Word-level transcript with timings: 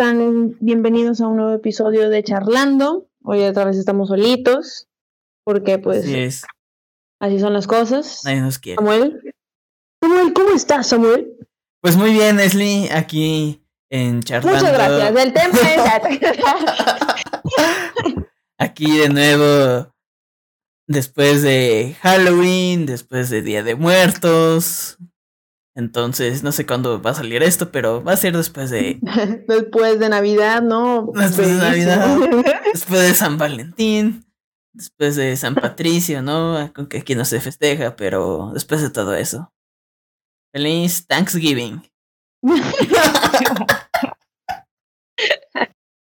están? 0.00 0.56
Bienvenidos 0.60 1.20
a 1.20 1.28
un 1.28 1.36
nuevo 1.36 1.52
episodio 1.52 2.08
de 2.08 2.24
Charlando. 2.24 3.06
Hoy 3.22 3.42
otra 3.42 3.66
vez 3.66 3.76
estamos 3.76 4.08
solitos, 4.08 4.88
porque 5.44 5.78
pues 5.78 6.04
Así 6.04 6.18
es. 6.18 6.46
así 7.20 7.38
son 7.38 7.52
las 7.52 7.66
cosas. 7.66 8.22
Nadie 8.24 8.40
nos 8.40 8.58
quiere. 8.58 8.76
Samuel. 8.76 9.20
Samuel, 10.02 10.32
¿cómo 10.32 10.54
estás, 10.54 10.86
Samuel? 10.86 11.36
Pues 11.82 11.96
muy 11.96 12.12
bien, 12.12 12.38
Leslie, 12.38 12.90
aquí 12.90 13.62
en 13.90 14.22
Charlando. 14.22 14.58
Muchas 14.58 14.72
gracias. 14.72 15.14
El 15.22 15.34
tema 15.34 15.58
es... 15.68 15.82
Aquí 18.58 19.00
de 19.00 19.10
nuevo, 19.10 19.94
después 20.86 21.42
de 21.42 21.94
Halloween, 22.00 22.86
después 22.86 23.28
de 23.28 23.42
Día 23.42 23.62
de 23.62 23.74
Muertos. 23.74 24.96
Entonces, 25.80 26.42
no 26.42 26.52
sé 26.52 26.66
cuándo 26.66 27.00
va 27.00 27.12
a 27.12 27.14
salir 27.14 27.42
esto, 27.42 27.72
pero 27.72 28.04
va 28.04 28.12
a 28.12 28.16
ser 28.16 28.36
después 28.36 28.68
de, 28.68 29.00
Después 29.48 29.98
de 29.98 30.10
Navidad, 30.10 30.60
¿no? 30.60 31.10
Después 31.14 31.48
de. 31.48 31.54
Navidad. 31.54 32.18
después 32.72 33.00
de 33.00 33.14
San 33.14 33.38
Valentín, 33.38 34.26
después 34.74 35.16
de 35.16 35.34
San 35.36 35.54
Patricio, 35.56 36.22
¿no? 36.22 36.70
Con 36.74 36.86
que 36.86 36.98
aquí 36.98 37.14
no 37.14 37.24
se 37.24 37.40
festeja, 37.40 37.96
pero 37.96 38.50
después 38.52 38.82
de 38.82 38.90
todo 38.90 39.14
eso. 39.14 39.50
Feliz 40.52 41.06
Thanksgiving. 41.06 41.82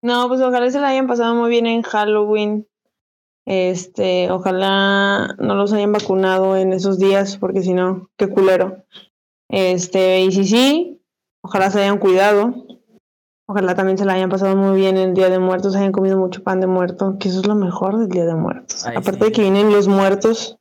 No, 0.00 0.28
pues 0.28 0.40
ojalá 0.40 0.70
se 0.70 0.80
la 0.80 0.88
hayan 0.88 1.08
pasado 1.08 1.34
muy 1.34 1.50
bien 1.50 1.66
en 1.66 1.82
Halloween. 1.82 2.66
Este, 3.44 4.30
ojalá 4.30 5.34
no 5.38 5.54
los 5.54 5.72
hayan 5.72 5.92
vacunado 5.92 6.56
en 6.56 6.72
esos 6.72 6.98
días, 6.98 7.36
porque 7.36 7.62
si 7.62 7.74
no, 7.74 8.08
qué 8.16 8.28
culero. 8.28 8.84
Este, 9.50 10.20
y 10.22 10.32
si 10.32 10.44
sí, 10.44 11.00
ojalá 11.42 11.70
se 11.70 11.80
hayan 11.80 11.98
cuidado. 11.98 12.54
Ojalá 13.50 13.74
también 13.74 13.96
se 13.96 14.04
la 14.04 14.12
hayan 14.12 14.28
pasado 14.28 14.54
muy 14.56 14.78
bien 14.78 14.98
el 14.98 15.14
Día 15.14 15.30
de 15.30 15.38
Muertos, 15.38 15.74
hayan 15.74 15.92
comido 15.92 16.18
mucho 16.18 16.42
pan 16.42 16.60
de 16.60 16.66
muerto, 16.66 17.16
que 17.18 17.28
eso 17.28 17.40
es 17.40 17.46
lo 17.46 17.54
mejor 17.54 17.98
del 17.98 18.08
Día 18.08 18.26
de 18.26 18.34
Muertos. 18.34 18.84
Ay, 18.86 18.96
Aparte 18.96 19.20
sí. 19.20 19.24
de 19.24 19.32
que 19.32 19.40
vienen 19.42 19.72
los 19.72 19.88
muertos, 19.88 20.58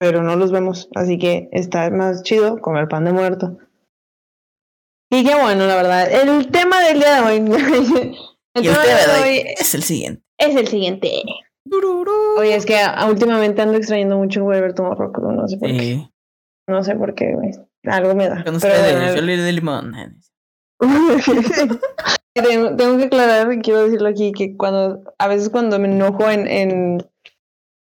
pero 0.00 0.24
no 0.24 0.34
los 0.34 0.50
vemos, 0.50 0.88
así 0.96 1.18
que 1.18 1.48
está 1.52 1.88
más 1.90 2.24
chido 2.24 2.60
comer 2.60 2.88
pan 2.88 3.04
de 3.04 3.12
muerto. 3.12 3.58
Y 5.08 5.24
qué 5.24 5.36
bueno, 5.40 5.66
la 5.66 5.76
verdad. 5.76 6.10
El 6.10 6.50
tema 6.50 6.80
del 6.80 6.98
día 6.98 7.14
de 7.14 7.20
hoy. 7.20 7.36
el 8.54 8.64
Y 8.64 8.68
el 8.68 8.74
tema 8.74 8.82
tema 8.82 8.96
de 8.96 9.06
de 9.06 9.22
hoy 9.22 9.38
hoy 9.38 9.54
es 9.56 9.74
el 9.76 9.82
siguiente. 9.84 10.22
es 10.38 10.56
el 10.56 10.66
siguiente. 10.66 11.22
Oye, 12.38 12.54
es 12.56 12.66
que 12.66 12.76
últimamente 13.08 13.62
ando 13.62 13.76
extrayendo 13.76 14.16
mucho 14.18 14.40
Tomorrow 14.74 15.12
Crew, 15.12 15.32
no 15.32 15.48
sé 15.48 15.58
por 15.58 15.68
qué. 15.68 15.92
Eh, 15.92 16.10
No 16.66 16.82
sé 16.82 16.96
por 16.96 17.14
qué, 17.14 17.34
güey. 17.34 17.52
Algo 17.84 18.14
me 18.14 18.28
da. 18.28 18.36
con 18.36 18.44
Pero 18.44 18.56
ustedes, 18.56 18.96
bueno, 18.96 19.14
Yoli 19.14 19.36
de 19.36 19.52
limón. 19.52 19.94
tengo, 22.34 22.76
tengo 22.76 22.98
que 22.98 23.04
aclarar, 23.04 23.48
quiero 23.60 23.84
decirlo 23.84 24.08
aquí, 24.08 24.32
que 24.32 24.56
cuando 24.56 25.02
a 25.18 25.28
veces 25.28 25.48
cuando 25.48 25.78
me 25.78 25.88
enojo 25.88 26.28
en, 26.28 26.46
en, 26.48 27.06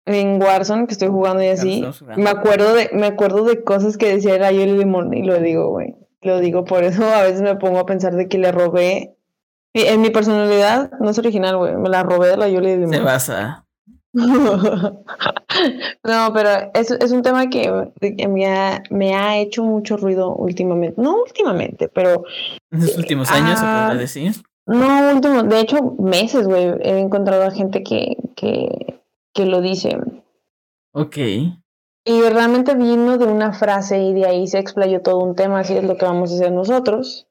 en 0.06 0.42
Warzone, 0.42 0.86
que 0.86 0.92
estoy 0.92 1.08
jugando 1.08 1.42
y 1.42 1.48
así, 1.48 1.84
me 2.16 2.30
acuerdo 2.30 2.74
de, 2.74 2.90
me 2.92 3.06
acuerdo 3.06 3.44
de 3.44 3.64
cosas 3.64 3.96
que 3.96 4.14
decía 4.14 4.34
era 4.34 4.52
Yoli 4.52 4.78
Limón 4.78 5.12
y 5.14 5.22
lo 5.22 5.40
digo, 5.40 5.70
güey. 5.70 5.96
Lo 6.20 6.40
digo 6.40 6.64
por 6.64 6.84
eso, 6.84 7.04
a 7.14 7.22
veces 7.22 7.42
me 7.42 7.56
pongo 7.56 7.78
a 7.78 7.86
pensar 7.86 8.14
de 8.14 8.28
que 8.28 8.38
le 8.38 8.52
robé. 8.52 9.16
En 9.76 10.00
mi 10.00 10.10
personalidad 10.10 10.92
no 11.00 11.10
es 11.10 11.18
original, 11.18 11.56
güey. 11.56 11.76
Me 11.76 11.88
la 11.88 12.04
robé 12.04 12.28
de 12.28 12.36
la 12.36 12.48
Yoli 12.48 12.76
Limón. 12.76 12.94
Se 12.94 13.00
basa. 13.00 13.66
No, 16.04 16.32
pero 16.32 16.70
es, 16.74 16.90
es 16.90 17.12
un 17.12 17.22
tema 17.22 17.48
que, 17.48 17.70
que 18.00 18.28
me, 18.28 18.46
ha, 18.46 18.82
me 18.90 19.14
ha 19.14 19.38
hecho 19.38 19.62
mucho 19.64 19.96
ruido 19.96 20.34
últimamente. 20.34 21.00
No 21.00 21.16
últimamente, 21.22 21.88
pero 21.88 22.24
En 22.70 22.80
los 22.80 22.96
últimos 22.96 23.30
años, 23.30 23.58
Ah. 23.62 23.94
decir. 23.96 24.32
no 24.66 25.10
último, 25.14 25.42
de 25.42 25.60
hecho, 25.60 25.94
meses, 25.98 26.46
güey. 26.46 26.74
He 26.82 26.98
encontrado 26.98 27.44
a 27.44 27.50
gente 27.50 27.82
que, 27.82 28.16
que, 28.36 29.00
que 29.32 29.46
lo 29.46 29.60
dice. 29.60 29.96
Ok. 30.92 31.16
Y 32.06 32.20
realmente 32.30 32.74
vino 32.74 33.16
de 33.16 33.24
una 33.26 33.52
frase 33.52 33.98
y 34.02 34.12
de 34.12 34.26
ahí 34.26 34.46
se 34.46 34.58
explayó 34.58 35.00
todo 35.00 35.18
un 35.18 35.34
tema, 35.34 35.60
así 35.60 35.74
es 35.74 35.84
lo 35.84 35.96
que 35.96 36.04
vamos 36.04 36.30
a 36.30 36.34
hacer 36.34 36.52
nosotros. 36.52 37.26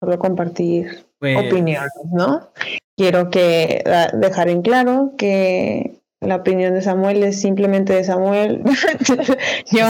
Solo 0.00 0.18
compartir 0.18 1.06
Pues, 1.18 1.36
opiniones, 1.36 1.90
¿no? 2.12 2.48
Quiero 2.96 3.30
que 3.30 3.82
ah, 3.86 4.08
dejar 4.14 4.48
en 4.48 4.62
claro 4.62 5.12
que 5.16 5.99
la 6.20 6.36
opinión 6.36 6.74
de 6.74 6.82
Samuel 6.82 7.22
es 7.24 7.40
simplemente 7.40 7.92
de 7.94 8.04
Samuel. 8.04 8.62
Yo 9.72 9.86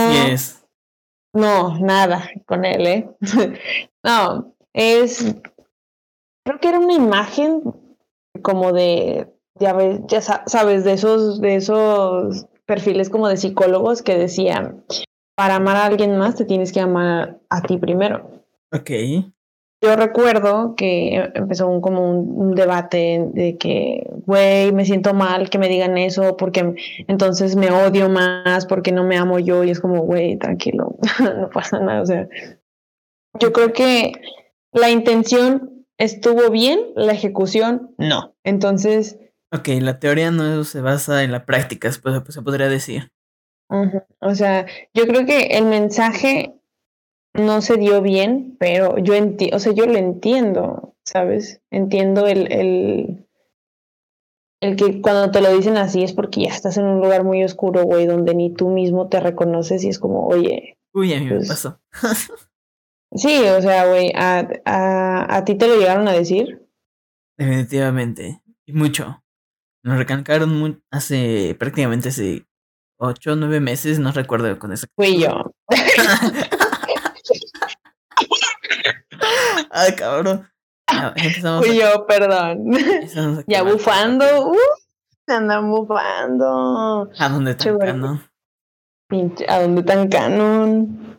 no, 1.35 1.79
nada 1.79 2.29
con 2.47 2.65
él, 2.65 2.87
¿eh? 2.87 3.09
no, 4.05 4.55
es 4.73 5.35
creo 6.45 6.59
que 6.61 6.69
era 6.69 6.79
una 6.79 6.93
imagen 6.95 7.63
como 8.43 8.73
de 8.73 9.29
ya 9.59 9.73
ves, 9.73 10.01
ya 10.07 10.21
sa- 10.21 10.43
sabes 10.47 10.85
de 10.85 10.93
esos 10.93 11.41
de 11.41 11.57
esos 11.57 12.47
perfiles 12.67 13.11
como 13.11 13.29
de 13.29 13.37
psicólogos 13.37 14.03
que 14.03 14.17
decían 14.17 14.85
para 15.37 15.57
amar 15.57 15.77
a 15.77 15.87
alguien 15.87 16.17
más 16.17 16.37
te 16.37 16.45
tienes 16.45 16.73
que 16.73 16.81
amar 16.81 17.41
a 17.49 17.63
ti 17.63 17.77
primero. 17.79 18.31
Ok. 18.73 18.91
Yo 19.83 19.97
recuerdo 19.97 20.75
que 20.77 21.31
empezó 21.35 21.67
un, 21.69 21.81
como 21.81 22.11
un, 22.11 22.31
un 22.49 22.55
debate 22.55 23.27
de 23.33 23.57
que, 23.57 24.07
güey, 24.27 24.73
me 24.73 24.85
siento 24.85 25.15
mal 25.15 25.49
que 25.49 25.59
me 25.59 25.69
digan 25.69 25.97
eso 25.97 26.37
porque 26.37 26.75
entonces 27.09 27.57
me 27.57 27.71
odio 27.71 28.11
más 28.11 28.67
porque 28.67 28.93
no 28.93 29.05
me 29.05 29.17
amo 29.17 29.39
yo 29.39 29.65
y 29.65 29.71
es 29.71 29.81
como, 29.81 30.03
güey, 30.03 30.37
tranquilo, 30.37 30.97
no 31.21 31.49
pasa 31.49 31.79
nada. 31.81 32.03
O 32.03 32.07
sea, 32.07 32.29
yo 33.39 33.53
creo 33.53 33.73
que 33.73 34.13
la 34.73 34.91
intención 34.91 35.87
estuvo 35.99 36.51
bien, 36.51 36.81
la 36.95 37.13
ejecución 37.13 37.95
no. 37.99 38.35
Entonces, 38.45 39.19
Ok, 39.53 39.67
la 39.81 39.99
teoría 39.99 40.31
no 40.31 40.63
se 40.63 40.81
basa 40.81 41.25
en 41.25 41.33
la 41.33 41.45
práctica, 41.45 41.91
se, 41.91 42.01
puede- 42.01 42.23
se 42.31 42.41
podría 42.43 42.69
decir. 42.69 43.11
o 44.21 44.35
sea, 44.35 44.67
yo 44.95 45.07
creo 45.07 45.27
que 45.27 45.57
el 45.59 45.65
mensaje 45.65 46.55
no 47.35 47.63
se 47.63 47.77
dio 47.77 48.03
bien, 48.03 48.57
pero 48.59 48.99
yo 48.99 49.15
entiendo, 49.15 49.57
o 49.57 49.61
sea, 49.61 49.73
yo 49.73 49.87
lo 49.87 49.97
entiendo, 49.97 50.95
¿sabes? 51.05 51.61
Entiendo 51.71 52.27
el, 52.27 52.51
el, 52.53 53.27
el 54.61 54.77
que 54.77 55.01
cuando 55.01 55.31
te 55.31 55.41
lo 55.41 55.53
dicen 55.57 55.77
así 55.77 56.03
es 56.03 56.13
porque 56.13 56.43
ya 56.43 56.49
estás 56.51 56.77
en 56.77 56.85
un 56.87 57.01
lugar 57.01 57.25
muy 57.25 57.43
oscuro, 57.45 57.85
güey, 57.85 58.07
donde 58.07 58.35
ni 58.35 58.53
tú 58.53 58.69
mismo 58.71 59.09
te 59.09 59.21
reconoces 59.21 59.85
y 59.85 59.89
es 59.89 59.99
como, 59.99 60.27
oye, 60.27 60.77
Uy, 60.93 61.15
a 61.15 61.21
mí 61.21 61.27
me 61.27 61.37
Pues- 61.37 61.49
pasó. 61.49 61.81
sí, 63.15 63.43
o 63.49 63.63
sea, 63.63 63.87
güey, 63.87 64.13
a, 64.17 64.49
a, 64.65 65.37
a 65.37 65.45
ti 65.45 65.55
te 65.55 65.69
lo 65.69 65.77
llegaron 65.77 66.09
a 66.09 66.13
decir. 66.13 66.67
Definitivamente. 67.39 68.43
Y 68.67 68.73
mucho. 68.73 69.23
Nos 69.85 69.97
recalcaron 69.97 70.59
mu- 70.59 70.77
hace 70.91 71.57
prácticamente 71.59 72.09
hace 72.11 72.45
ocho 72.99 73.33
o 73.33 73.37
nueve 73.37 73.61
meses, 73.61 73.99
no 73.99 74.13
recuerdo 74.13 74.59
con 74.59 74.73
eso. 74.73 74.87
Fui 74.97 75.19
yo. 75.21 75.53
Ay, 79.71 79.95
cabrón. 79.95 80.49
Empezamos 81.17 81.67
Fui 81.67 81.81
a- 81.81 81.93
yo, 81.95 82.07
perdón. 82.07 82.75
empezamos 82.75 83.45
ya 83.47 83.63
bufando. 83.63 84.51
Uh, 84.51 84.57
andan 85.29 85.71
bufando. 85.71 87.09
¿A 87.19 87.29
dónde 87.29 87.55
tan 87.55 88.01
no? 88.01 88.23
Pinche, 89.09 89.47
¿A 89.49 89.63
dónde 89.63 89.83
tan 89.85 90.09
canon? 90.09 91.19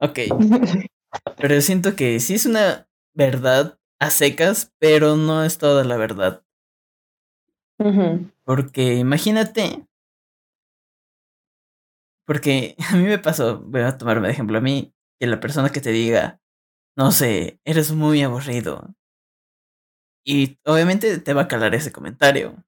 Ok. 0.00 0.18
Pero 1.36 1.60
siento 1.60 1.94
que 1.94 2.18
sí 2.20 2.34
es 2.34 2.46
una 2.46 2.88
verdad 3.14 3.78
a 4.00 4.10
secas, 4.10 4.72
pero 4.80 5.16
no 5.16 5.44
es 5.44 5.58
toda 5.58 5.84
la 5.84 5.96
verdad. 5.96 6.42
Porque 8.44 8.94
imagínate. 8.94 9.86
Porque 12.26 12.76
a 12.90 12.96
mí 12.96 13.04
me 13.04 13.18
pasó, 13.18 13.60
voy 13.60 13.82
a 13.82 13.96
tomarme 13.98 14.28
de 14.28 14.32
ejemplo 14.32 14.58
a 14.58 14.60
mí, 14.62 14.92
que 15.20 15.26
la 15.26 15.40
persona 15.40 15.70
que 15.70 15.80
te 15.80 15.90
diga, 15.90 16.40
no 16.96 17.12
sé, 17.12 17.60
eres 17.64 17.92
muy 17.92 18.22
aburrido. 18.22 18.94
Y 20.26 20.58
obviamente 20.64 21.18
te 21.18 21.34
va 21.34 21.42
a 21.42 21.48
calar 21.48 21.74
ese 21.74 21.92
comentario. 21.92 22.64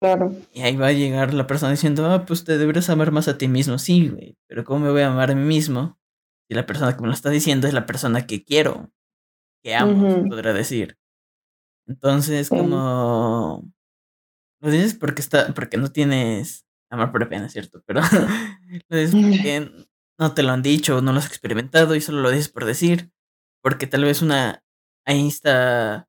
Claro. 0.00 0.32
Y 0.52 0.62
ahí 0.62 0.76
va 0.76 0.88
a 0.88 0.92
llegar 0.92 1.34
la 1.34 1.46
persona 1.46 1.72
diciendo, 1.72 2.06
ah, 2.10 2.26
pues 2.26 2.44
te 2.44 2.58
deberías 2.58 2.90
amar 2.90 3.12
más 3.12 3.28
a 3.28 3.38
ti 3.38 3.48
mismo. 3.48 3.78
Sí, 3.78 4.08
güey, 4.08 4.36
pero 4.46 4.64
¿cómo 4.64 4.80
me 4.84 4.90
voy 4.90 5.02
a 5.02 5.08
amar 5.08 5.30
a 5.30 5.34
mí 5.34 5.42
mismo? 5.42 5.98
Y 6.48 6.54
la 6.54 6.66
persona 6.66 6.94
que 6.94 7.00
me 7.02 7.08
lo 7.08 7.14
está 7.14 7.30
diciendo 7.30 7.66
es 7.66 7.74
la 7.74 7.86
persona 7.86 8.26
que 8.26 8.44
quiero, 8.44 8.92
que 9.64 9.74
amo, 9.74 10.10
se 10.10 10.18
Ujú. 10.20 10.28
podría 10.28 10.52
decir. 10.52 10.98
Entonces, 11.88 12.48
Sí. 12.48 12.56
como... 12.56 13.64
Lo 14.60 14.70
dices 14.70 14.94
porque 14.94 15.20
está, 15.20 15.52
porque 15.54 15.76
no 15.76 15.92
tienes 15.92 16.66
amor 16.90 17.12
propio, 17.12 17.38
¿no 17.40 17.46
es 17.46 17.52
cierto? 17.52 17.82
Pero 17.86 18.00
lo 18.88 18.96
dices 18.96 19.12
porque 19.44 19.86
no 20.18 20.34
te 20.34 20.42
lo 20.42 20.52
han 20.52 20.62
dicho, 20.62 21.00
no 21.02 21.12
lo 21.12 21.18
has 21.18 21.26
experimentado 21.26 21.94
y 21.94 22.00
solo 22.00 22.20
lo 22.22 22.30
dices 22.30 22.48
por 22.48 22.64
decir. 22.64 23.10
Porque 23.66 23.88
tal 23.88 24.04
vez 24.04 24.22
una... 24.22 24.62
Ahí 25.04 25.26
está 25.26 26.08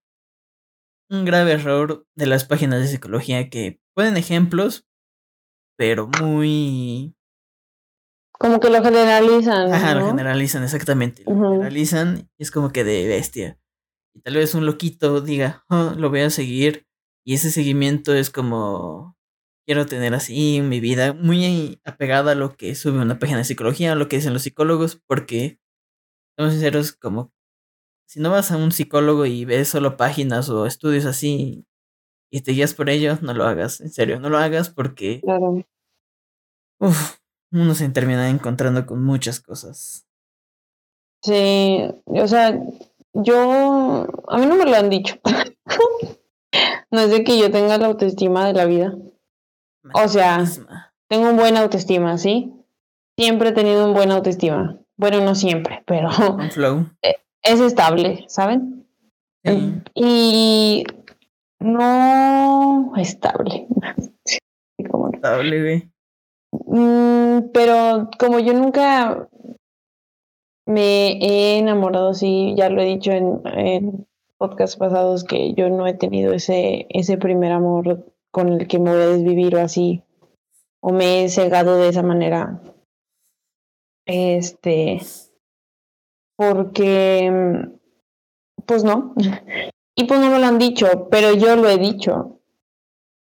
un 1.09 1.25
grave 1.25 1.53
error 1.53 2.05
de 2.15 2.27
las 2.27 2.45
páginas 2.45 2.81
de 2.81 2.87
psicología 2.87 3.49
que 3.49 3.81
ponen 3.95 4.15
ejemplos, 4.15 4.85
pero 5.75 6.07
muy... 6.21 7.15
Como 8.31 8.59
que 8.59 8.69
lo 8.69 8.83
generalizan. 8.83 9.73
Ajá, 9.73 9.95
lo 9.95 10.05
generalizan, 10.05 10.61
exactamente. 10.61 11.23
Lo 11.25 11.33
generalizan 11.33 12.29
y 12.37 12.43
es 12.43 12.51
como 12.51 12.69
que 12.69 12.83
de 12.83 13.07
bestia. 13.07 13.59
Y 14.13 14.21
tal 14.21 14.35
vez 14.35 14.53
un 14.53 14.67
loquito 14.67 15.21
diga, 15.21 15.65
oh, 15.67 15.95
lo 15.97 16.11
voy 16.11 16.19
a 16.19 16.29
seguir. 16.29 16.85
Y 17.25 17.33
ese 17.33 17.49
seguimiento 17.49 18.13
es 18.13 18.29
como, 18.29 19.17
quiero 19.65 19.87
tener 19.87 20.13
así 20.13 20.61
mi 20.61 20.79
vida 20.79 21.13
muy 21.13 21.81
apegada 21.83 22.33
a 22.33 22.35
lo 22.35 22.55
que 22.55 22.75
sube 22.75 22.99
una 22.99 23.17
página 23.17 23.39
de 23.39 23.45
psicología, 23.45 23.93
a 23.93 23.95
lo 23.95 24.07
que 24.07 24.17
dicen 24.17 24.33
los 24.33 24.43
psicólogos, 24.43 25.01
porque, 25.07 25.59
somos 26.37 26.53
sinceros, 26.53 26.91
como 26.91 27.33
si 28.07 28.19
no 28.19 28.31
vas 28.31 28.51
a 28.51 28.57
un 28.57 28.71
psicólogo 28.71 29.25
y 29.25 29.45
ves 29.45 29.67
solo 29.67 29.97
páginas 29.97 30.49
o 30.49 30.65
estudios 30.65 31.05
así 31.05 31.65
y 32.31 32.41
te 32.41 32.53
guías 32.53 32.73
por 32.73 32.89
ello, 32.89 33.17
no 33.21 33.33
lo 33.33 33.43
hagas, 33.45 33.81
en 33.81 33.89
serio, 33.91 34.19
no 34.19 34.29
lo 34.29 34.37
hagas 34.37 34.69
porque 34.69 35.21
Claro. 35.21 35.63
uf, 36.79 37.17
uno 37.51 37.75
se 37.75 37.89
termina 37.89 38.29
encontrando 38.29 38.85
con 38.85 39.03
muchas 39.03 39.39
cosas. 39.39 40.05
Sí, 41.23 41.79
o 42.05 42.27
sea, 42.27 42.57
yo, 43.13 44.07
a 44.27 44.37
mí 44.37 44.45
no 44.45 44.55
me 44.55 44.65
lo 44.65 44.75
han 44.75 44.89
dicho. 44.89 45.15
no 46.91 47.01
es 47.01 47.09
de 47.09 47.23
que 47.23 47.37
yo 47.37 47.51
tenga 47.51 47.77
la 47.77 47.87
autoestima 47.87 48.47
de 48.47 48.53
la 48.53 48.65
vida. 48.65 48.95
O 49.93 50.07
sea, 50.07 50.43
tengo 51.09 51.29
un 51.29 51.37
buen 51.37 51.57
autoestima, 51.57 52.17
¿sí? 52.17 52.53
Siempre 53.17 53.49
he 53.49 53.53
tenido 53.53 53.85
un 53.87 53.93
buen 53.93 54.11
autoestima. 54.11 54.79
Bueno, 54.97 55.21
no 55.21 55.35
siempre, 55.35 55.83
pero 55.85 56.09
Un 56.35 56.51
flow. 56.51 56.85
es 57.47 57.59
estable, 57.59 58.25
¿saben? 58.27 58.85
Sí. 59.43 59.81
Y 59.95 60.83
no 61.59 62.93
estable. 62.97 63.67
Sí, 64.25 64.85
como 64.91 65.07
no. 65.07 65.15
Estable, 65.15 65.61
güey. 65.61 65.91
Mm, 66.67 67.49
pero 67.53 68.09
como 68.19 68.39
yo 68.39 68.53
nunca 68.53 69.27
me 70.67 71.13
he 71.13 71.57
enamorado, 71.57 72.13
sí, 72.13 72.53
ya 72.55 72.69
lo 72.69 72.81
he 72.81 72.85
dicho 72.85 73.11
en, 73.11 73.41
en 73.45 74.07
podcasts 74.37 74.75
pasados, 74.75 75.23
que 75.23 75.53
yo 75.53 75.69
no 75.69 75.87
he 75.87 75.93
tenido 75.93 76.33
ese, 76.33 76.85
ese 76.89 77.17
primer 77.17 77.53
amor 77.53 78.05
con 78.31 78.49
el 78.49 78.67
que 78.67 78.79
me 78.79 78.91
voy 78.91 79.01
a 79.01 79.07
desvivir 79.07 79.55
o 79.55 79.61
así, 79.61 80.03
o 80.81 80.91
me 80.91 81.23
he 81.23 81.29
cegado 81.29 81.77
de 81.77 81.89
esa 81.89 82.03
manera. 82.03 82.61
Este, 84.05 84.99
porque, 86.37 87.29
mm, 87.29 88.63
pues 88.65 88.85
no, 88.85 89.13
y 89.95 90.05
pues 90.05 90.19
no 90.21 90.29
me 90.29 90.39
lo 90.39 90.45
han 90.45 90.59
dicho, 90.59 91.09
pero 91.11 91.33
yo 91.33 91.57
lo 91.57 91.67
he 91.67 91.77
dicho. 91.77 92.39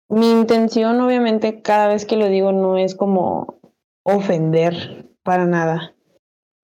Mi 0.08 0.30
intención, 0.30 1.00
obviamente, 1.00 1.62
cada 1.62 1.88
vez 1.88 2.06
que 2.06 2.16
lo 2.16 2.28
digo, 2.28 2.52
no 2.52 2.78
es 2.78 2.94
como 2.94 3.58
ofender 4.04 5.10
para 5.24 5.46
nada. 5.46 5.96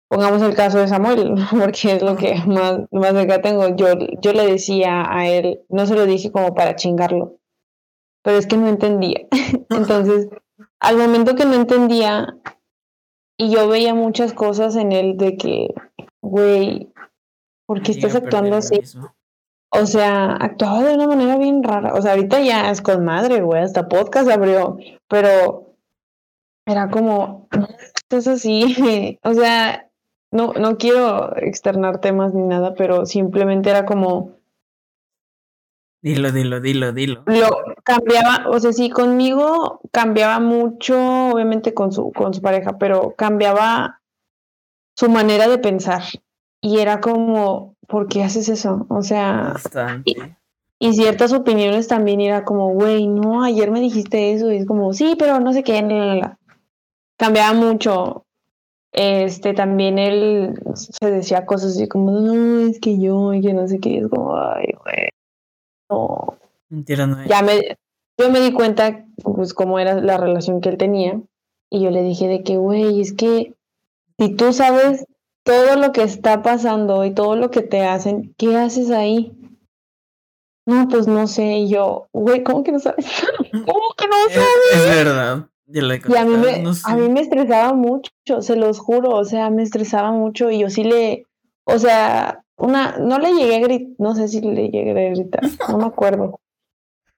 Pongamos 0.10 0.42
el 0.42 0.56
caso 0.56 0.80
de 0.80 0.88
Samuel, 0.88 1.36
porque 1.52 1.94
es 1.94 2.02
lo 2.02 2.16
que 2.16 2.36
más, 2.48 2.80
más 2.92 3.14
acá 3.14 3.42
tengo. 3.42 3.76
Yo, 3.76 3.88
yo 4.22 4.34
le 4.34 4.48
decía 4.48 5.06
a 5.08 5.28
él, 5.28 5.62
no 5.70 5.86
se 5.86 5.96
lo 5.96 6.08
dije 6.08 6.32
como 6.32 6.56
para 6.56 6.76
chingarlo, 6.76 7.38
pero 8.24 8.38
es 8.38 8.48
que 8.48 8.58
no 8.58 8.68
entendía. 8.68 9.28
Entonces, 9.70 10.30
al 10.80 10.98
momento 10.98 11.36
que 11.36 11.46
no 11.46 11.54
entendía, 11.54 12.36
y 13.38 13.52
yo 13.52 13.70
veía 13.70 13.94
muchas 13.94 14.34
cosas 14.34 14.76
en 14.76 14.92
él 14.92 15.18
de 15.18 15.38
que, 15.38 15.68
güey, 16.22 16.92
¿por 17.66 17.82
qué 17.82 17.92
estás 17.92 18.16
actuando 18.16 18.58
así? 18.58 18.82
O 19.72 19.86
sea, 19.86 20.34
actuaba 20.34 20.84
de 20.84 20.96
una 20.96 21.08
manera 21.08 21.38
bien 21.38 21.64
rara. 21.64 21.94
O 21.94 22.02
sea, 22.02 22.12
ahorita 22.12 22.42
ya 22.42 22.72
es 22.72 22.82
con 22.82 23.06
madre, 23.06 23.42
güey, 23.42 23.62
hasta 23.62 23.88
podcast 23.88 24.30
abrió, 24.30 24.78
pero 25.08 25.76
era 26.66 26.90
como, 26.90 27.48
estás 27.96 28.28
así. 28.28 29.18
O 29.24 29.34
sea, 29.34 29.88
no, 30.32 30.54
no 30.54 30.78
quiero 30.78 31.36
externar 31.38 32.02
temas 32.02 32.34
ni 32.34 32.48
nada, 32.48 32.74
pero 32.76 33.06
simplemente 33.06 33.70
era 33.70 33.86
como, 33.86 34.40
Dilo, 36.02 36.32
dilo, 36.32 36.62
dilo, 36.62 36.94
dilo. 36.94 37.24
lo 37.26 37.50
cambiaba, 37.84 38.48
o 38.48 38.58
sea, 38.60 38.72
sí, 38.72 38.90
conmigo 38.90 39.82
cambiaba 39.92 40.40
mucho, 40.40 40.98
obviamente 41.34 41.74
con 41.74 41.92
su, 41.92 42.14
con 42.14 42.34
su 42.34 42.42
pareja, 42.42 42.78
pero 42.78 43.16
cambiaba 43.18 43.99
su 45.00 45.10
manera 45.10 45.48
de 45.48 45.58
pensar. 45.60 46.04
Y 46.60 46.80
era 46.80 47.00
como, 47.00 47.76
¿por 47.88 48.10
qué 48.10 48.22
haces 48.22 48.50
eso? 48.50 48.86
O 48.90 49.02
sea, 49.02 49.52
Bastante. 49.54 50.36
Y 50.78 50.94
ciertas 50.94 51.32
opiniones 51.32 51.88
también 51.88 52.20
era 52.20 52.44
como, 52.44 52.74
güey, 52.74 53.08
no, 53.08 53.44
ayer 53.44 53.72
me 53.72 53.80
dijiste 53.80 54.34
eso. 54.34 54.52
Y 54.52 54.58
es 54.58 54.66
como, 54.66 54.92
sí, 54.92 55.16
pero 55.18 55.40
no 55.40 55.54
sé 55.54 55.64
qué. 55.64 55.82
la, 55.82 55.88
la, 55.88 56.16
la". 56.16 56.40
Cambiaba 57.18 57.54
mucho. 57.54 58.26
Este, 58.92 59.54
también 59.54 60.00
él 60.00 60.60
se 60.74 61.10
decía 61.10 61.46
cosas 61.46 61.78
así 61.78 61.88
como, 61.88 62.12
no, 62.12 62.68
es 62.68 62.82
que 62.82 63.00
yo, 63.00 63.34
y 63.34 63.40
que 63.40 63.54
no 63.54 63.70
sé 63.70 63.80
qué. 63.80 63.90
Y 63.92 63.98
es 64.00 64.08
como, 64.10 64.36
ay, 64.36 64.74
güey, 64.84 65.10
no. 65.90 66.38
Mentira 66.68 67.08
no. 67.08 67.26
Ya 67.26 67.42
me, 67.42 67.78
yo 68.18 68.30
me 68.30 68.42
di 68.42 68.52
cuenta, 68.52 69.06
pues, 69.24 69.54
cómo 69.54 69.80
era 69.80 69.96
la 69.96 70.18
relación 70.18 70.60
que 70.60 70.68
él 70.68 70.78
tenía. 70.78 71.22
Y 71.70 71.82
yo 71.84 71.90
le 71.90 72.04
dije 72.04 72.28
de 72.28 72.44
que, 72.44 72.58
güey, 72.58 73.00
es 73.00 73.14
que 73.14 73.54
si 74.20 74.36
tú 74.36 74.54
sabes 74.54 75.06
todo 75.44 75.76
lo 75.78 75.92
que 75.92 76.04
está 76.04 76.42
pasando 76.44 77.06
y 77.06 77.14
todo 77.14 77.36
lo 77.36 77.50
que 77.50 77.62
te 77.62 77.86
hacen, 77.86 78.36
¿qué 78.38 78.56
haces 78.58 78.92
ahí? 78.92 79.32
No, 80.66 80.88
pues 80.88 81.08
no 81.08 81.26
sé. 81.28 81.46
Y 81.60 81.70
yo, 81.70 82.08
güey, 82.14 82.44
¿cómo 82.44 82.64
que 82.64 82.72
no 82.72 82.80
sabes? 82.80 83.06
¿Cómo 83.52 83.94
que 83.98 84.08
no 84.08 84.16
Es, 84.28 84.34
sabes? 84.34 84.76
es 84.76 84.96
verdad. 85.06 85.48
Le 85.66 85.96
he 85.96 86.02
Y 86.08 86.16
a 86.16 86.26
mí, 86.26 86.36
me, 86.36 86.60
no 86.62 86.74
sé. 86.74 86.82
a 86.86 86.96
mí 86.96 87.10
me 87.10 87.22
estresaba 87.22 87.74
mucho, 87.74 88.12
se 88.40 88.56
los 88.56 88.80
juro, 88.80 89.12
o 89.12 89.24
sea, 89.24 89.50
me 89.52 89.62
estresaba 89.64 90.12
mucho 90.12 90.50
y 90.50 90.60
yo 90.60 90.70
sí 90.72 90.84
le, 90.84 91.26
o 91.64 91.78
sea, 91.78 92.44
una, 92.58 92.98
no 92.98 93.20
le 93.20 93.34
llegué 93.34 93.58
a 93.58 93.60
gritar, 93.60 93.94
no 94.00 94.16
sé 94.16 94.28
si 94.28 94.42
le 94.42 94.70
llegué 94.70 94.92
a 95.08 95.12
gritar, 95.12 95.42
no 95.70 95.78
me 95.78 95.86
acuerdo. 95.86 96.40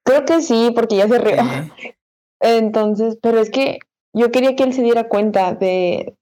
Creo 0.03 0.25
que 0.25 0.41
sí, 0.41 0.71
porque 0.75 0.97
ya 0.97 1.07
se 1.07 1.17
rió. 1.19 1.37
Entonces, 2.41 3.17
pero 3.21 3.39
es 3.39 3.49
que 3.49 3.79
yo 4.13 4.31
quería 4.31 4.55
que 4.57 4.63
él 4.63 4.73
se 4.73 4.81
diera 4.83 5.07
cuenta 5.07 5.53
de, 5.53 6.15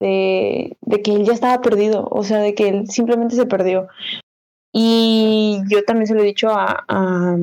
de, 0.00 0.76
de 0.80 1.02
que 1.02 1.12
él 1.14 1.24
ya 1.24 1.32
estaba 1.34 1.60
perdido, 1.60 2.08
o 2.10 2.24
sea, 2.24 2.38
de 2.38 2.54
que 2.54 2.68
él 2.68 2.88
simplemente 2.90 3.36
se 3.36 3.46
perdió. 3.46 3.88
Y 4.72 5.60
yo 5.68 5.84
también 5.84 6.06
se 6.06 6.14
lo 6.14 6.22
he 6.22 6.26
dicho 6.26 6.48
a, 6.50 6.84
a, 6.88 7.36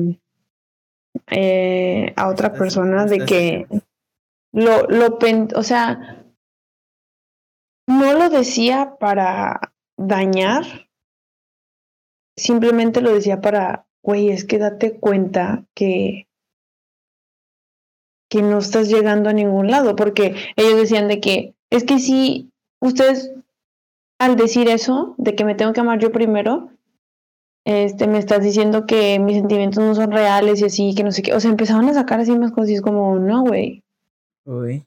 eh, 1.30 2.12
a 2.16 2.28
otra 2.28 2.48
Estás- 2.48 2.58
persona 2.58 3.06
de 3.06 3.18
que 3.24 3.66
lo, 4.52 4.82
lo 4.88 5.18
pen- 5.18 5.48
o 5.54 5.62
sea, 5.62 6.24
no 7.86 8.12
lo 8.14 8.28
decía 8.28 8.96
para 8.98 9.72
dañar, 9.96 10.64
simplemente 12.36 13.00
lo 13.00 13.14
decía 13.14 13.40
para, 13.40 13.86
güey, 14.02 14.30
es 14.30 14.44
que 14.44 14.58
date 14.58 14.98
cuenta 14.98 15.64
que 15.74 16.24
que 18.30 18.42
no 18.42 18.58
estás 18.58 18.88
llegando 18.90 19.30
a 19.30 19.32
ningún 19.32 19.70
lado, 19.70 19.96
porque 19.96 20.34
ellos 20.56 20.76
decían 20.76 21.08
de 21.08 21.18
que 21.18 21.54
es 21.70 21.84
que 21.84 21.98
si 21.98 22.50
ustedes 22.80 23.32
al 24.18 24.36
decir 24.36 24.68
eso, 24.68 25.14
de 25.18 25.34
que 25.34 25.44
me 25.44 25.54
tengo 25.54 25.72
que 25.72 25.80
amar 25.80 25.98
yo 26.00 26.10
primero, 26.10 26.70
este, 27.64 28.06
me 28.08 28.18
estás 28.18 28.42
diciendo 28.42 28.86
que 28.86 29.18
mis 29.18 29.36
sentimientos 29.36 29.82
no 29.84 29.94
son 29.94 30.10
reales 30.10 30.60
y 30.60 30.64
así, 30.64 30.94
que 30.94 31.04
no 31.04 31.12
sé 31.12 31.22
qué, 31.22 31.34
o 31.34 31.40
sea, 31.40 31.50
empezaban 31.50 31.88
a 31.88 31.94
sacar 31.94 32.18
así 32.20 32.36
más 32.36 32.50
cosas 32.52 32.70
y 32.70 32.74
es 32.74 32.80
como, 32.82 33.18
no, 33.18 33.42
güey, 33.42 33.82
Uy. 34.44 34.84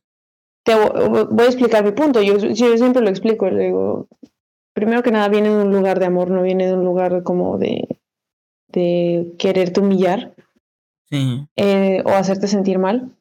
te 0.64 0.74
vo- 0.76 1.28
voy 1.30 1.46
a 1.46 1.50
explicar 1.50 1.84
mi 1.86 1.92
punto, 1.92 2.22
yo, 2.22 2.38
yo 2.38 2.78
siempre 2.78 3.02
lo 3.02 3.10
explico, 3.10 3.50
le 3.50 3.66
digo, 3.66 4.08
primero 4.74 5.04
que 5.04 5.12
nada 5.12 5.30
viene 5.30 5.50
de 5.50 5.64
un 5.64 5.72
lugar 5.72 6.00
de 6.00 6.08
amor, 6.08 6.30
no 6.32 6.42
viene 6.42 6.66
de 6.68 6.74
un 6.74 6.84
lugar 6.84 7.24
como 7.24 7.58
de, 7.58 7.88
de 8.70 9.34
quererte 9.38 9.80
humillar, 9.80 10.34
Sí. 11.10 11.46
eh, 11.58 12.02
o 12.06 12.10
hacerte 12.10 12.48
sentir 12.48 12.80
mal. 12.80 13.12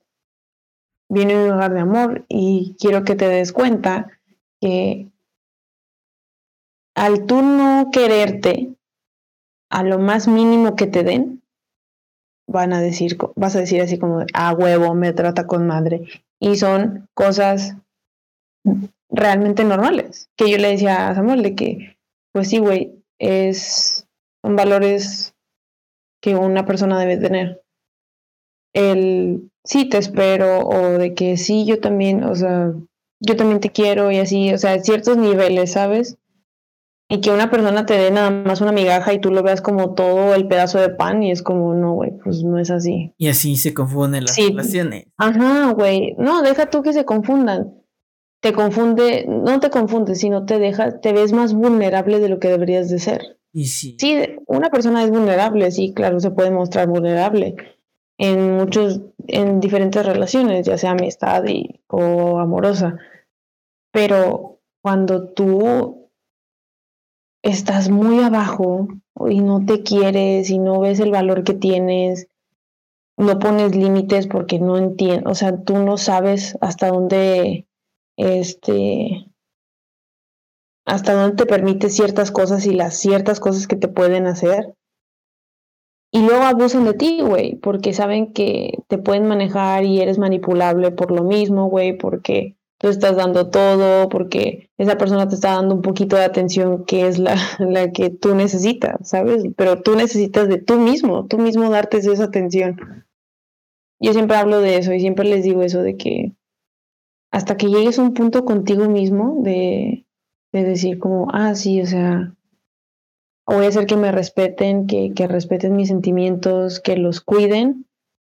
Viene 1.10 1.34
de 1.34 1.44
un 1.44 1.50
lugar 1.50 1.74
de 1.74 1.80
amor 1.80 2.24
y 2.28 2.76
quiero 2.78 3.04
que 3.04 3.16
te 3.16 3.28
des 3.28 3.52
cuenta 3.52 4.08
que 4.60 5.10
al 6.94 7.26
tú 7.26 7.42
no 7.42 7.90
quererte, 7.92 8.74
a 9.70 9.82
lo 9.82 9.98
más 9.98 10.28
mínimo 10.28 10.76
que 10.76 10.86
te 10.86 11.02
den, 11.02 11.42
van 12.46 12.72
a 12.72 12.80
decir, 12.80 13.18
vas 13.36 13.56
a 13.56 13.60
decir 13.60 13.82
así 13.82 13.98
como, 13.98 14.24
a 14.34 14.52
huevo, 14.52 14.94
me 14.94 15.12
trata 15.12 15.46
con 15.46 15.66
madre. 15.66 16.02
Y 16.40 16.56
son 16.56 17.08
cosas 17.14 17.76
realmente 19.08 19.64
normales. 19.64 20.30
Que 20.36 20.50
yo 20.50 20.58
le 20.58 20.70
decía 20.70 21.08
a 21.08 21.14
Samuel 21.14 21.42
de 21.42 21.54
que, 21.54 21.98
pues 22.32 22.48
sí, 22.48 22.58
güey, 22.58 23.02
es, 23.18 24.06
son 24.44 24.56
valores 24.56 25.34
que 26.22 26.36
una 26.36 26.66
persona 26.66 26.98
debe 26.98 27.16
tener 27.16 27.62
el 28.74 29.49
sí 29.64 29.88
te 29.88 29.98
espero 29.98 30.60
o 30.60 30.98
de 30.98 31.14
que 31.14 31.36
sí 31.36 31.64
yo 31.66 31.80
también, 31.80 32.24
o 32.24 32.34
sea, 32.34 32.72
yo 33.20 33.36
también 33.36 33.60
te 33.60 33.70
quiero 33.70 34.10
y 34.10 34.18
así, 34.18 34.52
o 34.52 34.58
sea, 34.58 34.78
ciertos 34.80 35.16
niveles, 35.16 35.72
¿sabes? 35.72 36.16
Y 37.12 37.20
que 37.20 37.32
una 37.32 37.50
persona 37.50 37.86
te 37.86 37.94
dé 37.94 38.12
nada 38.12 38.30
más 38.30 38.60
una 38.60 38.70
migaja 38.70 39.12
y 39.12 39.18
tú 39.20 39.32
lo 39.32 39.42
veas 39.42 39.60
como 39.60 39.94
todo 39.94 40.32
el 40.34 40.46
pedazo 40.46 40.78
de 40.78 40.90
pan 40.90 41.22
y 41.24 41.32
es 41.32 41.42
como, 41.42 41.74
no, 41.74 41.94
güey, 41.94 42.12
pues 42.22 42.44
no 42.44 42.56
es 42.58 42.70
así. 42.70 43.12
Y 43.18 43.26
así 43.28 43.56
se 43.56 43.74
confunden 43.74 44.24
las 44.24 44.34
Sí. 44.36 44.48
relaciones. 44.50 45.06
Ajá, 45.16 45.72
güey, 45.72 46.14
no, 46.18 46.42
deja 46.42 46.66
tú 46.70 46.82
que 46.82 46.92
se 46.92 47.04
confundan. 47.04 47.74
te 48.42 48.54
confunde, 48.54 49.26
no 49.28 49.60
te 49.60 49.68
confunde, 49.68 50.14
sino 50.14 50.46
te 50.46 50.58
deja, 50.58 50.98
te 51.00 51.12
ves 51.12 51.34
más 51.34 51.52
vulnerable 51.52 52.20
de 52.20 52.30
lo 52.30 52.38
que 52.38 52.48
deberías 52.48 52.88
de 52.88 52.98
ser. 52.98 53.36
Y 53.52 53.66
sí. 53.66 53.96
Sí, 54.00 54.16
una 54.46 54.70
persona 54.70 55.04
es 55.04 55.10
vulnerable, 55.10 55.70
sí, 55.72 55.92
claro, 55.92 56.20
se 56.20 56.30
puede 56.30 56.50
mostrar 56.50 56.88
vulnerable 56.88 57.54
en 58.20 58.52
muchos, 58.58 59.00
en 59.28 59.60
diferentes 59.60 60.04
relaciones, 60.04 60.66
ya 60.66 60.76
sea 60.76 60.90
amistad 60.90 61.42
y, 61.46 61.80
o 61.88 62.38
amorosa. 62.38 62.98
Pero 63.92 64.60
cuando 64.82 65.30
tú 65.30 66.10
estás 67.42 67.88
muy 67.88 68.22
abajo 68.22 68.88
y 69.26 69.40
no 69.40 69.64
te 69.64 69.82
quieres 69.82 70.50
y 70.50 70.58
no 70.58 70.80
ves 70.80 71.00
el 71.00 71.12
valor 71.12 71.44
que 71.44 71.54
tienes, 71.54 72.28
no 73.16 73.38
pones 73.38 73.74
límites 73.74 74.26
porque 74.26 74.58
no 74.58 74.76
entiendes, 74.76 75.24
o 75.26 75.34
sea, 75.34 75.56
tú 75.64 75.78
no 75.78 75.96
sabes 75.96 76.58
hasta 76.60 76.88
dónde, 76.88 77.66
este, 78.18 79.32
hasta 80.84 81.14
dónde 81.14 81.36
te 81.36 81.46
permite 81.46 81.88
ciertas 81.88 82.30
cosas 82.30 82.66
y 82.66 82.74
las 82.74 82.98
ciertas 82.98 83.40
cosas 83.40 83.66
que 83.66 83.76
te 83.76 83.88
pueden 83.88 84.26
hacer. 84.26 84.74
Y 86.12 86.20
luego 86.22 86.42
abusan 86.42 86.84
de 86.84 86.94
ti, 86.94 87.20
güey, 87.22 87.54
porque 87.56 87.92
saben 87.92 88.32
que 88.32 88.78
te 88.88 88.98
pueden 88.98 89.26
manejar 89.26 89.84
y 89.84 90.00
eres 90.00 90.18
manipulable 90.18 90.90
por 90.90 91.12
lo 91.12 91.22
mismo, 91.22 91.68
güey, 91.68 91.96
porque 91.96 92.56
tú 92.78 92.88
estás 92.88 93.14
dando 93.16 93.50
todo, 93.50 94.08
porque 94.08 94.70
esa 94.76 94.96
persona 94.98 95.28
te 95.28 95.36
está 95.36 95.52
dando 95.54 95.74
un 95.74 95.82
poquito 95.82 96.16
de 96.16 96.24
atención 96.24 96.84
que 96.84 97.06
es 97.06 97.18
la, 97.18 97.36
la 97.60 97.92
que 97.92 98.10
tú 98.10 98.34
necesitas, 98.34 99.08
¿sabes? 99.08 99.44
Pero 99.56 99.82
tú 99.82 99.94
necesitas 99.94 100.48
de 100.48 100.58
tú 100.58 100.78
mismo, 100.78 101.26
tú 101.26 101.38
mismo 101.38 101.70
darte 101.70 101.98
esa 101.98 102.24
atención. 102.24 103.06
Yo 104.00 104.12
siempre 104.12 104.36
hablo 104.36 104.60
de 104.60 104.78
eso 104.78 104.92
y 104.94 105.00
siempre 105.00 105.28
les 105.28 105.44
digo 105.44 105.62
eso 105.62 105.82
de 105.82 105.96
que 105.96 106.32
hasta 107.30 107.56
que 107.56 107.68
llegues 107.68 107.98
a 107.98 108.02
un 108.02 108.14
punto 108.14 108.44
contigo 108.44 108.88
mismo 108.88 109.42
de, 109.44 110.06
de 110.52 110.64
decir 110.64 110.98
como, 110.98 111.28
ah, 111.32 111.54
sí, 111.54 111.80
o 111.82 111.86
sea, 111.86 112.34
voy 113.54 113.66
a 113.66 113.68
hacer 113.68 113.86
que 113.86 113.96
me 113.96 114.12
respeten, 114.12 114.86
que, 114.86 115.12
que 115.14 115.26
respeten 115.26 115.76
mis 115.76 115.88
sentimientos, 115.88 116.80
que 116.80 116.96
los 116.96 117.20
cuiden, 117.20 117.86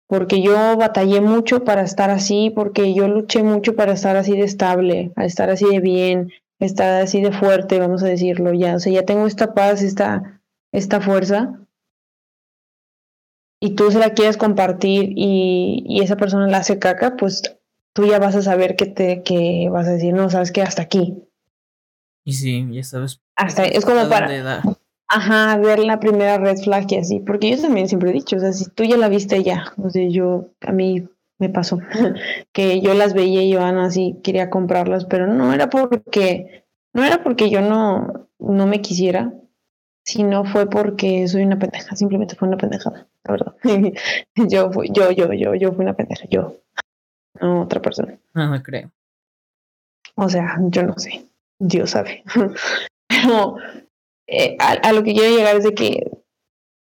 porque 0.06 0.42
yo 0.42 0.76
batallé 0.76 1.20
mucho 1.20 1.64
para 1.64 1.82
estar 1.82 2.10
así, 2.10 2.50
porque 2.54 2.94
yo 2.94 3.08
luché 3.08 3.42
mucho 3.42 3.74
para 3.74 3.92
estar 3.92 4.16
así 4.16 4.32
de 4.32 4.44
estable, 4.44 5.12
a 5.16 5.24
estar 5.24 5.50
así 5.50 5.64
de 5.66 5.80
bien, 5.80 6.32
estar 6.58 7.02
así 7.02 7.20
de 7.22 7.32
fuerte, 7.32 7.78
vamos 7.78 8.02
a 8.02 8.08
decirlo 8.08 8.52
ya. 8.52 8.76
O 8.76 8.78
sea, 8.78 8.92
ya 8.92 9.04
tengo 9.04 9.26
esta 9.26 9.54
paz, 9.54 9.82
esta, 9.82 10.42
esta 10.72 11.00
fuerza, 11.00 11.58
y 13.64 13.76
tú 13.76 13.92
se 13.92 14.00
la 14.00 14.12
quieres 14.12 14.36
compartir 14.36 15.12
y, 15.14 15.84
y, 15.86 16.02
esa 16.02 16.16
persona 16.16 16.48
la 16.48 16.58
hace 16.58 16.80
caca, 16.80 17.16
pues 17.16 17.42
tú 17.94 18.06
ya 18.06 18.18
vas 18.18 18.34
a 18.34 18.42
saber 18.42 18.74
que 18.74 18.86
te 18.86 19.22
que 19.22 19.68
vas 19.70 19.86
a 19.86 19.92
decir, 19.92 20.12
no, 20.12 20.28
sabes 20.30 20.50
que 20.50 20.62
hasta 20.62 20.82
aquí. 20.82 21.22
Y 22.24 22.32
sí, 22.32 22.66
ya 22.72 22.82
sabes. 22.82 23.20
Hasta 23.36 23.64
es 23.64 23.84
como 23.84 24.08
para 24.08 24.62
ajá, 25.12 25.58
ver 25.58 25.78
la 25.78 26.00
primera 26.00 26.38
red 26.38 26.56
flag 26.56 26.90
y 26.90 26.96
así, 26.96 27.20
porque 27.20 27.50
yo 27.50 27.60
también 27.60 27.88
siempre 27.88 28.10
he 28.10 28.14
dicho, 28.14 28.36
o 28.36 28.40
sea, 28.40 28.52
si 28.52 28.68
tú 28.70 28.84
ya 28.84 28.96
la 28.96 29.08
viste 29.08 29.42
ya, 29.42 29.72
o 29.76 29.90
sea, 29.90 30.08
yo 30.08 30.48
a 30.62 30.72
mí 30.72 31.06
me 31.38 31.50
pasó 31.50 31.78
que 32.52 32.80
yo 32.80 32.94
las 32.94 33.12
veía 33.12 33.42
y 33.42 33.50
yo 33.50 33.60
así 33.62 34.16
quería 34.22 34.48
comprarlas, 34.48 35.04
pero 35.04 35.26
no 35.26 35.52
era 35.52 35.68
porque 35.68 36.64
no 36.94 37.04
era 37.04 37.22
porque 37.22 37.50
yo 37.50 37.60
no 37.60 38.28
no 38.38 38.66
me 38.66 38.80
quisiera, 38.80 39.32
sino 40.04 40.44
fue 40.44 40.68
porque 40.68 41.28
soy 41.28 41.42
una 41.42 41.58
pendeja, 41.58 41.94
simplemente 41.94 42.34
fue 42.34 42.48
una 42.48 42.56
pendejada 42.56 43.06
la 43.24 43.32
verdad. 43.32 43.54
yo, 44.48 44.72
fui, 44.72 44.88
yo, 44.92 45.10
yo, 45.10 45.32
yo, 45.32 45.54
yo 45.54 45.72
fui 45.72 45.84
una 45.84 45.94
pendeja, 45.94 46.24
yo, 46.30 46.56
no 47.40 47.62
otra 47.62 47.80
persona. 47.80 48.18
No, 48.34 48.48
no 48.48 48.62
creo. 48.62 48.90
O 50.14 50.28
sea, 50.28 50.58
yo 50.68 50.82
no 50.82 50.98
sé, 50.98 51.26
Dios 51.58 51.90
sabe. 51.90 52.24
Pero 53.08 53.56
eh, 54.26 54.56
a, 54.58 54.72
a, 54.72 54.92
lo 54.92 55.02
que 55.02 55.12
quiero 55.12 55.36
llegar 55.36 55.56
es 55.56 55.64
de 55.64 55.74
que 55.74 56.10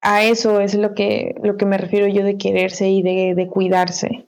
a 0.02 0.24
eso 0.24 0.60
es 0.60 0.76
lo 0.76 0.94
que, 0.94 1.36
lo 1.44 1.58
que 1.58 1.66
me 1.66 1.78
refiero 1.78 2.08
yo 2.08 2.24
de 2.24 2.38
quererse 2.38 2.90
y 2.90 3.02
de, 3.02 3.34
de 3.36 3.48
cuidarse. 3.48 4.28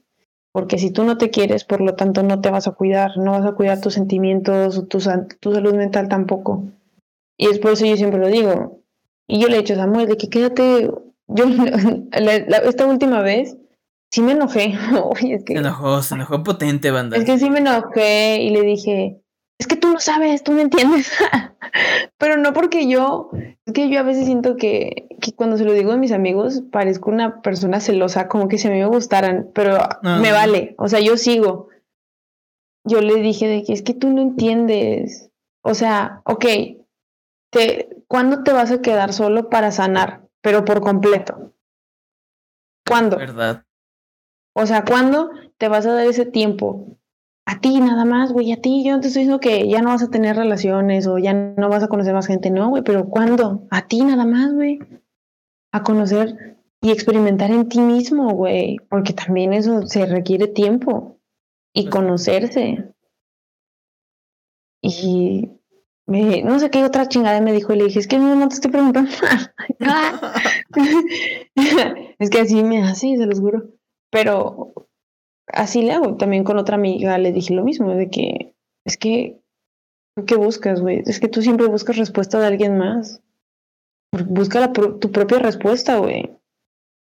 Porque 0.52 0.78
si 0.78 0.92
tú 0.92 1.02
no 1.02 1.18
te 1.18 1.30
quieres, 1.30 1.64
por 1.64 1.80
lo 1.80 1.96
tanto 1.96 2.22
no 2.22 2.40
te 2.40 2.50
vas 2.50 2.68
a 2.68 2.72
cuidar, 2.72 3.16
no 3.16 3.32
vas 3.32 3.44
a 3.44 3.54
cuidar 3.54 3.80
tus 3.80 3.94
sentimientos, 3.94 4.88
tu, 4.88 4.98
tu 5.40 5.52
salud 5.52 5.74
mental 5.74 6.08
tampoco. 6.08 6.64
Y 7.36 7.48
es 7.48 7.58
por 7.58 7.72
eso 7.72 7.86
yo 7.86 7.96
siempre 7.96 8.20
lo 8.20 8.28
digo. 8.28 8.80
Y 9.26 9.40
yo 9.40 9.48
le 9.48 9.56
he 9.56 9.58
dicho 9.58 9.74
a 9.74 9.78
Samuel 9.78 10.06
de 10.06 10.16
que 10.16 10.28
quédate 10.28 10.90
yo 11.26 11.46
la, 12.12 12.38
la, 12.46 12.56
esta 12.58 12.86
última 12.86 13.22
vez 13.22 13.56
sí 14.10 14.22
me 14.22 14.32
enojé. 14.32 14.74
Oye, 15.02 15.34
es 15.34 15.44
que, 15.44 15.54
se 15.54 15.60
enojó, 15.60 16.02
se 16.02 16.14
enojó 16.14 16.42
potente, 16.42 16.90
banda. 16.90 17.16
Es 17.16 17.24
que 17.24 17.38
sí 17.38 17.50
me 17.50 17.58
enojé 17.58 18.42
y 18.42 18.50
le 18.50 18.62
dije, 18.62 19.20
no 19.94 20.00
sabes, 20.00 20.42
tú 20.42 20.52
no 20.52 20.60
entiendes. 20.60 21.10
Pero 22.18 22.36
no 22.36 22.52
porque 22.52 22.86
yo, 22.86 23.30
es 23.64 23.72
que 23.72 23.88
yo 23.88 23.98
a 23.98 24.02
veces 24.02 24.26
siento 24.26 24.56
que, 24.56 25.08
que, 25.20 25.32
cuando 25.32 25.56
se 25.56 25.64
lo 25.64 25.72
digo 25.72 25.92
a 25.92 25.96
mis 25.96 26.12
amigos 26.12 26.62
parezco 26.70 27.10
una 27.10 27.40
persona 27.40 27.80
celosa, 27.80 28.28
como 28.28 28.48
que 28.48 28.58
si 28.58 28.68
a 28.68 28.70
mí 28.70 28.78
me 28.78 28.86
gustaran, 28.86 29.50
pero 29.54 29.78
no. 30.02 30.20
me 30.20 30.30
vale, 30.30 30.74
o 30.78 30.88
sea, 30.88 31.00
yo 31.00 31.16
sigo. 31.16 31.68
Yo 32.84 33.00
le 33.00 33.16
dije 33.16 33.48
de 33.48 33.64
que 33.64 33.72
es 33.72 33.82
que 33.82 33.94
tú 33.94 34.10
no 34.10 34.20
entiendes. 34.20 35.30
O 35.62 35.74
sea, 35.74 36.20
ok, 36.26 36.44
te, 37.50 37.88
¿cuándo 38.06 38.42
te 38.42 38.52
vas 38.52 38.70
a 38.70 38.82
quedar 38.82 39.14
solo 39.14 39.48
para 39.48 39.72
sanar? 39.72 40.24
pero 40.44 40.62
por 40.66 40.82
completo. 40.82 41.54
¿Cuándo? 42.86 43.16
¿Verdad? 43.16 43.64
O 44.54 44.66
sea, 44.66 44.84
¿cuándo 44.84 45.30
te 45.56 45.68
vas 45.68 45.86
a 45.86 45.94
dar 45.94 46.06
ese 46.06 46.26
tiempo? 46.26 46.98
A 47.46 47.60
ti 47.60 47.78
nada 47.80 48.04
más, 48.04 48.32
güey, 48.32 48.52
a 48.52 48.60
ti. 48.60 48.84
Yo 48.84 48.98
te 49.00 49.08
estoy 49.08 49.22
diciendo 49.22 49.40
que 49.40 49.68
ya 49.68 49.82
no 49.82 49.90
vas 49.90 50.02
a 50.02 50.10
tener 50.10 50.36
relaciones 50.36 51.06
o 51.06 51.18
ya 51.18 51.34
no 51.34 51.68
vas 51.68 51.82
a 51.82 51.88
conocer 51.88 52.14
más 52.14 52.26
gente, 52.26 52.50
no, 52.50 52.70
güey, 52.70 52.82
pero 52.82 53.08
¿cuándo? 53.08 53.66
A 53.70 53.86
ti 53.86 54.02
nada 54.02 54.24
más, 54.24 54.52
güey. 54.52 54.78
A 55.72 55.82
conocer 55.82 56.56
y 56.80 56.90
experimentar 56.90 57.50
en 57.50 57.68
ti 57.68 57.80
mismo, 57.80 58.32
güey, 58.34 58.76
porque 58.88 59.12
también 59.12 59.52
eso 59.52 59.86
se 59.86 60.06
requiere 60.06 60.46
tiempo 60.48 61.18
y 61.72 61.88
conocerse. 61.88 62.94
Y 64.82 65.50
me, 66.06 66.42
no 66.42 66.58
sé 66.58 66.70
qué 66.70 66.84
otra 66.84 67.08
chingada 67.08 67.40
me 67.40 67.52
dijo 67.52 67.72
y 67.72 67.78
le 67.78 67.84
dije, 67.84 68.00
es 68.00 68.06
que 68.06 68.18
no, 68.18 68.34
no 68.34 68.48
te 68.48 68.56
estoy 68.56 68.70
preguntando. 68.70 69.10
es 72.18 72.30
que 72.30 72.40
así 72.40 72.62
me 72.62 72.82
hace, 72.82 73.16
se 73.16 73.26
los 73.26 73.40
juro. 73.40 73.70
Pero 74.10 74.74
así 75.48 75.82
le 75.82 75.92
hago. 75.92 76.16
También 76.16 76.44
con 76.44 76.58
otra 76.58 76.76
amiga 76.76 77.16
le 77.18 77.32
dije 77.32 77.54
lo 77.54 77.64
mismo, 77.64 77.94
de 77.94 78.10
que 78.10 78.54
es 78.84 78.96
que, 78.96 79.40
¿qué 80.26 80.36
buscas, 80.36 80.80
güey? 80.80 81.02
Es 81.06 81.20
que 81.20 81.28
tú 81.28 81.42
siempre 81.42 81.66
buscas 81.66 81.96
respuesta 81.96 82.38
de 82.38 82.46
alguien 82.46 82.78
más. 82.78 83.20
Busca 84.28 84.60
la, 84.60 84.72
tu 84.72 85.10
propia 85.10 85.38
respuesta, 85.38 85.98
güey. 85.98 86.30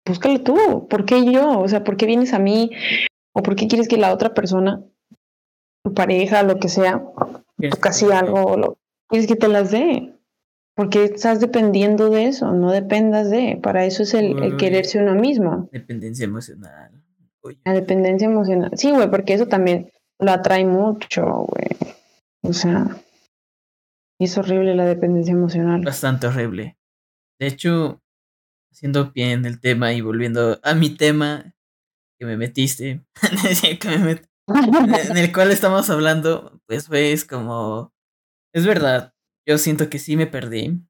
Búscala 0.06 0.38
tú. 0.42 0.87
¿Por 0.88 1.04
qué 1.04 1.25
yo? 1.25 1.60
O 1.60 1.68
sea, 1.68 1.84
¿por 1.84 1.96
qué 1.96 2.06
vienes 2.06 2.32
a 2.32 2.38
mí? 2.38 2.70
¿O 3.34 3.42
por 3.42 3.56
qué 3.56 3.68
quieres 3.68 3.88
que 3.88 3.96
la 3.96 4.12
otra 4.12 4.34
persona, 4.34 4.82
tu 5.84 5.94
pareja, 5.94 6.42
lo 6.42 6.58
que 6.58 6.68
sea, 6.68 7.02
casi 7.80 8.10
algo, 8.10 8.56
lo, 8.56 8.78
quieres 9.08 9.28
que 9.28 9.37
te 9.37 9.49
las 9.49 9.70
dé. 9.70 10.14
Porque 10.75 11.04
estás 11.04 11.40
dependiendo 11.40 12.10
de 12.10 12.26
eso, 12.26 12.52
no 12.52 12.70
dependas 12.70 13.30
de. 13.30 13.58
Para 13.62 13.84
eso 13.84 14.02
es 14.02 14.14
el, 14.14 14.42
el 14.42 14.56
quererse 14.56 14.99
uno 14.99 15.14
mismo. 15.14 15.68
Dependencia 15.72 16.25
emocional. 16.25 17.00
La 17.64 17.73
dependencia 17.73 18.26
emocional. 18.26 18.70
Sí, 18.76 18.90
güey, 18.90 19.11
porque 19.11 19.35
eso 19.35 19.47
también 19.47 19.90
lo 20.18 20.30
atrae 20.30 20.64
mucho, 20.64 21.25
güey. 21.25 21.97
O 22.42 22.52
sea, 22.52 22.87
es 24.18 24.37
horrible 24.37 24.75
la 24.75 24.85
dependencia 24.87 25.32
emocional. 25.32 25.82
Bastante 25.82 26.26
horrible. 26.26 26.76
De 27.38 27.47
hecho, 27.47 28.00
haciendo 28.73 29.12
pie 29.12 29.32
en 29.32 29.47
el 29.47 29.61
tema 29.61 29.92
y 29.92 30.00
volviendo 30.00 30.61
a 30.62 30.75
mi 30.75 30.90
tema 30.97 31.54
que 32.18 32.26
me 32.26 32.37
metiste, 32.37 33.02
que 33.80 33.88
me 33.88 33.99
met 33.99 34.30
en 35.09 35.16
el 35.16 35.32
cual 35.32 35.50
estamos 35.52 35.88
hablando, 35.90 36.61
pues 36.66 36.88
ves 36.88 37.25
como 37.25 37.92
es 38.52 38.66
verdad, 38.66 39.14
yo 39.47 39.59
siento 39.59 39.88
que 39.88 39.99
sí 39.99 40.16
me 40.16 40.26
perdí. 40.26 40.80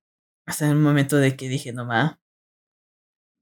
Hasta 0.46 0.66
en 0.66 0.72
el 0.72 0.78
momento 0.78 1.16
de 1.16 1.36
que 1.36 1.48
dije, 1.48 1.72
no 1.72 1.84
ma. 1.84 2.20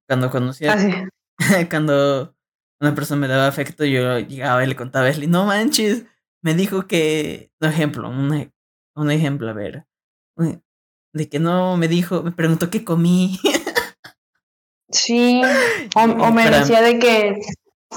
Cuando 0.08 0.30
conocía. 0.30 0.72
Ah, 0.72 0.78
sí. 0.78 0.90
cuando 1.70 2.36
una 2.80 2.94
persona 2.94 3.20
me 3.20 3.28
daba 3.28 3.46
afecto, 3.46 3.84
yo 3.84 4.18
llegaba 4.18 4.62
y 4.64 4.66
le 4.66 4.76
contaba 4.76 5.06
a 5.06 5.08
Leslie, 5.08 5.26
no 5.26 5.46
manches, 5.46 6.04
me 6.42 6.54
dijo 6.54 6.86
que. 6.86 7.50
Un 7.60 7.68
ejemplo, 7.68 8.08
un, 8.08 8.52
un 8.94 9.10
ejemplo, 9.10 9.48
a 9.48 9.52
ver. 9.52 9.86
De 11.12 11.28
que 11.28 11.38
no 11.38 11.76
me 11.76 11.88
dijo, 11.88 12.22
me 12.22 12.32
preguntó 12.32 12.70
qué 12.70 12.84
comí. 12.84 13.38
Sí, 14.90 15.42
o, 15.96 16.00
o 16.02 16.32
me 16.32 16.44
Para... 16.44 16.60
decía 16.60 16.82
de 16.82 16.98
que 16.98 17.40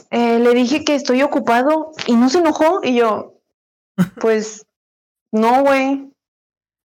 eh, 0.10 0.40
le 0.40 0.54
dije 0.54 0.84
que 0.84 0.96
estoy 0.96 1.22
ocupado 1.22 1.92
y 2.08 2.16
no 2.16 2.30
se 2.30 2.40
enojó 2.40 2.82
y 2.84 2.96
yo, 2.96 3.42
pues 4.22 4.66
no, 5.32 5.64
güey, 5.64 6.12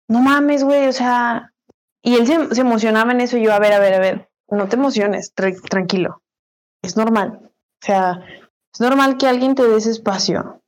no 0.07 0.21
mames, 0.21 0.63
güey, 0.63 0.87
o 0.87 0.93
sea, 0.93 1.53
y 2.01 2.15
él 2.15 2.27
se, 2.27 2.53
se, 2.53 2.61
emocionaba 2.61 3.11
en 3.11 3.21
eso 3.21 3.37
y 3.37 3.43
yo, 3.43 3.53
a 3.53 3.59
ver, 3.59 3.73
a 3.73 3.79
ver, 3.79 3.93
a 3.93 3.99
ver, 3.99 4.29
no 4.49 4.67
te 4.67 4.75
emociones, 4.75 5.33
tra 5.33 5.51
tranquilo, 5.69 6.21
es 6.83 6.97
normal, 6.97 7.44
sea, 7.85 8.19
es 8.73 8.81
normal 8.81 9.17
que 9.17 9.27
alguien 9.27 9.55
te 9.55 9.63
dé 9.63 9.77
ese 9.77 9.91
espacio. 9.91 10.61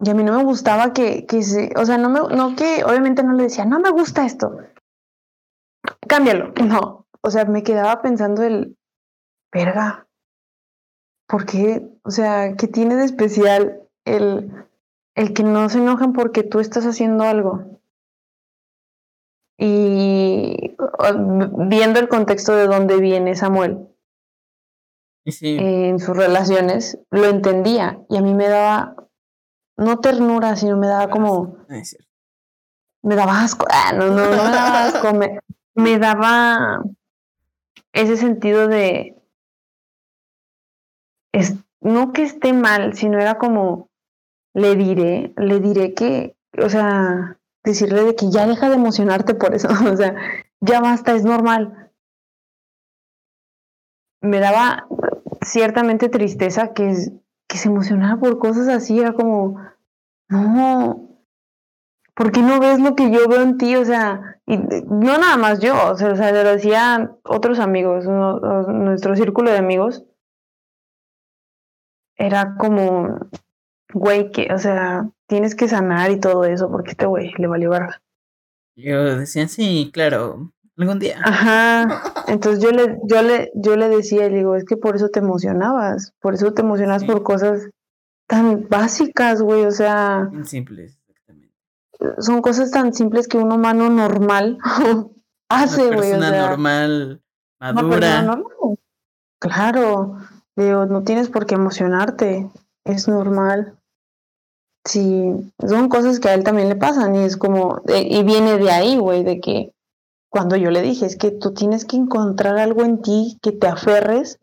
Y 0.00 0.10
a 0.10 0.14
mí 0.14 0.22
no 0.24 0.36
me 0.36 0.44
gustaba 0.44 0.92
que, 0.92 1.26
que 1.26 1.42
se, 1.42 1.72
o 1.76 1.84
sea, 1.84 1.98
no 1.98 2.08
me, 2.08 2.20
no 2.34 2.56
que, 2.56 2.84
obviamente 2.84 3.22
no 3.22 3.32
le 3.34 3.44
decía, 3.44 3.64
no 3.64 3.78
me 3.80 3.90
gusta 3.90 4.24
esto. 4.24 4.58
Cámbialo. 6.08 6.52
No. 6.64 7.06
O 7.20 7.30
sea, 7.30 7.44
me 7.44 7.64
quedaba 7.64 8.00
pensando 8.00 8.42
el, 8.42 8.76
verga, 9.52 10.06
¿por 11.26 11.44
qué? 11.46 11.90
O 12.04 12.10
sea, 12.10 12.54
¿qué 12.56 12.68
tiene 12.68 12.94
de 12.94 13.04
especial 13.04 13.82
el, 14.04 14.66
el 15.16 15.34
que 15.34 15.42
no 15.42 15.68
se 15.68 15.78
enojan 15.78 16.12
porque 16.12 16.44
tú 16.44 16.60
estás 16.60 16.86
haciendo 16.86 17.24
algo? 17.24 17.80
Y 19.58 20.76
viendo 21.66 21.98
el 21.98 22.08
contexto 22.08 22.54
de 22.54 22.68
dónde 22.68 22.98
viene 22.98 23.34
Samuel 23.34 23.88
en 25.42 25.98
sus 25.98 26.16
relaciones, 26.16 26.98
lo 27.10 27.26
entendía 27.26 28.00
y 28.08 28.16
a 28.16 28.22
mí 28.22 28.34
me 28.34 28.48
daba, 28.48 28.94
no 29.76 29.98
ternura, 29.98 30.56
sino 30.56 30.76
me 30.76 30.86
daba 30.86 31.10
como... 31.10 31.58
me 33.02 33.14
daba 33.14 33.42
asco, 33.42 33.66
ah, 33.70 33.92
no, 33.92 34.06
no, 34.06 34.24
no 34.30 34.44
me 34.44 34.50
daba 34.50 34.84
asco, 34.84 35.14
me, 35.14 35.40
me 35.74 35.98
daba 35.98 36.82
ese 37.92 38.16
sentido 38.16 38.68
de, 38.68 39.16
es, 41.32 41.54
no 41.80 42.12
que 42.12 42.22
esté 42.22 42.52
mal, 42.52 42.94
sino 42.94 43.18
era 43.18 43.38
como, 43.38 43.88
le 44.54 44.76
diré, 44.76 45.32
le 45.36 45.60
diré 45.60 45.94
que, 45.94 46.36
o 46.62 46.68
sea, 46.68 47.38
decirle 47.64 48.04
de 48.04 48.16
que 48.16 48.30
ya 48.30 48.46
deja 48.46 48.68
de 48.68 48.76
emocionarte 48.76 49.34
por 49.34 49.54
eso, 49.54 49.68
o 49.92 49.96
sea, 49.96 50.14
ya 50.60 50.80
basta, 50.80 51.14
es 51.14 51.24
normal. 51.24 51.92
Me 54.20 54.40
daba 54.40 54.88
ciertamente 55.42 56.08
tristeza 56.08 56.72
que, 56.72 56.94
que 57.48 57.58
se 57.58 57.68
emocionara 57.68 58.18
por 58.18 58.38
cosas 58.38 58.68
así, 58.68 59.00
era 59.00 59.12
como, 59.12 59.60
no, 60.28 61.08
¿por 62.14 62.32
qué 62.32 62.42
no 62.42 62.60
ves 62.60 62.80
lo 62.80 62.94
que 62.94 63.10
yo 63.10 63.28
veo 63.28 63.42
en 63.42 63.58
ti? 63.58 63.76
O 63.76 63.84
sea, 63.84 64.40
y 64.46 64.56
no 64.56 65.18
nada 65.18 65.36
más 65.36 65.60
yo, 65.60 65.74
o 65.90 65.96
sea, 65.96 66.32
lo 66.32 66.50
decían 66.50 67.16
otros 67.22 67.58
amigos, 67.58 68.06
nuestro 68.06 69.14
círculo 69.16 69.50
de 69.50 69.58
amigos, 69.58 70.04
era 72.16 72.56
como, 72.56 73.18
güey, 73.92 74.30
que, 74.32 74.52
o 74.52 74.58
sea, 74.58 75.08
tienes 75.26 75.54
que 75.54 75.68
sanar 75.68 76.10
y 76.10 76.18
todo 76.18 76.44
eso, 76.44 76.70
porque 76.70 76.90
este 76.90 77.06
güey 77.06 77.32
le 77.38 77.46
valió 77.46 77.70
verga. 77.70 78.02
Yo 78.74 79.16
decía, 79.16 79.48
sí, 79.48 79.90
claro, 79.92 80.52
algún 80.78 80.98
día. 80.98 81.20
Ajá. 81.24 82.02
Entonces 82.26 82.62
yo 82.62 82.70
le, 82.70 82.98
yo 83.04 83.22
le, 83.22 83.50
yo 83.54 83.76
le 83.76 83.88
decía, 83.88 84.28
le 84.28 84.38
digo, 84.38 84.54
es 84.54 84.64
que 84.64 84.76
por 84.76 84.96
eso 84.96 85.08
te 85.08 85.18
emocionabas, 85.18 86.12
por 86.20 86.34
eso 86.34 86.52
te 86.52 86.62
emocionas 86.62 87.04
por 87.04 87.22
cosas 87.22 87.68
tan 88.26 88.68
básicas, 88.68 89.42
güey, 89.42 89.64
o 89.64 89.70
sea. 89.70 90.30
Simples, 90.44 91.00
exactamente. 91.08 91.54
Son 92.18 92.42
cosas 92.42 92.70
tan 92.70 92.92
simples 92.92 93.26
que 93.26 93.38
un 93.38 93.52
humano 93.52 93.90
normal 93.90 94.58
hace, 95.48 95.86
güey. 95.86 96.12
Una 96.12 96.30
persona 96.30 96.48
normal, 96.48 97.22
madura. 97.60 98.22
Normal. 98.22 98.78
Claro. 99.40 100.18
Digo, 100.56 100.86
no 100.86 101.04
tienes 101.04 101.28
por 101.28 101.46
qué 101.46 101.54
emocionarte, 101.54 102.50
es 102.84 103.06
normal. 103.06 103.78
Sí, 104.84 105.52
son 105.66 105.88
cosas 105.88 106.18
que 106.18 106.28
a 106.28 106.34
él 106.34 106.42
también 106.44 106.68
le 106.68 106.76
pasan 106.76 107.14
y 107.14 107.20
es 107.20 107.36
como, 107.36 107.82
y 107.86 108.22
viene 108.24 108.58
de 108.58 108.70
ahí, 108.70 108.96
güey, 108.96 109.22
de 109.22 109.40
que 109.40 109.72
cuando 110.30 110.56
yo 110.56 110.70
le 110.70 110.82
dije, 110.82 111.06
es 111.06 111.16
que 111.16 111.30
tú 111.30 111.54
tienes 111.54 111.84
que 111.84 111.96
encontrar 111.96 112.58
algo 112.58 112.82
en 112.82 113.00
ti 113.00 113.38
que 113.42 113.52
te 113.52 113.66
aferres, 113.66 114.38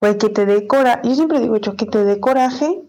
güey, 0.00 0.18
que 0.18 0.28
te 0.28 0.46
dé 0.46 0.66
coraje, 0.66 1.08
yo 1.08 1.14
siempre 1.14 1.40
digo, 1.40 1.56
yo, 1.56 1.76
que 1.76 1.86
te 1.86 2.04
dé 2.04 2.20
coraje 2.20 2.82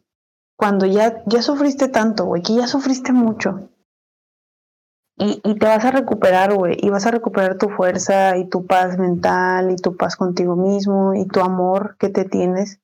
cuando 0.57 0.85
ya, 0.85 1.23
ya 1.25 1.41
sufriste 1.41 1.87
tanto, 1.87 2.25
güey, 2.25 2.41
que 2.41 2.55
ya 2.55 2.67
sufriste 2.67 3.11
mucho. 3.11 3.69
Y, 5.19 5.41
y, 5.43 5.55
te 5.55 5.65
vas 5.65 5.83
a 5.83 5.91
recuperar, 5.91 6.53
güey, 6.53 6.77
y 6.79 6.89
vas 6.89 7.07
a 7.07 7.11
recuperar 7.11 7.57
tu 7.57 7.69
fuerza 7.69 8.37
y 8.37 8.47
tu 8.47 8.67
paz 8.67 8.99
mental 8.99 9.71
y 9.71 9.75
tu 9.75 9.97
paz 9.97 10.15
contigo 10.15 10.55
mismo 10.55 11.15
y 11.15 11.25
tu 11.25 11.39
amor 11.41 11.97
que 11.97 12.09
te 12.09 12.23
tienes. 12.23 12.79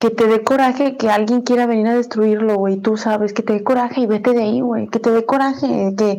Que 0.00 0.10
te 0.10 0.26
dé 0.26 0.42
coraje 0.42 0.96
que 0.96 1.08
alguien 1.08 1.42
quiera 1.42 1.66
venir 1.66 1.86
a 1.86 1.94
destruirlo, 1.94 2.56
güey, 2.56 2.78
tú 2.78 2.96
sabes, 2.96 3.32
que 3.32 3.44
te 3.44 3.52
dé 3.52 3.62
coraje 3.62 4.00
y 4.00 4.06
vete 4.06 4.32
de 4.32 4.42
ahí, 4.42 4.60
güey, 4.60 4.88
que 4.88 4.98
te 4.98 5.12
dé 5.12 5.24
coraje, 5.24 5.94
que, 5.96 6.18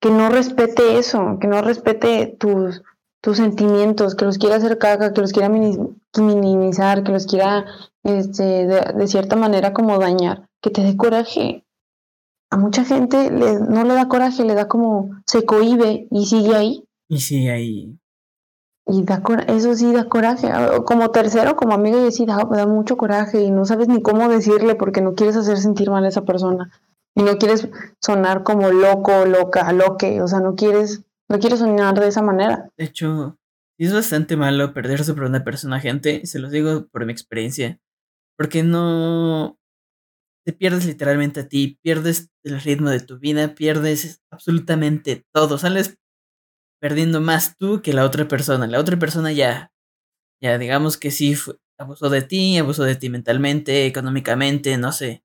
que 0.00 0.10
no 0.10 0.28
respete 0.30 0.98
eso, 0.98 1.38
que 1.40 1.46
no 1.46 1.62
respete 1.62 2.26
tus, 2.38 2.82
tus 3.20 3.36
sentimientos, 3.36 4.14
que 4.14 4.24
los 4.24 4.38
quiera 4.38 4.56
hacer 4.56 4.78
caca, 4.78 5.12
que 5.12 5.20
los 5.20 5.32
quiera 5.32 5.48
minimizar, 5.48 7.02
que 7.02 7.12
los 7.12 7.26
quiera 7.26 7.66
este, 8.02 8.66
de 8.66 9.06
cierta 9.06 9.36
manera 9.36 9.72
como 9.72 9.98
dañar, 9.98 10.48
que 10.62 10.70
te 10.70 10.82
dé 10.82 10.96
coraje 10.96 11.64
a 12.50 12.56
mucha 12.56 12.84
gente 12.84 13.30
le, 13.30 13.60
no 13.60 13.84
le 13.84 13.94
da 13.94 14.08
coraje, 14.08 14.44
le 14.44 14.54
da 14.54 14.66
como, 14.66 15.22
se 15.24 15.44
cohibe 15.44 16.08
y 16.10 16.26
sigue 16.26 16.56
ahí. 16.56 16.84
Y 17.08 17.20
sigue 17.20 17.50
ahí. 17.50 17.96
Y 18.86 19.04
da 19.04 19.22
eso 19.46 19.74
sí 19.76 19.92
da 19.92 20.08
coraje. 20.08 20.48
Ah, 20.48 20.80
como 20.84 21.10
tercero, 21.12 21.54
como 21.54 21.74
amigo, 21.74 22.04
y 22.04 22.10
sí 22.10 22.26
da, 22.26 22.38
da 22.50 22.66
mucho 22.66 22.96
coraje 22.96 23.40
y 23.40 23.50
no 23.52 23.64
sabes 23.64 23.86
ni 23.86 24.02
cómo 24.02 24.28
decirle 24.28 24.74
porque 24.74 25.00
no 25.00 25.14
quieres 25.14 25.36
hacer 25.36 25.58
sentir 25.58 25.90
mal 25.90 26.04
a 26.04 26.08
esa 26.08 26.24
persona. 26.24 26.72
Y 27.16 27.22
no 27.22 27.38
quieres 27.38 27.68
sonar 28.00 28.42
como 28.42 28.70
loco, 28.70 29.26
loca, 29.26 29.72
loque. 29.72 30.22
O 30.22 30.28
sea, 30.28 30.40
no 30.40 30.54
quieres, 30.54 31.02
no 31.28 31.38
quieres 31.38 31.58
sonar 31.58 31.98
de 31.98 32.08
esa 32.08 32.22
manera. 32.22 32.70
De 32.76 32.84
hecho, 32.84 33.38
es 33.78 33.92
bastante 33.92 34.36
malo 34.36 34.72
perderse 34.72 35.14
por 35.14 35.24
una 35.24 35.44
persona, 35.44 35.80
gente. 35.80 36.24
Se 36.26 36.38
los 36.38 36.50
digo 36.50 36.86
por 36.88 37.04
mi 37.06 37.12
experiencia. 37.12 37.80
Porque 38.36 38.62
no, 38.62 39.58
te 40.44 40.52
pierdes 40.52 40.86
literalmente 40.86 41.40
a 41.40 41.48
ti, 41.48 41.78
pierdes 41.82 42.30
el 42.42 42.60
ritmo 42.60 42.90
de 42.90 43.00
tu 43.00 43.18
vida, 43.18 43.54
pierdes 43.54 44.22
absolutamente 44.30 45.24
todo, 45.32 45.58
sales 45.58 45.98
perdiendo 46.80 47.20
más 47.20 47.56
tú 47.58 47.82
que 47.82 47.92
la 47.92 48.04
otra 48.04 48.26
persona. 48.26 48.66
La 48.66 48.80
otra 48.80 48.98
persona 48.98 49.32
ya, 49.32 49.72
ya 50.42 50.58
digamos 50.58 50.96
que 50.96 51.10
sí 51.10 51.36
abusó 51.78 52.08
de 52.08 52.22
ti, 52.22 52.58
abusó 52.58 52.84
de 52.84 52.96
ti 52.96 53.10
mentalmente, 53.10 53.86
económicamente, 53.86 54.76
no 54.78 54.92
sé. 54.92 55.22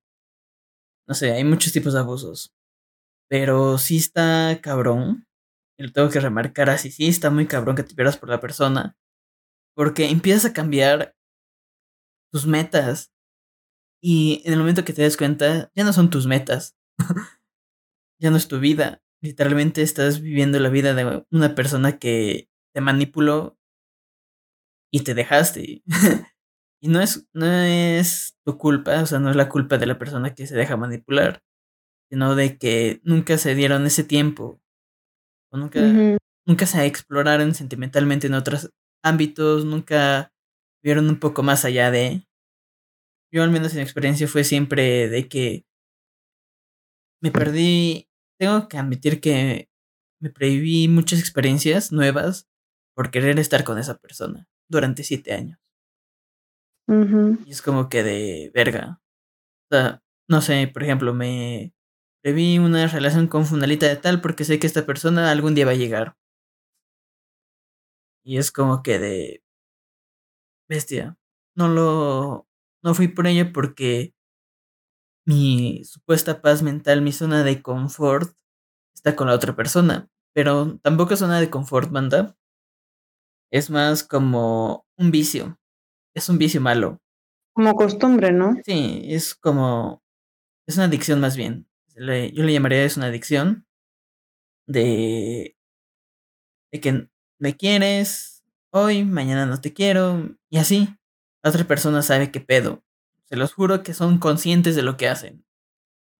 No 1.08 1.14
sé, 1.14 1.32
hay 1.32 1.44
muchos 1.44 1.72
tipos 1.72 1.92
de 1.92 2.00
abusos. 2.00 2.52
Pero 3.28 3.78
sí 3.78 3.96
está 3.98 4.60
cabrón. 4.62 5.26
Y 5.78 5.84
lo 5.84 5.92
tengo 5.92 6.10
que 6.10 6.20
remarcar 6.20 6.70
así, 6.70 6.90
sí 6.90 7.08
está 7.08 7.30
muy 7.30 7.46
cabrón 7.46 7.76
que 7.76 7.82
te 7.82 7.94
pierdas 7.94 8.18
por 8.18 8.30
la 8.30 8.40
persona. 8.40 8.96
Porque 9.76 10.10
empiezas 10.10 10.46
a 10.46 10.52
cambiar 10.54 11.14
tus 12.32 12.46
metas, 12.46 13.12
y 14.02 14.42
en 14.44 14.52
el 14.52 14.58
momento 14.58 14.84
que 14.84 14.92
te 14.92 15.02
des 15.02 15.16
cuenta, 15.16 15.70
ya 15.74 15.84
no 15.84 15.92
son 15.92 16.10
tus 16.10 16.26
metas. 16.26 16.76
ya 18.20 18.30
no 18.30 18.36
es 18.36 18.48
tu 18.48 18.60
vida. 18.60 19.02
Literalmente 19.22 19.82
estás 19.82 20.20
viviendo 20.20 20.60
la 20.60 20.68
vida 20.68 20.94
de 20.94 21.26
una 21.32 21.54
persona 21.54 21.98
que 21.98 22.48
te 22.72 22.80
manipuló 22.80 23.58
y 24.92 25.00
te 25.00 25.14
dejaste. 25.14 25.82
y 26.80 26.88
no 26.88 27.00
es, 27.00 27.26
no 27.32 27.46
es 27.46 28.36
tu 28.44 28.58
culpa, 28.58 29.02
o 29.02 29.06
sea, 29.06 29.18
no 29.18 29.30
es 29.30 29.36
la 29.36 29.48
culpa 29.48 29.78
de 29.78 29.86
la 29.86 29.98
persona 29.98 30.34
que 30.34 30.46
se 30.46 30.56
deja 30.56 30.76
manipular, 30.76 31.42
sino 32.10 32.34
de 32.34 32.58
que 32.58 33.00
nunca 33.04 33.38
se 33.38 33.54
dieron 33.54 33.86
ese 33.86 34.04
tiempo. 34.04 34.60
O 35.50 35.56
nunca, 35.56 35.80
nunca 36.46 36.66
se 36.66 36.84
exploraron 36.86 37.54
sentimentalmente 37.54 38.26
en 38.26 38.34
otros 38.34 38.70
ámbitos, 39.02 39.64
nunca 39.64 40.32
vieron 40.82 41.08
un 41.08 41.18
poco 41.18 41.42
más 41.42 41.64
allá 41.64 41.90
de 41.90 42.26
yo 43.32 43.42
al 43.42 43.50
menos 43.50 43.74
en 43.74 43.80
experiencia 43.80 44.28
fue 44.28 44.44
siempre 44.44 45.08
de 45.08 45.28
que 45.28 45.66
me 47.20 47.30
perdí, 47.30 48.08
tengo 48.38 48.68
que 48.68 48.78
admitir 48.78 49.20
que 49.20 49.68
me 50.20 50.30
prohibí 50.30 50.88
muchas 50.88 51.18
experiencias 51.18 51.92
nuevas 51.92 52.48
por 52.94 53.10
querer 53.10 53.38
estar 53.38 53.64
con 53.64 53.78
esa 53.78 53.98
persona 53.98 54.48
durante 54.68 55.02
siete 55.02 55.34
años. 55.34 55.58
Y 57.44 57.52
es 57.52 57.62
como 57.62 57.88
que 57.88 58.02
de 58.02 58.50
verga. 58.54 59.00
O 59.70 59.76
sea, 59.76 60.02
no 60.28 60.42
sé, 60.42 60.68
por 60.72 60.82
ejemplo, 60.84 61.14
me 61.14 61.74
preví 62.22 62.58
una 62.58 62.86
relación 62.88 63.28
con 63.28 63.46
Fundalita 63.46 63.86
de 63.88 63.96
tal 63.96 64.20
porque 64.22 64.44
sé 64.44 64.58
que 64.60 64.66
esta 64.68 64.86
persona 64.86 65.30
algún 65.30 65.54
día 65.54 65.66
va 65.66 65.72
a 65.72 65.76
llegar. 65.76 66.16
Y 68.24 68.38
es 68.38 68.50
como 68.52 68.82
que 68.82 68.98
de 68.98 69.42
bestia. 70.68 71.16
No 71.56 71.68
lo 71.68 72.46
no 72.82 72.94
fui 72.94 73.08
por 73.08 73.26
ella 73.26 73.52
porque 73.52 74.12
mi 75.26 75.84
supuesta 75.84 76.40
paz 76.40 76.62
mental, 76.62 77.02
mi 77.02 77.12
zona 77.12 77.42
de 77.44 77.60
confort, 77.62 78.32
está 78.94 79.16
con 79.16 79.28
la 79.28 79.34
otra 79.34 79.56
persona. 79.56 80.08
Pero 80.34 80.78
tampoco 80.82 81.14
es 81.14 81.20
zona 81.20 81.40
de 81.40 81.50
confort, 81.50 81.90
manda. 81.90 82.36
Es 83.52 83.70
más 83.70 84.04
como 84.04 84.86
un 84.96 85.10
vicio. 85.10 85.58
Es 86.16 86.30
un 86.30 86.38
vicio 86.38 86.62
malo. 86.62 87.02
Como 87.52 87.74
costumbre, 87.74 88.32
¿no? 88.32 88.54
Sí, 88.64 89.02
es 89.04 89.34
como. 89.34 90.02
Es 90.66 90.76
una 90.76 90.86
adicción 90.86 91.20
más 91.20 91.36
bien. 91.36 91.68
yo 91.94 92.02
le 92.02 92.52
llamaría 92.52 92.84
es 92.84 92.96
una 92.96 93.06
adicción 93.06 93.66
de. 94.66 95.56
de 96.72 96.80
que 96.80 97.08
me 97.38 97.56
quieres 97.56 98.42
hoy, 98.70 99.04
mañana 99.04 99.44
no 99.44 99.60
te 99.60 99.72
quiero, 99.72 100.36
y 100.50 100.58
así 100.58 100.88
otra 101.42 101.64
persona 101.64 102.02
sabe 102.02 102.30
qué 102.30 102.40
pedo. 102.40 102.82
se 103.24 103.36
los 103.36 103.52
juro 103.54 103.82
que 103.82 103.94
son 103.94 104.18
conscientes 104.18 104.74
de 104.74 104.82
lo 104.82 104.96
que 104.96 105.08
hacen. 105.08 105.44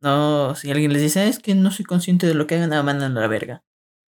No, 0.02 0.54
si 0.54 0.70
alguien 0.70 0.92
les 0.92 1.02
dice, 1.02 1.26
es 1.28 1.38
que 1.38 1.54
no 1.54 1.70
soy 1.70 1.84
consciente 1.86 2.26
de 2.26 2.34
lo 2.34 2.46
que 2.46 2.56
hagan, 2.56 2.70
nada, 2.70 2.82
mandan 2.82 3.16
a 3.16 3.20
la 3.20 3.28
verga. 3.28 3.64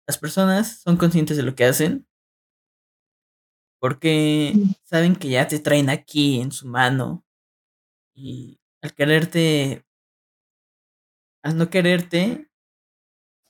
Las 0.07 0.17
personas 0.19 0.81
son 0.81 0.97
conscientes 0.97 1.37
de 1.37 1.43
lo 1.43 1.55
que 1.55 1.65
hacen 1.65 2.07
porque 3.81 4.53
saben 4.83 5.15
que 5.15 5.29
ya 5.29 5.47
te 5.47 5.57
traen 5.57 5.89
aquí 5.89 6.39
en 6.39 6.51
su 6.51 6.67
mano 6.67 7.25
y 8.13 8.59
al 8.83 8.93
quererte, 8.93 9.83
al 11.43 11.57
no 11.57 11.71
quererte 11.71 12.47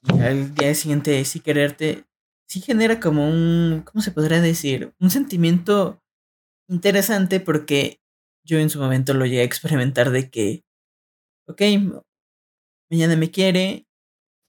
y 0.03 0.19
al 0.21 0.55
día 0.55 0.73
siguiente 0.73 1.23
sí 1.25 1.41
quererte, 1.41 2.05
sí 2.47 2.61
genera 2.61 3.01
como 3.01 3.27
un, 3.27 3.83
¿cómo 3.85 4.01
se 4.01 4.11
podría 4.11 4.39
decir? 4.39 4.93
Un 5.01 5.09
sentimiento 5.09 6.01
interesante 6.69 7.41
porque 7.41 7.99
yo 8.45 8.57
en 8.57 8.69
su 8.69 8.79
momento 8.79 9.13
lo 9.13 9.25
llegué 9.25 9.41
a 9.41 9.43
experimentar 9.45 10.11
de 10.11 10.29
que, 10.29 10.63
ok, 11.45 11.61
mañana 12.89 13.17
me 13.17 13.29
quiere 13.31 13.85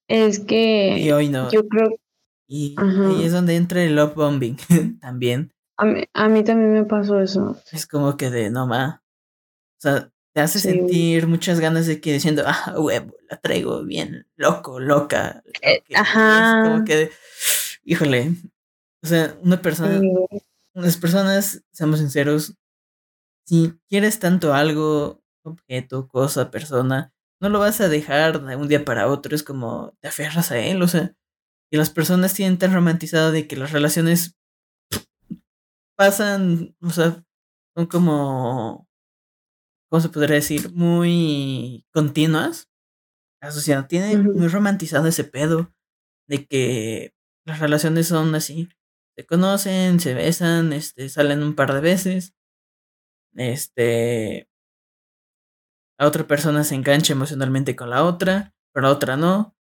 Es 0.09 0.38
y 0.38 0.47
que 0.47 1.12
hoy 1.12 1.29
no. 1.29 1.51
yo 1.51 1.66
creo, 1.66 1.97
Y 2.49 2.77
Ajá. 2.79 3.09
ahí 3.09 3.25
es 3.25 3.33
donde 3.33 3.57
entra 3.57 3.83
el 3.83 3.97
love 3.97 4.14
bombing 4.14 4.57
también. 5.01 5.53
A 5.78 5.85
mí, 5.85 6.04
a 6.14 6.28
mí 6.28 6.44
también 6.44 6.72
me 6.72 6.85
pasó 6.85 7.20
eso. 7.20 7.56
Es 7.72 7.87
como 7.87 8.16
que 8.16 8.30
de 8.30 8.50
no 8.50 8.66
ma. 8.66 9.02
O 9.78 9.82
sea, 9.82 10.11
te 10.35 10.40
hace 10.42 10.61
Sí, 10.61 10.68
sentir 10.70 11.26
muchas 11.26 11.61
ganas 11.61 11.87
de 11.87 12.00
que 12.00 12.12
diciendo, 12.14 12.44
ah, 12.46 12.74
huevo, 12.78 13.14
la 13.30 13.38
traigo 13.38 13.85
bien 13.85 14.26
loco, 14.37 14.80
loca. 14.80 15.42
lo 15.44 15.52
Eh, 15.62 15.82
que- 15.87 15.92
y 15.92 15.94
Es 15.94 16.00
ajá. 16.00 16.62
como 16.62 16.85
que, 16.85 16.96
de, 16.96 17.12
híjole. 17.85 18.32
O 19.02 19.06
sea, 19.08 19.37
una 19.42 19.61
persona, 19.62 20.00
Sí, 20.00 20.12
las 20.74 20.96
personas, 20.98 21.62
seamos 21.72 21.98
sinceros, 22.00 22.54
si 23.46 23.74
quieres 23.88 24.18
tanto 24.20 24.54
algo, 24.54 25.22
objeto, 25.44 26.08
cosa, 26.08 26.50
persona, 26.50 27.12
no 27.40 27.48
lo 27.50 27.58
vas 27.61 27.80
a 27.80 27.88
dejar 27.88 28.42
de 28.44 28.56
un 28.56 28.68
día 28.68 28.85
para 28.85 29.08
otro. 29.08 29.35
Es 29.37 29.42
como 29.44 29.96
te 30.00 30.08
aferras 30.08 30.52
a 30.52 30.58
él, 30.58 30.82
o 30.82 30.88
sea. 30.88 31.14
Y 31.72 31.78
las 31.78 31.90
personas 31.90 32.35
tienen 32.35 32.58
tan 32.58 32.72
romantizado 32.74 33.32
de 33.32 33.48
que 33.48 33.56
las 33.56 33.72
relaciones 33.72 34.37
pasan, 36.03 36.75
o 36.83 36.91
sea, 36.91 37.25
son 37.77 37.87
como, 37.87 38.88
¿cómo 39.88 40.01
se 40.01 40.09
podría 40.09 40.35
decir? 40.35 40.73
Muy 40.75 41.87
continuas. 41.93 42.69
La 43.41 43.53
sociedad 43.53 43.87
tiene 43.87 44.17
muy 44.17 44.49
romantizado 44.49 45.07
ese 45.07 45.23
pedo 45.23 45.73
de 46.29 46.45
que 46.45 47.15
las 47.47 47.61
relaciones 47.61 48.09
son 48.09 48.35
así. 48.35 48.69
Se 49.17 49.25
conocen, 49.25 50.01
se 50.01 50.15
besan, 50.15 50.73
este, 50.73 51.09
salen 51.09 51.45
un 51.45 51.55
par 51.55 51.73
de 51.73 51.81
veces. 51.81 52.35
Este, 53.37 54.49
la 56.01 56.09
otra 56.09 56.27
persona 56.27 56.65
se 56.65 56.75
engancha 56.75 57.12
emocionalmente 57.12 57.77
con 57.77 57.91
la 57.91 58.03
otra, 58.03 58.57
pero 58.73 58.88
la 58.88 58.93
otra 58.93 59.17
no. 59.17 59.55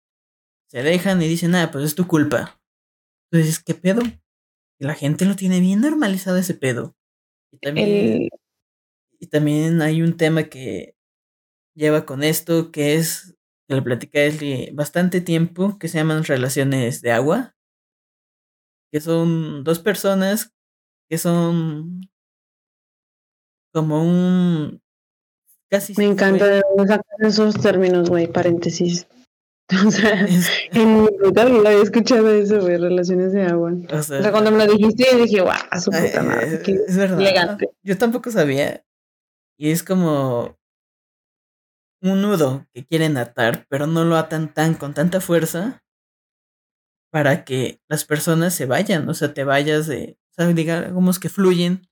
Se 0.68 0.82
dejan 0.82 1.22
y 1.22 1.28
dicen, 1.28 1.54
ah, 1.54 1.70
pues 1.70 1.84
es 1.84 1.94
tu 1.94 2.08
culpa. 2.08 2.60
Entonces, 3.30 3.62
¿qué 3.62 3.74
pedo? 3.74 4.02
Y 4.82 4.84
la 4.84 4.94
gente 4.94 5.26
lo 5.26 5.36
tiene 5.36 5.60
bien 5.60 5.80
normalizado 5.80 6.38
ese 6.38 6.54
pedo. 6.54 6.96
Y 7.52 7.58
también, 7.58 7.88
El, 7.88 8.30
y 9.20 9.26
también 9.28 9.80
hay 9.80 10.02
un 10.02 10.16
tema 10.16 10.48
que 10.48 10.96
lleva 11.76 12.04
con 12.04 12.24
esto, 12.24 12.72
que 12.72 12.96
es, 12.96 13.36
que 13.68 13.76
le 13.76 13.82
platicé 13.82 14.18
desde 14.18 14.72
bastante 14.72 15.20
tiempo, 15.20 15.78
que 15.78 15.86
se 15.86 15.98
llaman 15.98 16.24
relaciones 16.24 17.00
de 17.00 17.12
agua. 17.12 17.54
Que 18.90 19.00
son 19.00 19.62
dos 19.62 19.78
personas 19.78 20.52
que 21.08 21.16
son 21.16 22.00
como 23.72 24.02
un 24.02 24.82
casi 25.70 25.94
me 25.96 26.06
encanta 26.06 26.48
de 26.48 26.62
dónde 26.76 26.98
esos 27.20 27.54
términos, 27.54 28.10
güey, 28.10 28.26
paréntesis. 28.26 29.06
O 29.86 29.90
sea, 29.90 30.24
es- 30.24 30.48
en 30.72 31.02
mi 31.04 31.08
puta 31.22 31.44
vida 31.44 31.68
había 31.70 31.82
escuchado 31.82 32.30
eso, 32.30 32.60
güey, 32.60 32.76
relaciones 32.76 33.32
de 33.32 33.44
agua. 33.44 33.72
o 33.92 33.96
O 33.96 34.02
sea, 34.02 34.30
cuando 34.32 34.50
me 34.50 34.64
lo 34.66 34.72
dijiste, 34.72 35.16
dije, 35.16 35.40
guau, 35.40 35.56
a 35.70 35.80
su 35.80 35.90
puta 35.90 36.22
madre. 36.22 36.60
qué 36.62 36.72
es 36.86 36.96
verdad. 36.96 37.20
elegante. 37.20 37.70
Yo 37.82 37.96
tampoco 37.98 38.30
sabía. 38.30 38.84
Y 39.58 39.70
es 39.70 39.82
como 39.82 40.56
un 42.02 42.20
nudo 42.22 42.66
que 42.74 42.84
quieren 42.84 43.16
atar, 43.16 43.66
pero 43.68 43.86
no 43.86 44.04
lo 44.04 44.16
atan 44.16 44.52
tan 44.52 44.74
con 44.74 44.92
tanta 44.94 45.20
fuerza 45.20 45.82
para 47.12 47.44
que 47.44 47.80
las 47.88 48.04
personas 48.04 48.54
se 48.54 48.66
vayan, 48.66 49.08
o 49.08 49.14
sea, 49.14 49.34
te 49.34 49.44
vayas 49.44 49.86
de, 49.86 50.18
o 50.30 50.34
sea, 50.34 50.46
digamos 50.48 51.18
que 51.20 51.28
fluyen 51.28 51.86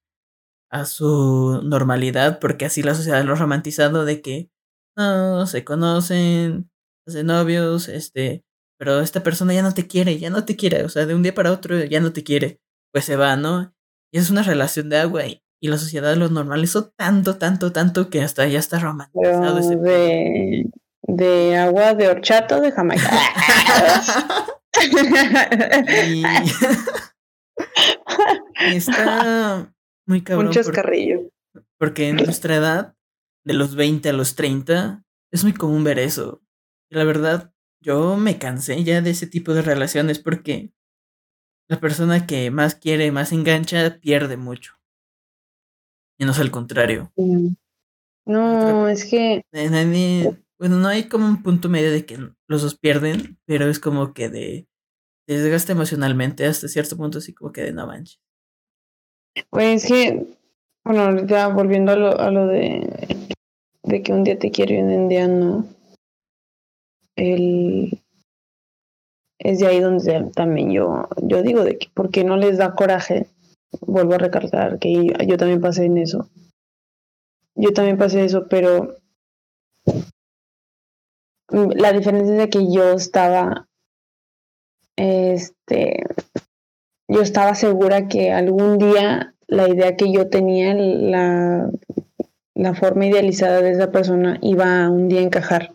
a 0.70 0.84
su 0.86 1.60
normalidad, 1.62 2.38
porque 2.40 2.64
así 2.64 2.82
la 2.82 2.94
sociedad 2.94 3.22
lo 3.24 3.34
ha 3.34 3.36
romantizado 3.36 4.04
de 4.04 4.20
que 4.22 4.50
no 4.96 5.46
se 5.46 5.64
conocen, 5.64 6.70
hacen 7.06 7.26
novios, 7.26 7.88
este, 7.88 8.44
pero 8.78 9.00
esta 9.00 9.22
persona 9.22 9.54
ya 9.54 9.62
no 9.62 9.74
te 9.74 9.86
quiere, 9.86 10.18
ya 10.18 10.30
no 10.30 10.44
te 10.44 10.56
quiere, 10.56 10.84
o 10.84 10.88
sea, 10.88 11.06
de 11.06 11.14
un 11.14 11.22
día 11.22 11.34
para 11.34 11.52
otro 11.52 11.82
ya 11.84 12.00
no 12.00 12.12
te 12.12 12.22
quiere, 12.22 12.60
pues 12.92 13.04
se 13.04 13.16
va, 13.16 13.36
¿no? 13.36 13.74
Y 14.12 14.18
es 14.18 14.30
una 14.30 14.42
relación 14.42 14.88
de 14.88 14.98
agua 14.98 15.26
y, 15.26 15.42
y 15.62 15.68
la 15.68 15.78
sociedad 15.78 16.14
lo 16.16 16.28
normalizó 16.28 16.90
tanto, 16.96 17.36
tanto, 17.38 17.72
tanto 17.72 18.10
que 18.10 18.22
hasta 18.22 18.46
ya 18.46 18.58
está 18.58 18.78
romantizado 18.78 19.58
ese 19.58 19.76
de, 19.76 20.70
de 21.02 21.56
agua 21.58 21.94
de 21.94 22.08
horchata 22.08 22.60
de 22.60 22.72
Jamaica. 22.72 23.10
y, 26.06 26.22
y 28.72 28.76
está 28.76 29.72
muy 30.06 30.22
cabrón. 30.22 30.48
Un 30.48 30.52
porque- 30.54 30.64
chascarrillo. 30.64 31.20
Porque 31.78 32.08
en 32.10 32.16
nuestra 32.16 32.56
edad, 32.56 32.94
de 33.44 33.54
los 33.54 33.74
20 33.74 34.10
a 34.10 34.12
los 34.12 34.34
30, 34.34 35.02
es 35.32 35.44
muy 35.44 35.54
común 35.54 35.82
ver 35.82 35.98
eso. 35.98 36.42
La 36.90 37.04
verdad, 37.04 37.52
yo 37.80 38.16
me 38.16 38.38
cansé 38.38 38.82
ya 38.82 39.00
de 39.00 39.10
ese 39.10 39.26
tipo 39.26 39.54
de 39.54 39.62
relaciones 39.62 40.18
porque 40.18 40.72
la 41.68 41.78
persona 41.80 42.26
que 42.26 42.50
más 42.50 42.74
quiere, 42.74 43.12
más 43.12 43.32
engancha, 43.32 43.98
pierde 44.00 44.36
mucho. 44.36 44.74
Y 46.18 46.24
no 46.24 46.32
es 46.32 46.38
al 46.40 46.50
contrario. 46.50 47.12
No, 48.26 48.88
es 48.88 49.04
que 49.04 49.42
nadie- 49.52 50.36
bueno, 50.58 50.76
no 50.76 50.88
hay 50.88 51.04
como 51.04 51.26
un 51.26 51.42
punto 51.42 51.68
medio 51.68 51.90
de 51.90 52.04
que 52.04 52.18
los 52.48 52.62
dos 52.62 52.76
pierden, 52.78 53.38
pero 53.46 53.68
es 53.68 53.78
como 53.78 54.12
que 54.12 54.28
de 54.28 54.66
desgasta 55.26 55.72
emocionalmente 55.72 56.44
hasta 56.44 56.66
cierto 56.68 56.96
punto, 56.96 57.18
así 57.18 57.32
como 57.32 57.52
que 57.52 57.62
de 57.62 57.72
no 57.72 57.86
manches. 57.86 58.20
Güey, 59.52 59.74
es 59.74 59.86
que, 59.86 60.26
bueno, 60.84 61.24
ya 61.24 61.48
volviendo 61.48 61.92
a 61.92 61.96
lo, 61.96 62.18
a 62.18 62.30
lo 62.30 62.46
de, 62.48 63.28
de 63.84 64.02
que 64.02 64.12
un 64.12 64.24
día 64.24 64.38
te 64.38 64.50
quiero 64.50 64.74
y 64.74 64.78
un 64.78 65.08
día 65.08 65.28
no, 65.28 65.66
es 67.16 67.90
de 69.58 69.66
ahí 69.66 69.80
donde 69.80 70.30
también 70.34 70.70
yo, 70.70 71.08
yo 71.22 71.42
digo 71.42 71.64
de 71.64 71.78
que 71.78 71.88
por 71.94 72.10
qué 72.10 72.24
no 72.24 72.36
les 72.36 72.58
da 72.58 72.74
coraje, 72.74 73.26
vuelvo 73.80 74.14
a 74.14 74.18
recalcar 74.18 74.78
que 74.78 75.12
yo, 75.26 75.36
también 75.36 75.60
pasé 75.60 75.86
en 75.86 75.98
eso, 75.98 76.28
yo 77.54 77.72
también 77.72 77.98
pasé 77.98 78.24
eso, 78.24 78.46
pero 78.48 78.96
la 81.50 81.92
diferencia 81.92 82.34
es 82.34 82.38
de 82.38 82.50
que 82.50 82.72
yo 82.72 82.92
estaba, 82.92 83.68
este, 84.96 86.04
yo 87.08 87.22
estaba 87.22 87.54
segura 87.54 88.08
que 88.08 88.32
algún 88.32 88.78
día 88.78 89.34
la 89.46 89.68
idea 89.68 89.96
que 89.96 90.12
yo 90.12 90.28
tenía, 90.28 90.74
la, 90.74 91.70
la 92.54 92.74
forma 92.74 93.06
idealizada 93.06 93.62
de 93.62 93.72
esa 93.72 93.90
persona 93.90 94.38
iba 94.42 94.84
a 94.84 94.90
un 94.90 95.08
día 95.08 95.22
encajar. 95.22 95.74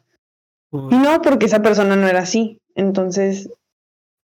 No 0.92 1.22
porque 1.22 1.46
esa 1.46 1.62
persona 1.62 1.96
no 1.96 2.08
era 2.08 2.20
así. 2.20 2.60
Entonces, 2.76 3.50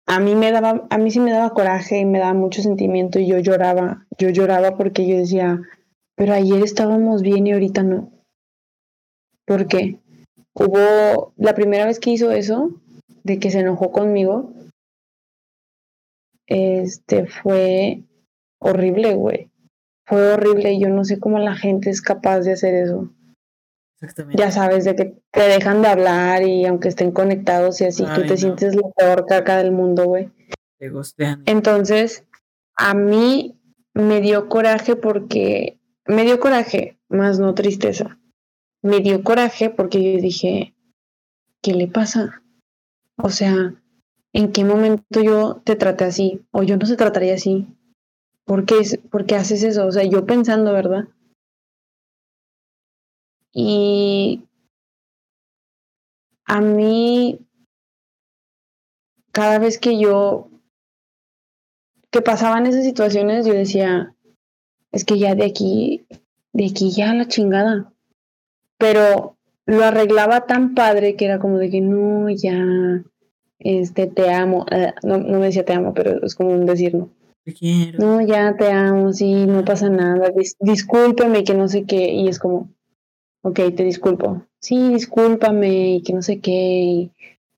a 0.06 0.20
mí 0.20 0.34
me 0.34 0.52
daba, 0.52 0.86
a 0.90 0.98
mí 0.98 1.10
sí 1.10 1.20
me 1.20 1.30
daba 1.30 1.50
coraje 1.50 1.98
y 1.98 2.04
me 2.04 2.18
daba 2.18 2.34
mucho 2.34 2.62
sentimiento 2.62 3.18
y 3.18 3.28
yo 3.28 3.38
lloraba. 3.38 4.06
Yo 4.18 4.30
lloraba 4.30 4.76
porque 4.76 5.06
yo 5.06 5.16
decía, 5.16 5.60
pero 6.16 6.34
ayer 6.34 6.62
estábamos 6.62 7.22
bien 7.22 7.46
y 7.46 7.52
ahorita 7.52 7.82
no. 7.82 8.10
¿Por 9.46 9.66
qué? 9.66 9.98
Hubo 10.54 11.32
la 11.36 11.54
primera 11.54 11.86
vez 11.86 12.00
que 12.00 12.10
hizo 12.10 12.30
eso, 12.30 12.70
de 13.24 13.38
que 13.38 13.50
se 13.50 13.60
enojó 13.60 13.92
conmigo, 13.92 14.52
este 16.46 17.26
fue 17.26 18.02
horrible, 18.58 19.14
güey. 19.14 19.48
Fue 20.06 20.32
horrible. 20.32 20.78
Yo 20.78 20.88
no 20.88 21.04
sé 21.04 21.20
cómo 21.20 21.38
la 21.38 21.54
gente 21.54 21.88
es 21.90 22.02
capaz 22.02 22.40
de 22.40 22.52
hacer 22.52 22.74
eso. 22.74 23.08
Exactamente. 24.00 24.40
Ya 24.42 24.50
sabes, 24.50 24.84
de 24.84 24.94
que 24.96 25.16
te 25.30 25.40
dejan 25.42 25.82
de 25.82 25.88
hablar 25.88 26.42
y 26.42 26.64
aunque 26.66 26.88
estén 26.88 27.10
conectados 27.12 27.80
y 27.80 27.84
así, 27.86 28.04
tú 28.04 28.08
Ay, 28.22 28.22
te 28.26 28.30
no. 28.34 28.36
sientes 28.36 28.74
la 28.76 28.88
peor 28.96 29.26
caca 29.26 29.58
del 29.58 29.72
mundo, 29.72 30.04
güey. 30.06 30.30
Te 30.78 30.88
gustean. 30.88 31.42
Entonces, 31.46 32.24
a 32.76 32.94
mí 32.94 33.58
me 33.94 34.20
dio 34.20 34.48
coraje 34.48 34.96
porque, 34.96 35.78
me 36.06 36.24
dio 36.24 36.40
coraje, 36.40 36.98
más 37.08 37.38
no 37.38 37.54
tristeza. 37.54 38.18
Me 38.82 39.00
dio 39.00 39.22
coraje 39.22 39.68
porque 39.70 40.14
yo 40.14 40.20
dije, 40.22 40.74
¿qué 41.60 41.74
le 41.74 41.86
pasa? 41.86 42.42
O 43.16 43.28
sea, 43.28 43.74
¿en 44.32 44.52
qué 44.52 44.64
momento 44.64 45.20
yo 45.22 45.60
te 45.64 45.76
traté 45.76 46.04
así? 46.04 46.46
O 46.50 46.62
yo 46.62 46.76
no 46.78 46.86
se 46.86 46.96
trataría 46.96 47.34
así. 47.34 47.66
¿Por 48.46 48.64
qué, 48.64 48.78
es- 48.78 48.98
por 49.10 49.26
qué 49.26 49.36
haces 49.36 49.62
eso? 49.62 49.86
O 49.86 49.92
sea, 49.92 50.04
yo 50.04 50.24
pensando, 50.24 50.72
¿verdad? 50.72 51.04
Y 53.52 54.44
a 56.46 56.60
mí, 56.60 57.38
cada 59.32 59.58
vez 59.58 59.78
que 59.78 59.98
yo, 59.98 60.48
que 62.10 62.22
pasaban 62.22 62.66
esas 62.66 62.84
situaciones, 62.84 63.46
yo 63.46 63.52
decía, 63.52 64.14
es 64.92 65.04
que 65.04 65.18
ya 65.18 65.34
de 65.34 65.44
aquí, 65.44 66.06
de 66.52 66.66
aquí 66.66 66.90
ya 66.90 67.14
la 67.14 67.28
chingada. 67.28 67.92
Pero 68.78 69.36
lo 69.66 69.84
arreglaba 69.84 70.46
tan 70.46 70.74
padre 70.74 71.16
que 71.16 71.26
era 71.26 71.38
como 71.38 71.58
de 71.58 71.70
que 71.70 71.80
no, 71.80 72.28
ya, 72.30 73.04
este, 73.60 74.06
te 74.06 74.32
amo. 74.32 74.66
Eh, 74.70 74.92
no, 75.04 75.18
no 75.18 75.38
me 75.38 75.46
decía 75.46 75.64
te 75.64 75.74
amo, 75.74 75.94
pero 75.94 76.24
es 76.24 76.34
como 76.34 76.50
un 76.50 76.66
decir 76.66 76.94
no. 76.94 77.10
Quiero. 77.58 77.98
No, 77.98 78.20
ya 78.20 78.56
te 78.56 78.70
amo, 78.70 79.12
sí, 79.12 79.46
no 79.46 79.64
pasa 79.64 79.88
nada. 79.88 80.30
Dis 80.30 80.56
discúlpeme, 80.60 81.44
que 81.44 81.54
no 81.54 81.68
sé 81.68 81.84
qué. 81.84 82.12
Y 82.12 82.28
es 82.28 82.38
como, 82.38 82.68
ok, 83.42 83.56
te 83.76 83.84
disculpo. 83.84 84.42
Sí, 84.60 84.92
discúlpame, 84.92 85.96
y 85.96 86.02
que 86.02 86.12
no 86.12 86.22
sé 86.22 86.40
qué. 86.40 87.10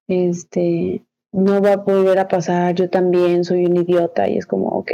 este, 0.08 1.04
no 1.32 1.62
va 1.62 1.72
a 1.72 1.76
volver 1.76 2.18
a 2.18 2.28
pasar. 2.28 2.74
Yo 2.74 2.90
también 2.90 3.44
soy 3.44 3.66
un 3.66 3.76
idiota. 3.76 4.28
Y 4.28 4.38
es 4.38 4.46
como, 4.46 4.68
ok. 4.68 4.92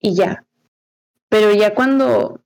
Y 0.00 0.14
ya. 0.14 0.46
Pero 1.28 1.52
ya 1.52 1.74
cuando, 1.74 2.40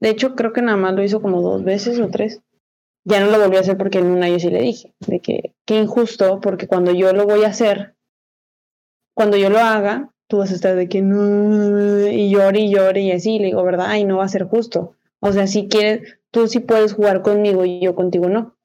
de 0.00 0.10
hecho, 0.10 0.34
creo 0.34 0.52
que 0.52 0.62
nada 0.62 0.76
más 0.76 0.94
lo 0.94 1.02
hizo 1.02 1.20
como 1.20 1.42
dos 1.42 1.64
veces 1.64 1.98
o 2.00 2.08
tres. 2.08 2.40
Ya 3.04 3.20
no 3.20 3.30
lo 3.30 3.38
volví 3.38 3.56
a 3.56 3.60
hacer 3.60 3.78
porque 3.78 3.98
en 3.98 4.06
una 4.06 4.28
yo 4.28 4.38
sí 4.38 4.50
le 4.50 4.60
dije, 4.60 4.92
de 5.06 5.20
que 5.20 5.54
qué 5.66 5.78
injusto, 5.78 6.38
porque 6.40 6.68
cuando 6.68 6.92
yo 6.92 7.12
lo 7.14 7.24
voy 7.24 7.44
a 7.44 7.48
hacer, 7.48 7.94
cuando 9.14 9.38
yo 9.38 9.48
lo 9.48 9.58
haga, 9.58 10.12
tú 10.28 10.38
vas 10.38 10.52
a 10.52 10.54
estar 10.54 10.76
de 10.76 10.88
que 10.88 11.00
no, 11.00 12.06
y 12.06 12.30
llore 12.30 12.60
y 12.60 12.70
llore 12.70 13.00
y 13.00 13.12
así, 13.12 13.38
le 13.38 13.46
digo, 13.46 13.64
¿verdad? 13.64 13.86
Ay, 13.88 14.04
no 14.04 14.18
va 14.18 14.24
a 14.24 14.28
ser 14.28 14.44
justo. 14.44 14.96
O 15.20 15.32
sea, 15.32 15.46
si 15.46 15.68
quieres, 15.68 16.18
tú 16.30 16.48
sí 16.48 16.60
puedes 16.60 16.94
jugar 16.94 17.22
conmigo 17.22 17.64
y 17.64 17.80
yo 17.80 17.94
contigo 17.94 18.28
no. 18.28 18.56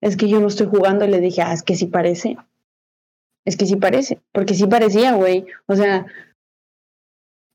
Es 0.00 0.16
que 0.16 0.28
yo 0.28 0.40
no 0.40 0.48
estoy 0.48 0.66
jugando 0.66 1.04
y 1.04 1.08
le 1.08 1.20
dije, 1.20 1.42
ah, 1.42 1.52
es 1.52 1.62
que 1.62 1.76
sí 1.76 1.86
parece. 1.86 2.36
Es 3.44 3.56
que 3.56 3.66
sí 3.66 3.76
parece, 3.76 4.20
porque 4.32 4.54
sí 4.54 4.66
parecía, 4.66 5.14
güey. 5.14 5.46
O 5.66 5.74
sea, 5.74 6.06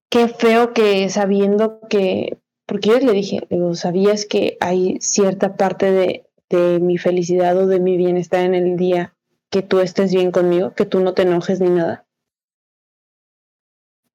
qué 0.09 0.27
feo 0.27 0.73
que 0.73 1.09
sabiendo 1.09 1.79
que, 1.89 2.39
porque 2.65 2.89
yo 2.89 2.99
le 2.99 3.13
dije, 3.13 3.41
digo, 3.49 3.75
¿sabías 3.75 4.25
que 4.25 4.57
hay 4.59 4.97
cierta 4.99 5.55
parte 5.55 5.91
de, 5.91 6.25
de 6.49 6.79
mi 6.79 6.97
felicidad 6.97 7.57
o 7.57 7.67
de 7.67 7.79
mi 7.79 7.97
bienestar 7.97 8.41
en 8.41 8.55
el 8.55 8.77
día 8.77 9.13
que 9.49 9.61
tú 9.61 9.79
estés 9.79 10.13
bien 10.13 10.31
conmigo, 10.31 10.73
que 10.73 10.85
tú 10.85 10.99
no 10.99 11.13
te 11.13 11.21
enojes 11.21 11.61
ni 11.61 11.69
nada? 11.69 12.06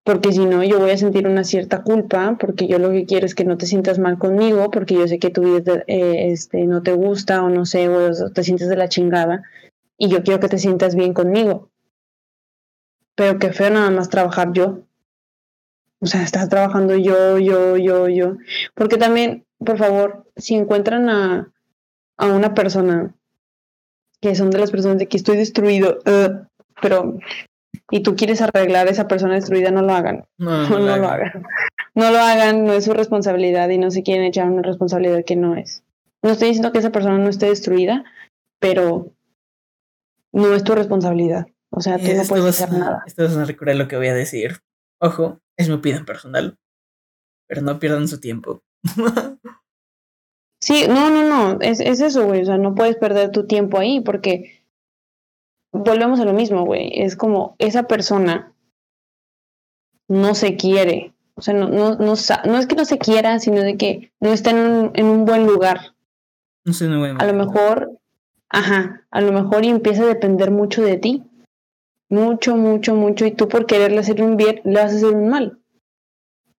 Porque 0.05 0.33
si 0.33 0.45
no, 0.45 0.65
yo 0.65 0.81
voy 0.81 0.91
a 0.91 0.99
sentir 0.99 1.29
una 1.29 1.45
cierta 1.45 1.83
culpa, 1.83 2.37
porque 2.39 2.67
yo 2.67 2.79
lo 2.79 2.91
que 2.91 3.07
quiero 3.07 3.25
es 3.25 3.35
que 3.35 3.45
no 3.45 3.57
te 3.57 3.67
sientas 3.67 3.99
mal 3.99 4.19
conmigo, 4.19 4.71
porque 4.71 4.95
yo 4.95 5.07
sé 5.07 5.19
que 5.19 5.31
tu 5.31 5.43
vida 5.43 5.85
eh, 5.87 6.33
este, 6.33 6.67
no 6.67 6.83
te 6.83 6.93
gusta 6.93 7.43
o 7.43 7.49
no 7.49 7.65
sé, 7.67 7.89
o 7.89 8.31
te 8.31 8.43
sientes 8.43 8.69
de 8.69 8.77
la 8.77 8.89
chingada, 8.89 9.43
y 9.97 10.09
yo 10.09 10.25
quiero 10.25 10.41
que 10.41 10.49
te 10.49 10.59
sientas 10.59 10.97
bien 10.97 11.15
conmigo. 11.15 11.71
Pero 13.15 13.39
qué 13.39 13.53
feo 13.53 13.71
nada 13.71 13.91
más 13.91 14.09
trabajar 14.09 14.53
yo. 14.53 14.83
O 16.01 16.07
sea, 16.07 16.23
estás 16.23 16.49
trabajando 16.49 16.97
yo, 16.97 17.39
yo, 17.39 17.77
yo, 17.77 18.09
yo. 18.09 18.37
Porque 18.75 18.97
también, 18.97 19.45
por 19.59 19.79
favor, 19.79 20.27
si 20.37 20.57
encuentran 20.57 21.09
a, 21.09 21.53
a 22.17 22.27
una 22.27 22.55
persona 22.55 23.15
que 24.21 24.35
son 24.35 24.51
de 24.51 24.59
las 24.59 24.73
personas 24.73 24.99
de 24.99 25.07
que 25.07 25.17
estoy 25.17 25.37
destruido, 25.37 25.99
uh, 26.07 26.47
pero 26.81 27.19
y 27.93 28.03
tú 28.03 28.17
quieres 28.17 28.41
arreglar 28.41 28.89
a 28.89 28.91
esa 28.91 29.07
persona 29.07 29.35
destruida, 29.35 29.71
no 29.71 29.83
lo 29.83 29.93
hagan. 29.93 30.25
No, 30.39 30.67
no, 30.71 30.79
lo 30.79 31.09
hagan. 31.09 31.45
No 31.95 32.11
lo 32.11 32.19
hagan, 32.19 32.65
no 32.65 32.73
es 32.73 32.87
su 32.87 32.95
responsabilidad 32.95 33.69
y 33.69 33.77
no 33.77 33.91
se 33.91 34.03
quieren 34.03 34.25
echar 34.25 34.51
una 34.51 34.63
responsabilidad 34.63 35.25
que 35.27 35.37
no 35.37 35.57
es. 35.57 35.85
No 36.23 36.31
estoy 36.31 36.49
diciendo 36.49 36.73
que 36.73 36.79
esa 36.79 36.91
persona 36.91 37.19
no 37.19 37.29
esté 37.29 37.47
destruida, 37.47 38.05
pero 38.59 39.13
no 40.33 40.55
es 40.55 40.65
tu 40.65 40.75
responsabilidad. 40.75 41.47
O 41.69 41.83
sea, 41.83 41.99
tú 41.99 42.07
no 42.17 42.23
puedes 42.25 42.47
hacer 42.47 42.73
nada. 42.73 43.03
Esto 43.07 43.27
es 43.27 43.37
a 43.37 43.45
recordar 43.45 43.77
lo 43.77 43.89
que 43.89 43.97
voy 43.99 44.07
a 44.07 44.15
decir. 44.15 44.61
Ojo, 44.99 45.41
es 45.59 45.69
mi 45.69 45.75
opinión 45.75 46.07
personal. 46.07 46.57
Pero 47.47 47.61
no 47.61 47.79
pierdan 47.79 48.09
su 48.09 48.21
tiempo. 48.21 48.63
sí, 50.61 50.87
no, 50.89 51.11
no, 51.11 51.29
no. 51.29 51.61
Es, 51.61 51.81
es 51.81 52.01
eso, 52.01 52.25
güey. 52.25 52.41
O 52.41 52.47
sea, 52.47 52.57
no 52.57 52.75
puedes 52.75 52.97
perder 52.97 53.33
tu 53.33 53.47
tiempo 53.47 53.79
ahí 53.79 54.01
porque 54.01 54.62
volvemos 55.73 56.21
a 56.21 56.25
lo 56.25 56.33
mismo, 56.33 56.65
güey. 56.65 56.91
Es 56.95 57.17
como 57.17 57.57
esa 57.59 57.85
persona 57.85 58.53
no 60.09 60.35
se 60.35 60.57
quiere. 60.57 61.15
O 61.35 61.43
sea, 61.43 61.55
no, 61.55 61.69
no, 61.69 61.97
no, 61.97 62.15
no 62.45 62.59
es 62.59 62.67
que 62.67 62.77
no 62.77 62.85
se 62.85 62.99
quiera, 62.99 63.39
sino 63.39 63.63
de 63.63 63.77
que 63.77 64.13
no 64.21 64.33
está 64.33 64.51
en 64.51 64.59
un, 64.59 64.91
en 64.95 65.07
un 65.07 65.25
buen 65.25 65.47
lugar. 65.47 65.95
No 66.65 66.73
sé, 66.73 66.87
no 66.87 67.03
a 67.05 67.27
lo 67.27 67.33
mejor, 67.33 67.99
ajá, 68.49 69.05
a 69.11 69.21
lo 69.21 69.33
mejor 69.33 69.65
y 69.65 69.69
empieza 69.69 70.03
a 70.03 70.07
depender 70.07 70.51
mucho 70.51 70.83
de 70.83 70.99
ti. 70.99 71.25
Mucho, 72.09 72.57
mucho, 72.57 72.95
mucho. 72.95 73.25
Y 73.25 73.33
tú 73.33 73.49
por 73.49 73.67
quererle 73.67 73.99
hacer 73.99 74.23
un 74.23 74.37
bien, 74.37 74.61
le 74.65 74.75
vas 74.75 74.93
a 74.93 74.97
hacer 74.97 75.15
un 75.15 75.29
mal. 75.29 75.59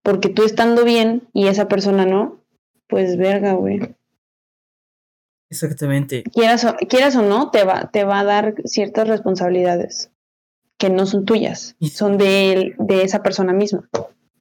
Porque 0.02 0.30
tú 0.30 0.44
estando 0.44 0.84
bien 0.84 1.30
y 1.32 1.48
esa 1.48 1.68
persona 1.68 2.06
no, 2.06 2.42
pues 2.88 3.18
verga, 3.18 3.54
güey. 3.54 3.96
Exactamente. 5.54 6.24
Quieras 6.34 6.66
o, 6.66 6.76
quieras 6.90 7.16
o 7.16 7.22
no, 7.22 7.52
te 7.52 7.64
va, 7.64 7.92
te 7.92 8.04
va 8.06 8.22
a 8.22 8.24
dar 8.24 8.56
ciertas 8.66 9.08
responsabilidades 9.08 10.10
que 10.80 10.90
no 10.90 11.06
son 11.06 11.26
tuyas, 11.26 11.76
son 11.80 12.18
de, 12.18 12.74
de 12.80 13.04
esa 13.04 13.22
persona 13.22 13.54
misma. 13.54 13.88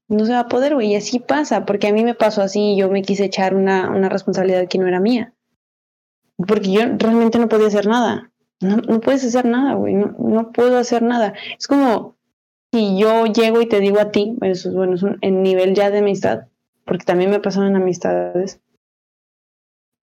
No 0.09 0.25
se 0.25 0.33
va 0.33 0.41
a 0.41 0.49
poder, 0.49 0.75
güey, 0.75 0.93
y 0.93 0.97
así 0.97 1.19
pasa, 1.19 1.67
porque 1.67 1.89
a 1.89 1.93
mí 1.93 2.03
me 2.03 2.15
pasó 2.15 2.41
así 2.41 2.73
y 2.73 2.79
yo 2.79 2.89
me 2.91 3.03
quise 3.03 3.27
echar 3.27 3.55
una, 3.55 3.91
una 3.91 4.09
responsabilidad 4.09 4.69
que 4.69 4.79
no 4.79 4.89
era 4.89 5.01
mía. 5.01 5.35
Porque 6.37 6.73
yo 6.73 6.81
realmente 6.97 7.39
no 7.39 7.49
podía 7.49 7.67
hacer 7.67 7.87
nada. 7.87 8.31
No, 8.61 8.77
no 8.77 9.01
puedes 9.01 9.23
hacer 9.25 9.45
nada, 9.45 9.75
güey, 9.75 9.95
no, 9.95 10.15
no 10.19 10.51
puedo 10.51 10.79
hacer 10.79 11.03
nada. 11.03 11.35
Es 11.59 11.67
como 11.67 12.17
si 12.73 12.99
yo 12.99 13.27
llego 13.27 13.61
y 13.61 13.69
te 13.69 13.81
digo 13.81 14.01
a 14.01 14.11
ti, 14.11 14.39
eso 14.41 14.73
bueno, 14.73 14.95
es 14.95 15.03
un, 15.03 15.19
en 15.21 15.43
nivel 15.43 15.75
ya 15.75 15.91
de 15.91 15.99
amistad, 15.99 16.47
porque 16.87 17.05
también 17.05 17.31
me 17.31 17.41
pasaron 17.41 17.77
amistades, 17.77 18.61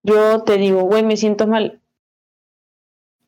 yo 0.03 0.43
te 0.43 0.57
digo, 0.57 0.83
güey, 0.83 1.03
me 1.03 1.17
siento 1.17 1.47
mal. 1.47 1.79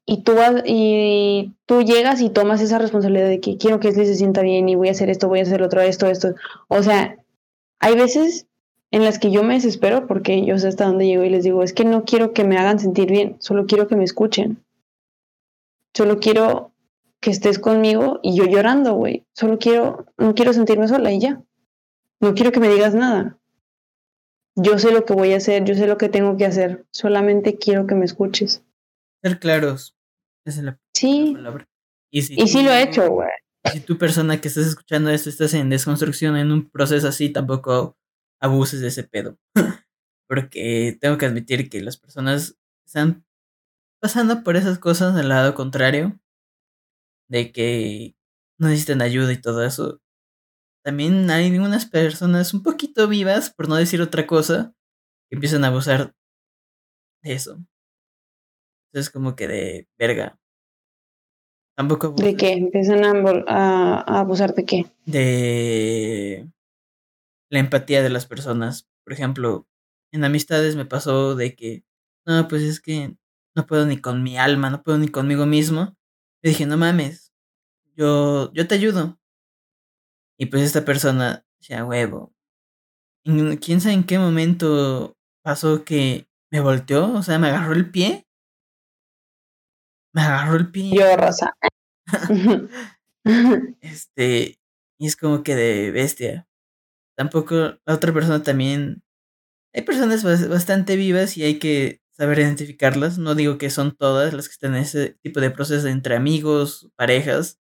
Y 0.06 0.24
tú, 0.24 0.36
vas, 0.36 0.64
y 0.66 1.54
tú 1.66 1.84
llegas 1.84 2.22
y 2.22 2.30
tomas 2.30 2.62
esa 2.62 2.80
responsabilidad 2.80 3.28
de 3.28 3.40
que 3.40 3.58
quiero 3.58 3.80
que 3.80 3.90
Leslie 3.90 4.08
se 4.08 4.16
sienta 4.16 4.42
bien 4.42 4.68
y 4.68 4.76
voy 4.76 4.88
a 4.88 4.92
hacer 4.92 5.10
esto, 5.10 5.28
voy 5.28 5.40
a 5.40 5.44
hacer 5.44 5.62
otro, 5.62 5.82
esto, 5.82 6.08
esto. 6.08 6.36
O 6.68 6.84
sea, 6.84 7.18
hay 7.80 7.96
veces 7.96 8.48
en 8.90 9.04
las 9.06 9.20
que 9.20 9.32
yo 9.32 9.44
me 9.44 9.54
desespero 9.54 10.08
porque 10.08 10.46
yo 10.46 10.58
sé 10.58 10.68
hasta 10.68 10.86
dónde 10.86 11.06
llego 11.06 11.24
y 11.24 11.30
les 11.30 11.44
digo, 11.44 11.64
es 11.64 11.74
que 11.74 11.86
no 11.86 12.04
quiero 12.04 12.34
que 12.34 12.44
me 12.44 12.58
hagan 12.58 12.80
sentir 12.80 13.10
bien, 13.10 13.38
solo 13.40 13.66
quiero 13.68 13.88
que 13.88 13.96
me 13.96 14.04
escuchen. 14.04 14.64
Solo 15.94 16.20
quiero 16.20 16.72
que 17.20 17.32
estés 17.32 17.60
conmigo 17.60 18.20
y 18.24 18.36
yo 18.36 18.46
llorando, 18.46 18.94
güey. 18.94 19.26
Solo 19.34 19.60
quiero, 19.60 20.06
no 20.18 20.34
quiero 20.34 20.54
sentirme 20.54 20.88
sola 20.88 21.12
y 21.12 21.20
ya. 21.20 21.42
No 22.20 22.34
quiero 22.34 22.52
que 22.52 22.60
me 22.60 22.70
digas 22.70 22.96
nada 22.96 23.38
yo 24.56 24.78
sé 24.80 24.92
lo 24.92 25.06
que 25.06 25.14
voy 25.14 25.34
a 25.34 25.38
hacer, 25.38 25.64
yo 25.64 25.76
sé 25.76 25.88
lo 25.88 25.98
que 25.98 26.10
tengo 26.10 26.38
que 26.38 26.46
hacer, 26.46 26.86
solamente 26.92 27.58
quiero 27.58 27.88
que 27.88 27.96
me 27.96 28.06
escuches. 28.06 28.64
Ser 29.24 29.40
claros. 29.40 29.96
Esa 30.46 30.60
es 30.60 30.66
la, 30.66 30.80
sí. 30.94 31.32
palabra. 31.34 31.68
Y, 32.12 32.24
si 32.24 32.36
sí 32.48 32.64
lo 32.64 32.72
he 32.72 32.84
hecho, 32.84 33.10
güey. 33.10 33.30
Si 33.72 33.80
tu 33.80 33.98
persona 33.98 34.42
que 34.42 34.48
estás 34.48 34.66
escuchando 34.66 35.12
esto 35.12 35.30
estás 35.30 35.54
en 35.54 35.70
desconstrucción, 35.70 36.36
en 36.36 36.52
un 36.52 36.70
proceso 36.70 37.08
así, 37.08 37.30
tampoco 37.30 37.96
abuses 38.40 38.82
de 38.82 38.88
ese 38.88 39.04
pedo. 39.04 39.38
Porque 40.28 40.98
tengo 41.00 41.18
que 41.18 41.26
admitir 41.26 41.70
que 41.70 41.82
las 41.82 41.98
personas 41.98 42.58
están 42.86 43.24
pasando 44.02 44.44
por 44.44 44.56
esas 44.58 44.80
cosas 44.80 45.16
del 45.16 45.30
lado 45.30 45.54
contrario. 45.54 46.20
De 47.30 47.52
que 47.52 48.16
no 48.58 48.68
necesitan 48.68 49.02
ayuda 49.02 49.32
y 49.32 49.42
todo 49.42 49.64
eso 49.64 50.02
también 50.84 51.30
hay 51.30 51.58
unas 51.58 51.86
personas 51.86 52.54
un 52.54 52.64
poquito 52.64 53.08
vivas, 53.08 53.50
por 53.52 53.70
no 53.70 53.76
decir 53.76 54.02
otra 54.02 54.26
cosa, 54.26 54.74
que 55.30 55.36
empiezan 55.36 55.64
a 55.64 55.68
abusar 55.68 56.16
de 57.24 57.34
eso. 57.34 57.60
Entonces, 58.92 59.12
como 59.12 59.36
que 59.36 59.48
de 59.48 59.88
verga. 59.98 60.40
Tampoco 61.78 62.12
¿De 62.12 62.36
qué? 62.36 62.54
¿Empiezan 62.54 63.06
a, 63.48 64.02
abusar 64.20 64.54
de 64.54 64.66
qué? 64.66 64.86
De 65.06 66.52
la 67.50 67.60
empatía 67.60 68.04
de 68.04 68.10
las 68.10 68.26
personas. 68.26 68.90
Por 69.04 69.14
ejemplo, 69.14 69.68
en 70.12 70.24
amistades 70.26 70.76
me 70.76 70.86
pasó 70.86 71.36
de 71.36 71.56
que, 71.56 71.86
no, 72.26 72.48
pues 72.48 72.64
es 72.64 72.82
que 72.82 73.16
no 73.56 73.66
puedo 73.66 73.86
ni 73.86 73.98
con 73.98 74.24
mi 74.24 74.38
alma, 74.38 74.70
no 74.70 74.84
puedo 74.84 74.98
ni 74.98 75.08
conmigo 75.08 75.46
mismo. 75.46 75.96
Le 76.42 76.50
dije, 76.50 76.66
no 76.66 76.78
mames, 76.78 77.32
yo, 77.96 78.52
yo 78.54 78.68
te 78.68 78.76
ayudo. 78.76 79.21
Y 80.42 80.48
pues 80.48 80.64
esta 80.64 80.84
persona, 80.84 81.46
sea 81.60 81.86
huevo. 81.86 82.34
¿Quién 83.24 83.80
sabe 83.80 83.94
en 83.94 84.04
qué 84.04 84.18
momento 84.18 85.16
pasó 85.44 85.86
que 85.86 86.28
me 86.52 86.60
volteó? 86.62 87.14
O 87.14 87.22
sea, 87.22 87.38
me 87.38 87.50
agarró 87.50 87.74
el 87.74 87.92
pie. 87.92 88.26
Me 90.16 90.24
agarró 90.24 90.56
el 90.58 90.72
pie. 90.72 90.96
Yo, 90.96 91.16
Rosa. 91.16 91.56
este, 93.82 94.58
y 94.98 95.06
es 95.06 95.16
como 95.16 95.44
que 95.44 95.56
de 95.56 95.92
bestia. 95.92 96.48
Tampoco 97.16 97.78
la 97.86 97.94
otra 97.94 98.12
persona 98.12 98.42
también 98.42 99.04
hay 99.76 99.84
personas 99.84 100.24
bastante 100.50 100.96
vivas 100.96 101.38
y 101.38 101.44
hay 101.44 101.60
que 101.60 102.02
saber 102.10 102.40
identificarlas. 102.40 103.20
No 103.20 103.36
digo 103.36 103.60
que 103.60 103.70
son 103.70 103.96
todas 103.96 104.34
las 104.34 104.48
que 104.50 104.54
están 104.54 104.74
en 104.74 104.82
ese 104.82 105.20
tipo 105.22 105.40
de 105.40 105.52
proceso 105.52 105.88
entre 105.88 106.16
amigos, 106.16 106.90
parejas, 106.96 107.61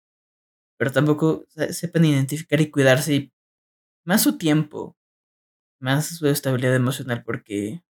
pero 0.85 0.93
tampoco 0.93 1.47
sepan 1.71 2.05
identificar 2.05 2.61
y 2.61 2.71
cuidarse 2.71 3.33
más 4.05 4.21
su 4.21 4.37
tiempo, 4.37 4.99
más 5.81 6.09
su 6.09 6.27
estabilidad 6.27 6.75
emocional, 6.75 7.23
porque 7.25 7.83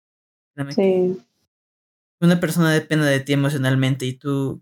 sí. 0.69 1.17
una 2.21 2.39
persona 2.39 2.71
depende 2.71 3.08
de 3.08 3.19
ti 3.19 3.34
emocionalmente 3.34 4.06
y 4.06 4.13
tú 4.13 4.62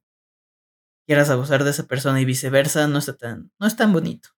quieras 1.05 1.29
abusar 1.29 1.65
de 1.65 1.71
esa 1.71 1.87
persona 1.87 2.21
y 2.21 2.25
viceversa, 2.25 2.87
no 2.87 2.99
está 2.99 3.17
tan, 3.17 3.51
no 3.59 3.67
es 3.67 3.75
tan 3.75 3.91
bonito. 3.91 4.29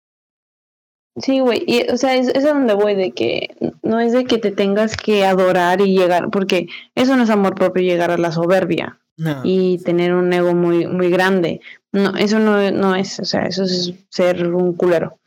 Sí, 1.18 1.40
güey, 1.40 1.64
y 1.68 1.88
o 1.92 1.98
sea, 1.98 2.16
es, 2.16 2.30
es 2.30 2.46
a 2.46 2.54
donde 2.54 2.74
voy, 2.74 2.96
de 2.96 3.12
que 3.12 3.56
no 3.84 4.00
es 4.00 4.12
de 4.12 4.26
que 4.26 4.40
te 4.40 4.50
tengas 4.50 4.98
que 4.98 5.24
adorar 5.24 5.82
y 5.82 5.96
llegar, 5.96 6.32
porque 6.32 6.66
eso 6.96 7.16
no 7.16 7.26
es 7.26 7.30
amor 7.30 7.54
propio 7.54 7.84
llegar 7.84 8.10
a 8.10 8.18
la 8.18 8.32
soberbia 8.32 9.03
y 9.44 9.78
tener 9.80 10.14
un 10.14 10.32
ego 10.34 10.54
muy, 10.54 10.88
muy 10.88 11.10
grande. 11.10 11.62
No, 11.92 12.16
eso 12.16 12.40
no, 12.40 12.72
no 12.72 12.96
es, 12.96 13.20
o 13.20 13.26
sea, 13.26 13.46
eso 13.46 13.64
es 13.64 13.94
ser 14.10 14.48
un 14.54 14.74
culero. 14.74 15.20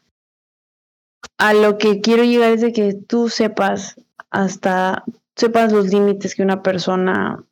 A 1.39 1.53
lo 1.55 1.79
que 1.79 2.01
quiero 2.01 2.25
llegar 2.25 2.53
es 2.53 2.61
de 2.61 2.73
que 2.73 2.95
tú 2.95 3.29
sepas 3.29 3.97
hasta, 4.31 5.05
sepas 5.35 5.73
los 5.73 5.89
límites 5.89 6.35
que 6.35 6.43
una 6.43 6.63
persona 6.63 7.45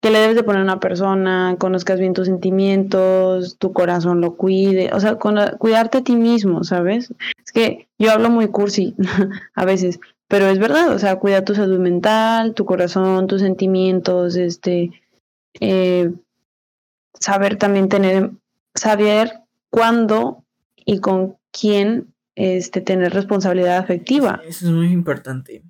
que 0.00 0.10
le 0.10 0.20
debes 0.20 0.36
de 0.36 0.44
poner 0.44 0.60
a 0.60 0.64
una 0.64 0.80
persona, 0.80 1.56
conozcas 1.58 1.98
bien 1.98 2.14
tus 2.14 2.26
sentimientos, 2.26 3.56
tu 3.58 3.72
corazón 3.72 4.20
lo 4.20 4.36
cuide, 4.36 4.90
o 4.92 5.00
sea, 5.00 5.16
cuidarte 5.16 5.98
a 5.98 6.04
ti 6.04 6.14
mismo, 6.14 6.62
¿sabes? 6.62 7.12
Es 7.44 7.52
que 7.52 7.88
yo 7.98 8.12
hablo 8.12 8.30
muy 8.30 8.48
cursi 8.48 8.94
a 9.54 9.64
veces, 9.64 9.98
pero 10.28 10.46
es 10.46 10.58
verdad, 10.58 10.92
o 10.92 10.98
sea, 10.98 11.16
cuida 11.16 11.44
tu 11.44 11.54
salud 11.54 11.80
mental, 11.80 12.54
tu 12.54 12.64
corazón, 12.64 13.26
tus 13.26 13.40
sentimientos, 13.40 14.36
este, 14.36 14.92
eh, 15.60 16.10
saber 17.18 17.56
también 17.56 17.88
tener, 17.88 18.30
saber 18.74 19.40
cuándo 19.70 20.44
y 20.76 21.00
con 21.00 21.36
quién 21.50 22.14
este, 22.34 22.80
tener 22.80 23.12
responsabilidad 23.12 23.78
afectiva. 23.78 24.40
Eso 24.46 24.66
es 24.66 24.72
muy 24.72 24.92
importante 24.92 25.62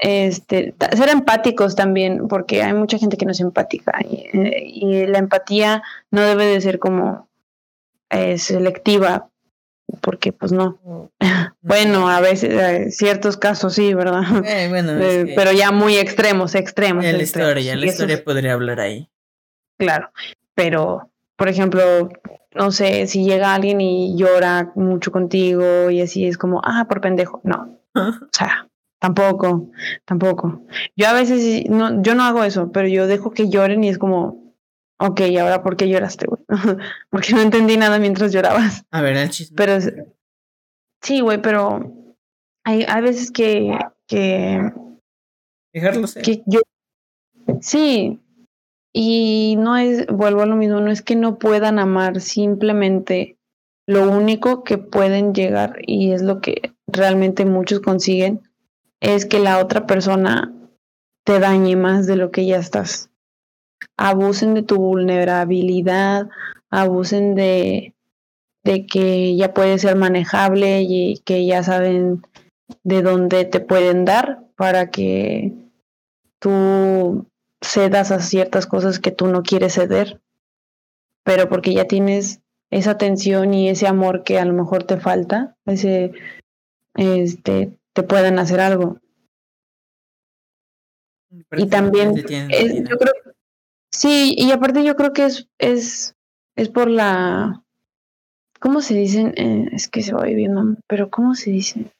este, 0.00 0.74
ser 0.96 1.10
empáticos 1.10 1.76
también, 1.76 2.26
porque 2.26 2.62
hay 2.62 2.72
mucha 2.72 2.98
gente 2.98 3.16
que 3.16 3.26
no 3.26 3.32
es 3.32 3.40
empática 3.40 3.98
y, 4.02 5.06
la 5.06 5.18
empatía 5.18 5.82
no 6.10 6.22
debe 6.22 6.46
de 6.46 6.60
ser 6.60 6.78
como 6.78 7.28
eh, 8.08 8.38
selectiva, 8.38 9.28
porque 10.00 10.32
pues 10.32 10.52
no. 10.52 11.10
bueno, 11.60 12.08
a 12.08 12.20
veces, 12.20 12.58
en 12.58 12.92
ciertos 12.92 13.36
casos 13.36 13.74
sí, 13.74 13.92
¿verdad? 13.92 14.22
Eh, 14.44 14.68
bueno, 14.70 14.92
eh, 14.98 15.34
pero 15.36 15.52
ya 15.52 15.70
muy 15.70 15.96
extremos, 15.96 16.54
extremos. 16.54 17.04
La 17.04 17.22
historia, 17.22 17.76
la 17.76 17.86
historia 17.86 18.24
podría 18.24 18.54
hablar 18.54 18.80
ahí. 18.80 19.10
Claro, 19.80 20.10
pero, 20.54 21.10
por 21.36 21.48
ejemplo, 21.48 22.08
no 22.54 22.70
sé, 22.70 23.06
si 23.06 23.24
llega 23.24 23.54
alguien 23.54 23.80
y 23.80 24.16
llora 24.16 24.72
mucho 24.76 25.10
contigo 25.10 25.90
y 25.90 26.00
así 26.00 26.26
es 26.26 26.38
como, 26.38 26.60
ah, 26.64 26.86
por 26.88 27.00
pendejo, 27.00 27.40
no. 27.42 27.80
o 27.94 28.28
sea, 28.30 28.70
Tampoco, 29.00 29.70
tampoco. 30.04 30.62
Yo 30.94 31.08
a 31.08 31.14
veces, 31.14 31.64
no, 31.70 32.02
yo 32.02 32.14
no 32.14 32.22
hago 32.22 32.44
eso, 32.44 32.70
pero 32.70 32.86
yo 32.86 33.06
dejo 33.06 33.30
que 33.30 33.48
lloren 33.48 33.82
y 33.82 33.88
es 33.88 33.96
como, 33.96 34.54
ok, 34.98 35.20
¿y 35.20 35.38
ahora 35.38 35.62
por 35.62 35.78
qué 35.78 35.88
lloraste, 35.88 36.26
güey? 36.26 36.42
Porque 37.10 37.32
no 37.32 37.40
entendí 37.40 37.78
nada 37.78 37.98
mientras 37.98 38.30
llorabas. 38.30 38.84
A 38.90 39.00
ver, 39.00 39.16
el 39.16 39.30
chisme. 39.30 39.56
Pero, 39.56 39.78
sí, 41.00 41.20
güey, 41.20 41.40
pero 41.40 42.14
hay, 42.62 42.84
hay 42.86 43.02
veces 43.02 43.30
que, 43.30 43.74
que... 44.06 44.70
Dejarlo 45.72 46.06
ser. 46.06 46.22
Que 46.22 46.42
yo, 46.44 46.60
sí, 47.62 48.20
y 48.92 49.56
no 49.58 49.76
es, 49.76 50.06
vuelvo 50.06 50.42
a 50.42 50.46
lo 50.46 50.56
mismo, 50.56 50.80
no 50.80 50.90
es 50.90 51.02
que 51.02 51.16
no 51.16 51.38
puedan 51.38 51.78
amar, 51.78 52.20
simplemente 52.20 53.36
lo 53.86 54.10
único 54.10 54.64
que 54.64 54.78
pueden 54.78 55.34
llegar, 55.34 55.78
y 55.86 56.12
es 56.12 56.22
lo 56.22 56.40
que 56.40 56.72
realmente 56.86 57.44
muchos 57.44 57.80
consiguen, 57.80 58.40
es 59.00 59.26
que 59.26 59.38
la 59.38 59.58
otra 59.58 59.86
persona 59.86 60.52
te 61.24 61.38
dañe 61.38 61.76
más 61.76 62.06
de 62.06 62.16
lo 62.16 62.30
que 62.30 62.46
ya 62.46 62.58
estás. 62.58 63.10
Abusen 63.96 64.54
de 64.54 64.62
tu 64.62 64.76
vulnerabilidad, 64.76 66.28
abusen 66.70 67.34
de, 67.34 67.94
de 68.64 68.86
que 68.86 69.36
ya 69.36 69.54
puede 69.54 69.78
ser 69.78 69.96
manejable 69.96 70.82
y 70.82 71.18
que 71.24 71.46
ya 71.46 71.62
saben 71.62 72.22
de 72.84 73.02
dónde 73.02 73.44
te 73.44 73.60
pueden 73.60 74.04
dar 74.04 74.44
para 74.56 74.90
que 74.90 75.52
tú 76.38 77.26
cedas 77.60 78.10
a 78.10 78.20
ciertas 78.20 78.66
cosas 78.66 78.98
que 78.98 79.10
tú 79.10 79.26
no 79.26 79.42
quieres 79.42 79.74
ceder, 79.74 80.20
pero 81.22 81.48
porque 81.48 81.74
ya 81.74 81.86
tienes 81.86 82.40
esa 82.70 82.92
atención 82.92 83.52
y 83.52 83.68
ese 83.68 83.86
amor 83.86 84.22
que 84.24 84.38
a 84.38 84.44
lo 84.44 84.54
mejor 84.54 84.84
te 84.84 84.98
falta, 84.98 85.56
ese 85.66 86.12
este 86.94 87.76
te 87.92 88.02
pueden 88.02 88.38
hacer 88.38 88.60
algo. 88.60 88.98
Y 91.52 91.68
también, 91.68 92.16
yo 92.16 92.24
creo, 92.24 93.12
sí, 93.90 94.34
y 94.36 94.50
aparte 94.50 94.84
yo 94.84 94.96
creo 94.96 95.12
que 95.12 95.26
es, 95.26 95.48
es, 95.58 96.16
es 96.56 96.68
por 96.68 96.90
la, 96.90 97.62
¿cómo 98.58 98.80
se 98.80 98.94
dicen? 98.94 99.34
Eh, 99.36 99.68
es 99.72 99.88
que 99.88 100.02
se 100.02 100.12
va 100.12 100.24
viendo, 100.24 100.76
pero 100.88 101.08
¿cómo 101.08 101.34
se 101.34 101.50
dice? 101.50 101.92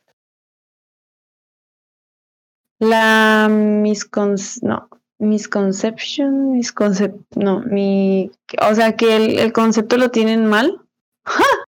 La 2.80 3.48
miscon, 3.50 4.36
no, 4.62 4.88
misconception, 5.20 6.54
misconcept, 6.54 7.16
no, 7.36 7.60
mi, 7.60 8.30
o 8.60 8.74
sea 8.74 8.96
que 8.96 9.16
el, 9.16 9.38
el 9.38 9.52
concepto 9.52 9.96
lo 9.96 10.10
tienen 10.10 10.46
mal. 10.46 10.80
¡Ja! 11.24 11.44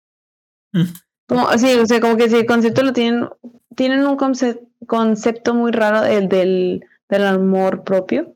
Mm. 0.72 0.82
Como, 1.28 1.50
sí, 1.56 1.74
o 1.76 1.86
sea, 1.86 2.00
como 2.00 2.16
que 2.16 2.28
si 2.28 2.36
el 2.36 2.44
concepto 2.44 2.82
lo 2.82 2.92
tienen 2.92 3.28
tienen 3.76 4.04
un 4.06 4.16
concepto 4.86 5.54
muy 5.54 5.70
raro 5.70 6.04
el 6.04 6.28
del, 6.28 6.84
del 7.08 7.24
amor 7.24 7.84
propio, 7.84 8.34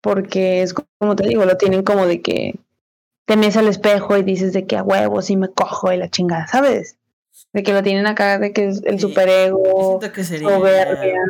porque 0.00 0.62
es 0.62 0.74
como 0.74 1.14
te 1.14 1.28
digo, 1.28 1.44
lo 1.44 1.56
tienen 1.56 1.84
como 1.84 2.06
de 2.06 2.22
que 2.22 2.58
te 3.26 3.36
mes 3.36 3.56
al 3.56 3.68
espejo 3.68 4.16
y 4.16 4.22
dices 4.22 4.52
de 4.52 4.66
que 4.66 4.76
a 4.76 4.82
huevos 4.82 5.30
y 5.30 5.36
me 5.36 5.48
cojo 5.48 5.92
y 5.92 5.96
la 5.96 6.08
chingada, 6.08 6.46
¿sabes? 6.46 6.96
De 7.52 7.62
que 7.62 7.72
lo 7.72 7.82
tienen 7.82 8.06
acá, 8.06 8.38
de 8.38 8.52
que 8.52 8.68
es 8.68 8.82
el 8.84 8.98
superego, 8.98 10.00
que 10.00 10.24
sería 10.24 10.48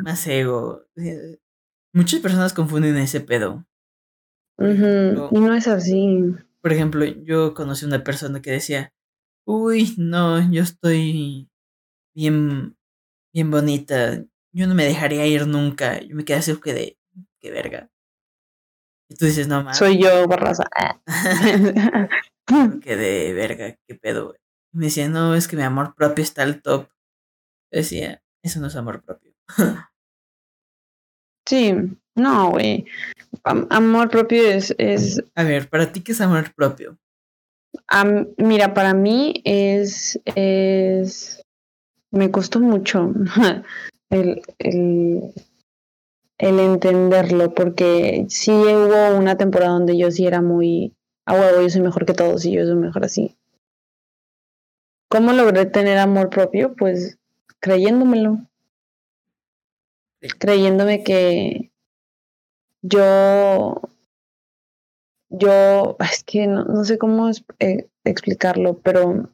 más 0.03 0.27
ego. 0.27 0.83
Muchas 1.96 2.20
personas 2.20 2.52
confunden 2.52 2.98
ese 2.98 3.22
pedo. 3.22 3.64
y 4.59 5.40
no 5.40 5.54
es 5.54 5.66
así. 5.66 6.35
Por 6.61 6.74
ejemplo, 6.74 7.06
yo 7.06 7.54
conocí 7.54 7.87
una 7.87 8.04
persona 8.04 8.42
que 8.42 8.50
decía, 8.50 8.92
uy, 9.46 9.94
no, 9.96 10.52
yo 10.52 10.62
estoy 10.62 11.48
bien, 12.14 12.76
bien 13.32 13.50
bonita. 13.50 14.22
Yo 14.52 14.66
no 14.66 14.74
me 14.74 14.85
dejaría 14.85 15.26
ir 15.26 15.46
nunca. 15.46 15.98
Yo 16.02 16.14
me 16.14 16.26
quedé 16.26 16.37
así 16.37 16.54
que 16.61 16.74
de, 16.74 16.98
qué 17.40 17.50
verga. 17.50 17.90
Y 19.09 19.14
tú 19.14 19.24
dices, 19.24 19.48
no 19.48 19.62
mames. 19.62 19.78
Soy 19.78 19.98
yo, 19.98 20.28
Barraza. 20.28 20.64
que 22.82 22.96
de 22.96 23.32
verga, 23.32 23.78
qué 23.88 23.94
pedo, 23.94 24.35
Y 24.74 24.76
me 24.76 24.85
decía, 24.87 25.09
no, 25.09 25.35
es 25.35 25.48
que 25.48 25.56
mi 25.56 25.62
amor 25.62 25.94
propio 25.94 26.22
está 26.22 26.42
al 26.42 26.61
top. 26.61 26.90
Yo 27.72 27.78
decía, 27.78 28.22
eso 28.42 28.61
no 28.61 28.66
es 28.66 28.76
amor 28.76 29.02
propio. 29.02 29.32
sí, 31.46 31.74
no, 32.14 32.50
güey. 32.50 32.85
amor 33.44 34.11
propio 34.11 34.42
es, 34.42 34.74
es. 34.78 35.22
A 35.35 35.44
ver, 35.44 35.68
¿para 35.68 35.92
ti 35.92 36.00
qué 36.00 36.12
es 36.12 36.20
amor 36.20 36.52
propio? 36.54 36.98
mira, 38.38 38.74
para 38.74 38.94
mí 38.94 39.42
es, 39.44 40.18
es 40.24 41.42
me 42.11 42.30
costó 42.30 42.61
mucho 42.61 43.12
el, 44.11 44.42
el, 44.59 45.35
el, 46.38 46.61
entenderlo, 46.61 47.54
porque 47.54 48.26
sí 48.28 48.50
hubo 48.50 49.16
una 49.16 49.37
temporada 49.37 49.72
donde 49.72 49.96
yo 49.96 50.11
sí 50.11 50.27
era 50.27 50.40
muy, 50.40 50.94
ah, 51.27 51.35
huevo, 51.35 51.62
yo 51.62 51.71
soy 51.71 51.83
mejor 51.83 52.06
que 52.06 52.14
todos 52.14 52.44
y 52.44 52.52
yo 52.52 52.64
soy 52.64 52.77
mejor 52.77 53.04
así. 53.04 53.37
¿Cómo 55.08 55.33
logré 55.33 55.66
tener 55.66 55.98
amor 55.98 56.31
propio? 56.31 56.75
Pues 56.75 57.18
creyéndomelo. 57.60 58.40
Creyéndome 60.38 61.02
que 61.02 61.70
yo, 62.83 63.81
yo, 65.29 65.96
es 66.00 66.24
que 66.24 66.46
no, 66.46 66.64
no 66.64 66.85
sé 66.85 66.98
cómo 66.98 67.31
eh, 67.58 67.88
explicarlo, 68.04 68.79
pero 68.79 69.31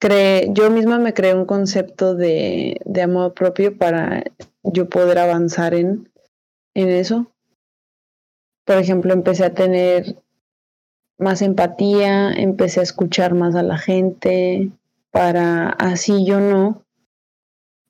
yo 0.00 0.70
misma 0.70 0.98
me 0.98 1.12
creé 1.12 1.34
un 1.34 1.44
concepto 1.44 2.14
de, 2.14 2.80
de 2.84 3.02
amor 3.02 3.34
propio 3.34 3.76
para 3.76 4.24
yo 4.62 4.88
poder 4.88 5.18
avanzar 5.18 5.74
en, 5.74 6.10
en 6.74 6.88
eso. 6.88 7.32
Por 8.64 8.76
ejemplo, 8.76 9.12
empecé 9.12 9.44
a 9.44 9.54
tener 9.54 10.16
más 11.18 11.42
empatía, 11.42 12.30
empecé 12.30 12.80
a 12.80 12.84
escuchar 12.84 13.34
más 13.34 13.56
a 13.56 13.62
la 13.62 13.78
gente, 13.78 14.70
para 15.10 15.70
así 15.70 16.24
yo 16.24 16.38
no 16.38 16.84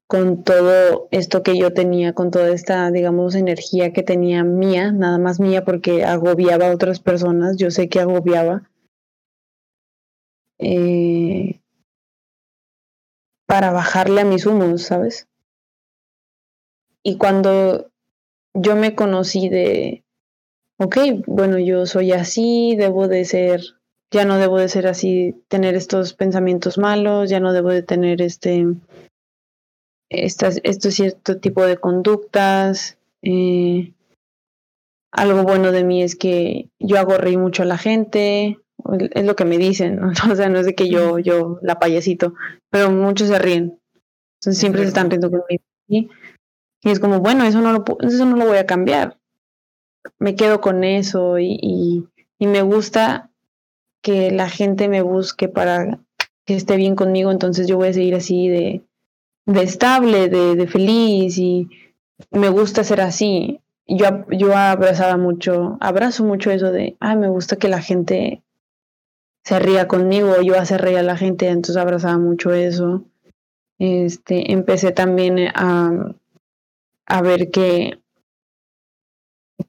con 0.09 0.43
todo 0.43 1.07
esto 1.11 1.43
que 1.43 1.59
yo 1.59 1.75
tenía, 1.75 2.15
con 2.15 2.31
toda 2.31 2.49
esta, 2.49 2.91
digamos, 2.91 3.35
energía 3.35 3.93
que 3.93 4.03
tenía 4.03 4.43
mía, 4.43 4.91
nada 4.91 5.19
más 5.19 5.39
mía 5.39 5.67
porque 5.67 6.03
agobiaba 6.03 6.69
a 6.69 6.75
otras 6.75 6.99
personas, 6.99 7.59
yo 7.59 7.71
sé 7.71 7.91
que 7.91 8.01
agobiaba. 8.01 8.63
Eh, 10.59 11.61
para 13.47 13.71
bajarle 13.71 14.23
a 14.23 14.25
mis 14.25 14.47
humos, 14.47 14.83
¿sabes? 14.83 15.29
Y 17.03 17.19
cuando 17.19 17.91
yo 18.55 18.77
me 18.77 18.95
conocí 18.95 19.51
de, 19.51 20.05
ok, 20.79 20.97
bueno, 21.27 21.59
yo 21.59 21.85
soy 21.85 22.13
así, 22.13 22.77
debo 22.77 23.09
de 23.09 23.27
ser, 23.27 23.61
ya 24.11 24.25
no 24.25 24.39
debo 24.39 24.59
de 24.59 24.71
ser 24.71 24.87
así, 24.87 25.45
tener 25.49 25.75
estos 25.75 26.15
pensamientos 26.15 26.79
malos, 26.79 27.29
ya 27.29 27.41
no 27.41 27.53
debo 27.53 27.69
de 27.69 27.83
tener 27.83 28.23
este, 28.23 28.67
estas, 30.11 30.61
este 30.65 30.91
cierto 30.91 31.39
tipo 31.39 31.65
de 31.65 31.77
conductas. 31.77 32.99
Eh, 33.23 33.93
algo 35.11 35.43
bueno 35.43 35.73
de 35.73 35.85
mí 35.85 36.03
es 36.03 36.17
que 36.17 36.69
yo 36.79 36.99
hago 36.99 37.17
reír 37.17 37.39
mucho 37.39 37.63
a 37.63 37.67
la 37.67 37.79
gente, 37.79 38.59
es 39.13 39.25
lo 39.25 39.37
que 39.37 39.45
me 39.45 39.59
dicen, 39.59 39.97
¿no? 39.97 40.13
o 40.33 40.37
sea, 40.37 40.49
no 40.49 40.59
es 40.59 40.67
de 40.67 40.75
que 40.75 40.89
yo, 40.89 41.19
yo 41.19 41.59
la 41.63 41.79
payasito, 41.79 42.35
pero 42.71 42.91
muchos 42.91 43.29
se 43.29 43.39
ríen, 43.39 43.81
entonces 44.41 44.59
siempre 44.59 44.83
se 44.83 44.89
están 44.89 45.11
riendo 45.11 45.31
conmigo. 45.31 45.65
Y 45.89 46.91
es 46.91 47.01
como, 47.01 47.21
bueno, 47.21 47.45
eso 47.45 47.61
no 47.61 47.73
lo, 47.73 47.85
eso 48.01 48.25
no 48.25 48.37
lo 48.37 48.47
voy 48.47 48.59
a 48.59 48.67
cambiar, 48.67 49.19
me 50.19 50.37
quedo 50.37 50.61
con 50.61 50.85
eso 50.85 51.39
y, 51.39 51.59
y, 51.61 52.05
y 52.39 52.47
me 52.47 52.63
gusta 52.63 53.31
que 54.03 54.31
la 54.31 54.49
gente 54.49 54.89
me 54.89 55.03
busque 55.03 55.49
para 55.49 55.99
que 56.47 56.55
esté 56.55 56.77
bien 56.77 56.95
conmigo, 56.95 57.31
entonces 57.31 57.67
yo 57.67 57.77
voy 57.77 57.89
a 57.89 57.93
seguir 57.93 58.15
así 58.15 58.49
de, 58.49 58.83
de 59.49 59.63
estable, 59.63 60.29
de, 60.29 60.57
de 60.57 60.67
feliz 60.67 61.39
y 61.39 61.69
me 62.31 62.51
gusta 62.51 62.85
ser 62.85 63.01
así. 63.01 63.61
Yo, 63.87 64.07
yo 64.31 64.55
abrazaba 64.55 65.17
mucho, 65.17 65.79
abrazo 65.81 66.23
mucho 66.23 66.51
eso 66.51 66.71
de, 66.71 66.97
ay, 67.01 67.17
me 67.17 67.29
gusta 67.29 67.57
que 67.57 67.69
la 67.69 67.81
gente 67.81 68.43
se 69.45 69.59
ría 69.59 69.89
conmigo, 69.89 70.43
yo 70.43 70.59
hacer 70.59 70.83
reír 70.83 70.99
a 70.99 71.03
la 71.03 71.17
gente, 71.17 71.49
entonces 71.49 71.79
abrazaba 71.79 72.19
mucho 72.19 72.53
eso. 72.53 73.05
Este, 73.79 74.53
empecé 74.53 74.93
también 74.93 75.39
a, 75.55 76.15
a 77.07 77.23
ver 77.23 77.51
que, 77.51 77.99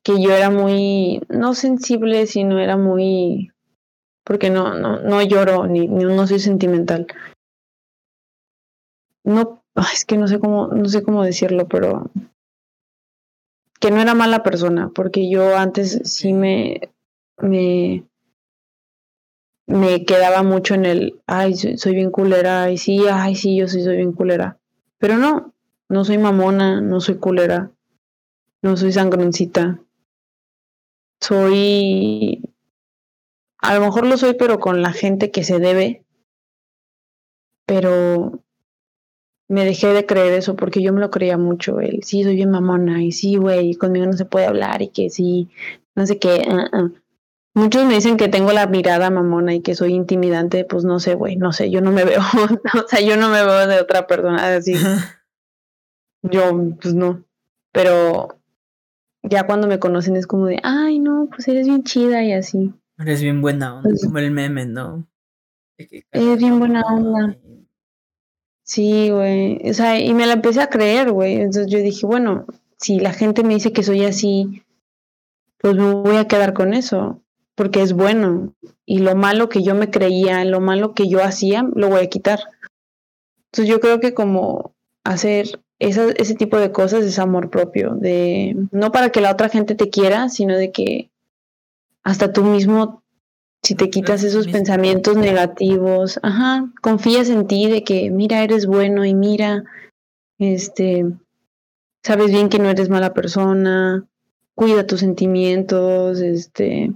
que 0.04 0.22
yo 0.22 0.34
era 0.34 0.50
muy, 0.50 1.22
no 1.30 1.54
sensible, 1.54 2.28
sino 2.28 2.60
era 2.60 2.76
muy, 2.76 3.54
porque 4.26 4.50
no, 4.50 4.74
no, 4.74 5.00
no 5.00 5.22
lloro, 5.22 5.68
ni, 5.68 5.88
ni 5.88 6.04
no 6.04 6.28
soy 6.28 6.40
sentimental. 6.40 7.08
No, 9.24 9.62
es 9.94 10.06
que 10.06 10.18
no 10.18 10.28
sé 10.28 10.40
cómo, 10.40 10.68
no 10.68 10.86
sé 10.86 11.04
cómo 11.04 11.24
decirlo, 11.24 11.68
pero 11.68 12.12
que 13.80 13.92
no 13.92 14.02
era 14.02 14.14
mala 14.14 14.44
persona, 14.44 14.92
porque 14.94 15.30
yo 15.30 15.58
antes 15.58 16.02
sí 16.04 16.34
me, 16.34 16.92
me, 17.38 18.04
me 19.68 20.06
quedaba 20.06 20.44
mucho 20.44 20.74
en 20.74 20.86
el, 20.86 21.22
ay, 21.28 21.56
soy, 21.56 21.78
soy 21.78 21.96
bien 21.96 22.12
culera, 22.12 22.64
ay, 22.64 22.78
sí, 22.78 23.06
ay, 23.08 23.36
sí, 23.36 23.58
yo 23.58 23.68
sí 23.68 23.82
soy 23.82 23.98
bien 23.98 24.12
culera. 24.12 24.58
Pero 24.98 25.18
no, 25.18 25.54
no 25.88 26.04
soy 26.04 26.18
mamona, 26.18 26.82
no 26.82 27.00
soy 27.00 27.16
culera, 27.16 27.72
no 28.62 28.76
soy 28.76 28.92
sangroncita. 28.92 29.80
Soy, 31.22 32.42
a 33.60 33.76
lo 33.76 33.82
mejor 33.82 34.08
lo 34.08 34.18
soy, 34.18 34.34
pero 34.34 34.60
con 34.60 34.82
la 34.82 34.92
gente 34.92 35.32
que 35.32 35.44
se 35.44 35.60
debe. 35.60 36.06
Pero 37.66 38.44
me 39.50 39.66
dejé 39.66 39.88
de 39.88 40.06
creer 40.06 40.34
eso 40.34 40.56
porque 40.56 40.82
yo 40.82 40.94
me 40.94 41.02
lo 41.02 41.10
creía 41.10 41.38
mucho. 41.38 41.80
El 41.80 42.04
sí, 42.04 42.24
soy 42.24 42.36
bien 42.36 42.52
mamona 42.52 43.04
y 43.04 43.12
sí, 43.12 43.36
güey, 43.36 43.74
conmigo 43.76 44.06
no 44.06 44.14
se 44.14 44.26
puede 44.26 44.46
hablar 44.46 44.82
y 44.82 44.90
que 44.90 45.10
sí, 45.10 45.50
no 45.96 46.06
sé 46.06 46.20
qué. 46.20 46.44
Uh 46.48 46.78
-uh. 46.78 47.02
Muchos 47.56 47.86
me 47.86 47.96
dicen 47.96 48.16
que 48.16 48.28
tengo 48.28 48.54
la 48.54 48.68
mirada 48.68 49.10
mamona 49.10 49.56
y 49.56 49.62
que 49.62 49.74
soy 49.74 49.94
intimidante, 49.96 50.66
pues 50.66 50.86
no 50.86 51.00
sé, 51.00 51.16
güey, 51.16 51.36
no 51.36 51.52
sé, 51.52 51.72
yo 51.72 51.82
no 51.82 51.92
me 51.92 52.06
veo, 52.06 52.22
o 52.22 52.88
sea, 52.88 53.02
yo 53.02 53.18
no 53.18 53.30
me 53.30 53.44
veo 53.44 53.68
de 53.68 53.82
otra 53.82 54.06
persona 54.06 54.56
así. 54.56 54.76
yo, 56.22 56.76
pues 56.80 56.94
no, 56.94 57.24
pero 57.72 58.40
ya 59.24 59.48
cuando 59.48 59.68
me 59.68 59.80
conocen 59.80 60.16
es 60.16 60.28
como 60.28 60.46
de, 60.46 60.60
ay, 60.62 61.00
no, 61.00 61.28
pues 61.30 61.48
eres 61.48 61.68
bien 61.68 61.84
chida 61.84 62.24
y 62.24 62.34
así. 62.34 62.72
Eres 63.00 63.22
bien 63.22 63.42
buena 63.42 63.78
onda, 63.78 63.90
pues, 63.90 64.06
como 64.06 64.20
el 64.20 64.30
meme, 64.30 64.68
¿no? 64.68 65.08
Eres 65.78 66.38
bien 66.38 66.60
buena 66.60 66.82
onda. 66.82 67.36
Sí, 68.70 69.10
güey, 69.10 69.68
o 69.68 69.74
sea, 69.74 70.00
y 70.00 70.14
me 70.14 70.28
la 70.28 70.34
empecé 70.34 70.62
a 70.62 70.70
creer, 70.70 71.12
güey, 71.12 71.38
entonces 71.38 71.72
yo 71.72 71.80
dije, 71.80 72.06
bueno, 72.06 72.46
si 72.78 73.00
la 73.00 73.14
gente 73.14 73.44
me 73.44 73.56
dice 73.56 73.74
que 73.74 73.82
soy 73.82 74.06
así, 74.06 74.62
pues 75.58 75.76
me 75.76 75.92
voy 75.96 76.18
a 76.18 76.28
quedar 76.28 76.54
con 76.54 76.76
eso 76.76 77.20
porque 77.56 77.82
es 77.82 77.94
bueno. 77.94 78.54
Y 78.86 79.00
lo 79.00 79.16
malo 79.16 79.50
que 79.50 79.64
yo 79.64 79.74
me 79.74 79.90
creía, 79.90 80.46
lo 80.46 80.60
malo 80.60 80.94
que 80.94 81.10
yo 81.10 81.24
hacía, 81.24 81.68
lo 81.74 81.90
voy 81.90 82.02
a 82.02 82.10
quitar. 82.10 82.42
Entonces 83.48 83.68
yo 83.68 83.80
creo 83.80 84.00
que 84.00 84.14
como 84.14 84.76
hacer 85.04 85.60
esa, 85.80 86.12
ese 86.12 86.36
tipo 86.36 86.60
de 86.60 86.72
cosas 86.72 87.04
es 87.06 87.18
amor 87.18 87.50
propio, 87.50 87.96
de 87.96 88.56
no 88.72 88.92
para 88.92 89.10
que 89.10 89.20
la 89.20 89.32
otra 89.32 89.50
gente 89.50 89.74
te 89.74 89.90
quiera, 89.90 90.30
sino 90.30 90.56
de 90.56 90.72
que 90.72 91.10
hasta 92.04 92.32
tú 92.32 92.44
mismo, 92.44 93.02
si 93.62 93.76
te 93.76 93.90
quitas 93.90 94.24
esos 94.24 94.48
pensamientos 94.48 95.18
negativos, 95.18 96.20
ajá, 96.24 96.72
confías 96.82 97.30
en 97.30 97.48
ti 97.48 97.70
de 97.70 97.84
que 97.84 98.10
mira, 98.10 98.44
eres 98.44 98.66
bueno 98.66 99.06
y 99.06 99.14
mira, 99.14 99.64
este, 100.38 101.06
sabes 102.04 102.32
bien 102.32 102.50
que 102.50 102.60
no 102.60 102.70
eres 102.70 102.90
mala 102.90 103.14
persona, 103.14 104.08
cuida 104.56 104.88
tus 104.88 105.02
sentimientos, 105.02 106.22
este, 106.22 106.94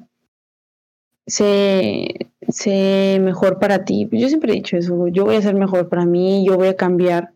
sé, 1.27 2.29
sé 2.47 3.19
mejor 3.21 3.59
para 3.59 3.85
ti. 3.85 4.07
Yo 4.11 4.27
siempre 4.27 4.53
he 4.53 4.55
dicho 4.55 4.77
eso, 4.77 5.07
yo 5.07 5.25
voy 5.25 5.35
a 5.35 5.41
ser 5.41 5.55
mejor 5.55 5.89
para 5.89 6.05
mí, 6.05 6.45
yo 6.45 6.55
voy 6.55 6.67
a 6.67 6.75
cambiar. 6.75 7.33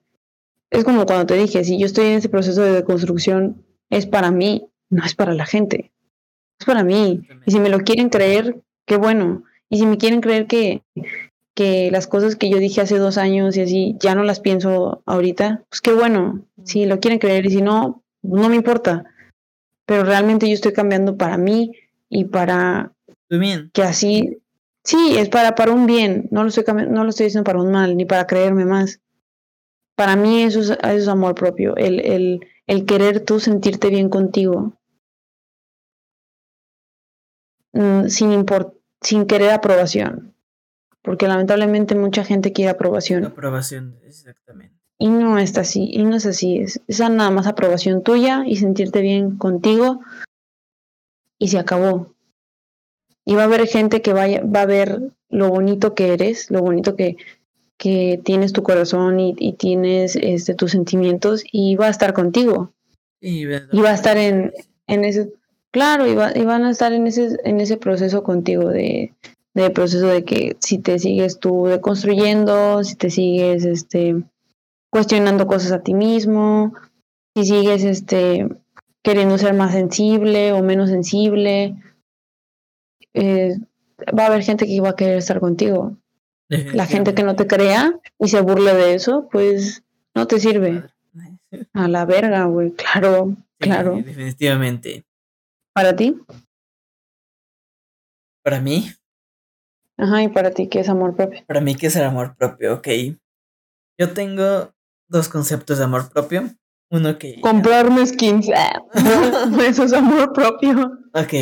Es 0.70 0.84
como 0.84 1.06
cuando 1.06 1.26
te 1.26 1.36
dije, 1.36 1.64
si 1.64 1.78
yo 1.78 1.86
estoy 1.86 2.08
en 2.08 2.14
ese 2.14 2.30
proceso 2.30 2.62
de 2.62 2.72
deconstrucción, 2.72 3.64
es 3.90 4.06
para 4.06 4.32
mí, 4.32 4.70
no 4.90 5.04
es 5.06 5.16
para 5.16 5.34
la 5.34 5.46
gente. 5.46 5.92
Es 6.60 6.66
para 6.66 6.84
mí. 6.84 7.22
Y 7.46 7.52
si 7.52 7.60
me 7.60 7.70
lo 7.70 7.80
quieren 7.80 8.10
creer, 8.10 8.62
qué 8.88 8.98
bueno. 8.98 9.44
Y 9.70 9.78
si 9.78 9.86
me 9.86 9.98
quieren 9.98 10.22
creer 10.22 10.48
que, 10.48 10.82
que 11.54 11.92
las 11.92 12.08
cosas 12.08 12.36
que 12.36 12.50
yo 12.50 12.58
dije 12.58 12.82
hace 12.82 12.98
dos 12.98 13.18
años 13.20 13.56
y 13.56 13.62
así, 13.62 13.96
ya 14.00 14.16
no 14.16 14.24
las 14.24 14.40
pienso 14.40 15.04
ahorita, 15.06 15.64
pues 15.70 15.82
qué 15.82 15.94
bueno. 15.94 16.46
Si 16.64 16.86
lo 16.86 17.00
quieren 17.00 17.20
creer 17.20 17.46
y 17.46 17.52
si 17.52 17.62
no, 17.62 18.04
no 18.24 18.50
me 18.50 18.56
importa. 18.56 19.06
Pero 19.86 20.04
realmente 20.04 20.48
yo 20.48 20.54
estoy 20.54 20.74
cambiando 20.74 21.18
para 21.18 21.38
mí 21.38 21.72
y 22.10 22.26
para 22.26 22.94
bien. 23.30 23.70
Que 23.74 23.84
así, 23.84 24.40
sí, 24.84 25.16
es 25.18 25.30
para, 25.30 25.54
para 25.56 25.74
un 25.74 25.86
bien, 25.86 26.28
no 26.32 26.44
lo, 26.44 26.50
estoy, 26.50 26.64
no 26.90 27.04
lo 27.04 27.10
estoy 27.10 27.26
diciendo 27.26 27.46
para 27.46 27.62
un 27.62 27.72
mal, 27.72 27.96
ni 27.96 28.06
para 28.06 28.26
creerme 28.26 28.66
más. 28.66 29.02
Para 29.96 30.16
mí 30.16 30.44
eso 30.44 30.60
es, 30.60 30.70
eso 30.70 30.80
es 30.84 31.08
amor 31.08 31.36
propio, 31.36 31.76
el, 31.76 32.00
el, 32.00 32.40
el 32.68 32.86
querer 32.86 33.26
tú 33.26 33.40
sentirte 33.40 33.90
bien 33.90 34.10
contigo. 34.10 34.78
Mm, 37.74 38.08
sin, 38.08 38.32
import, 38.32 38.77
sin 39.02 39.26
querer 39.26 39.52
aprobación. 39.52 40.34
Porque 41.02 41.28
lamentablemente 41.28 41.96
mucha 41.96 42.24
gente 42.24 42.52
quiere 42.52 42.72
aprobación. 42.72 43.26
Aprobación, 43.26 43.98
exactamente. 44.04 44.76
Y 45.00 45.10
no 45.10 45.38
está 45.38 45.62
así, 45.62 45.90
y 45.92 46.04
no 46.04 46.16
es 46.16 46.26
así, 46.26 46.58
es, 46.58 46.82
es 46.88 47.00
nada 47.00 47.30
más 47.30 47.46
aprobación 47.46 48.02
tuya 48.02 48.44
y 48.48 48.56
sentirte 48.56 49.02
bien 49.02 49.38
contigo 49.38 50.02
y 51.38 51.50
se 51.50 51.60
acabó 51.60 52.18
y 53.28 53.36
va 53.36 53.42
a 53.42 53.46
haber 53.46 53.68
gente 53.68 54.02
que 54.02 54.14
vaya, 54.14 54.42
va 54.42 54.62
a 54.62 54.66
ver 54.66 55.02
lo 55.30 55.50
bonito 55.50 55.94
que 55.94 56.14
eres, 56.14 56.50
lo 56.50 56.62
bonito 56.62 56.96
que, 56.96 57.18
que 57.76 58.22
tienes 58.24 58.54
tu 58.54 58.64
corazón 58.64 59.20
y, 59.20 59.36
y, 59.38 59.52
tienes 59.52 60.16
este, 60.16 60.56
tus 60.56 60.72
sentimientos 60.72 61.44
y 61.52 61.76
va 61.76 61.88
a 61.88 61.90
estar 61.90 62.14
contigo. 62.14 62.72
Sí, 63.20 63.42
y 63.42 63.82
va 63.82 63.90
a 63.90 63.94
estar 63.94 64.16
en, 64.16 64.54
en 64.88 65.04
ese, 65.04 65.34
claro, 65.78 66.08
y, 66.08 66.16
va, 66.16 66.36
y, 66.36 66.44
van 66.44 66.66
a 66.66 66.72
estar 66.72 66.92
en 66.92 67.06
ese, 67.06 67.38
en 67.44 67.62
ese 67.62 67.78
proceso 67.78 68.24
contigo 68.24 68.68
de, 68.70 69.14
de 69.54 69.70
proceso 69.70 70.08
de 70.08 70.26
que 70.26 70.58
si 70.60 70.80
te 70.80 70.98
sigues 70.98 71.40
tú 71.40 71.68
deconstruyendo, 71.68 72.84
si 72.84 72.96
te 72.96 73.12
sigues 73.12 73.64
este, 73.64 74.24
cuestionando 74.90 75.46
cosas 75.46 75.72
a 75.72 75.84
ti 75.84 75.94
mismo, 75.94 76.74
si 77.36 77.46
sigues 77.46 77.84
este, 77.84 78.50
queriendo 79.04 79.38
ser 79.38 79.54
más 79.54 79.74
sensible 79.74 80.52
o 80.52 80.64
menos 80.64 80.90
sensible, 80.90 81.76
eh, 83.14 83.60
va 84.18 84.24
a 84.24 84.28
haber 84.28 84.42
gente 84.42 84.66
que 84.66 84.82
va 84.82 84.90
a 84.90 84.96
querer 84.96 85.18
estar 85.18 85.40
contigo. 85.40 85.96
La 86.50 86.88
gente 86.88 87.14
que 87.14 87.24
no 87.24 87.36
te 87.36 87.46
crea 87.46 88.00
y 88.18 88.30
se 88.30 88.42
burla 88.42 88.74
de 88.74 88.96
eso, 88.96 89.28
pues 89.32 89.84
no 90.16 90.26
te 90.26 90.40
sirve. 90.40 90.86
A 91.74 91.88
la 91.88 92.06
verga, 92.06 92.46
güey, 92.46 92.72
claro, 92.72 93.36
sí, 93.36 93.44
claro. 93.60 94.02
Definitivamente. 94.04 95.07
¿Para 95.78 95.96
ti? 95.96 96.20
¿Para 98.44 98.60
mí? 98.60 98.92
Ajá, 99.96 100.24
¿y 100.24 100.28
para 100.28 100.50
ti 100.50 100.70
qué 100.70 100.80
es 100.80 100.90
amor 100.90 101.16
propio? 101.16 101.46
Para 101.46 101.62
mí, 101.62 101.76
¿qué 101.76 101.86
es 101.86 101.96
el 101.96 102.04
amor 102.04 102.36
propio? 102.36 102.74
Ok. 102.74 102.88
Yo 104.00 104.12
tengo 104.12 104.74
dos 105.08 105.30
conceptos 105.30 105.78
de 105.78 105.84
amor 105.84 106.10
propio. 106.12 106.50
Uno 106.90 107.20
que... 107.20 107.40
Comprarme 107.42 108.08
skins. 108.08 108.50
Eso 109.68 109.84
es 109.84 109.94
amor 109.94 110.34
propio. 110.34 110.98
Ok, 111.14 111.34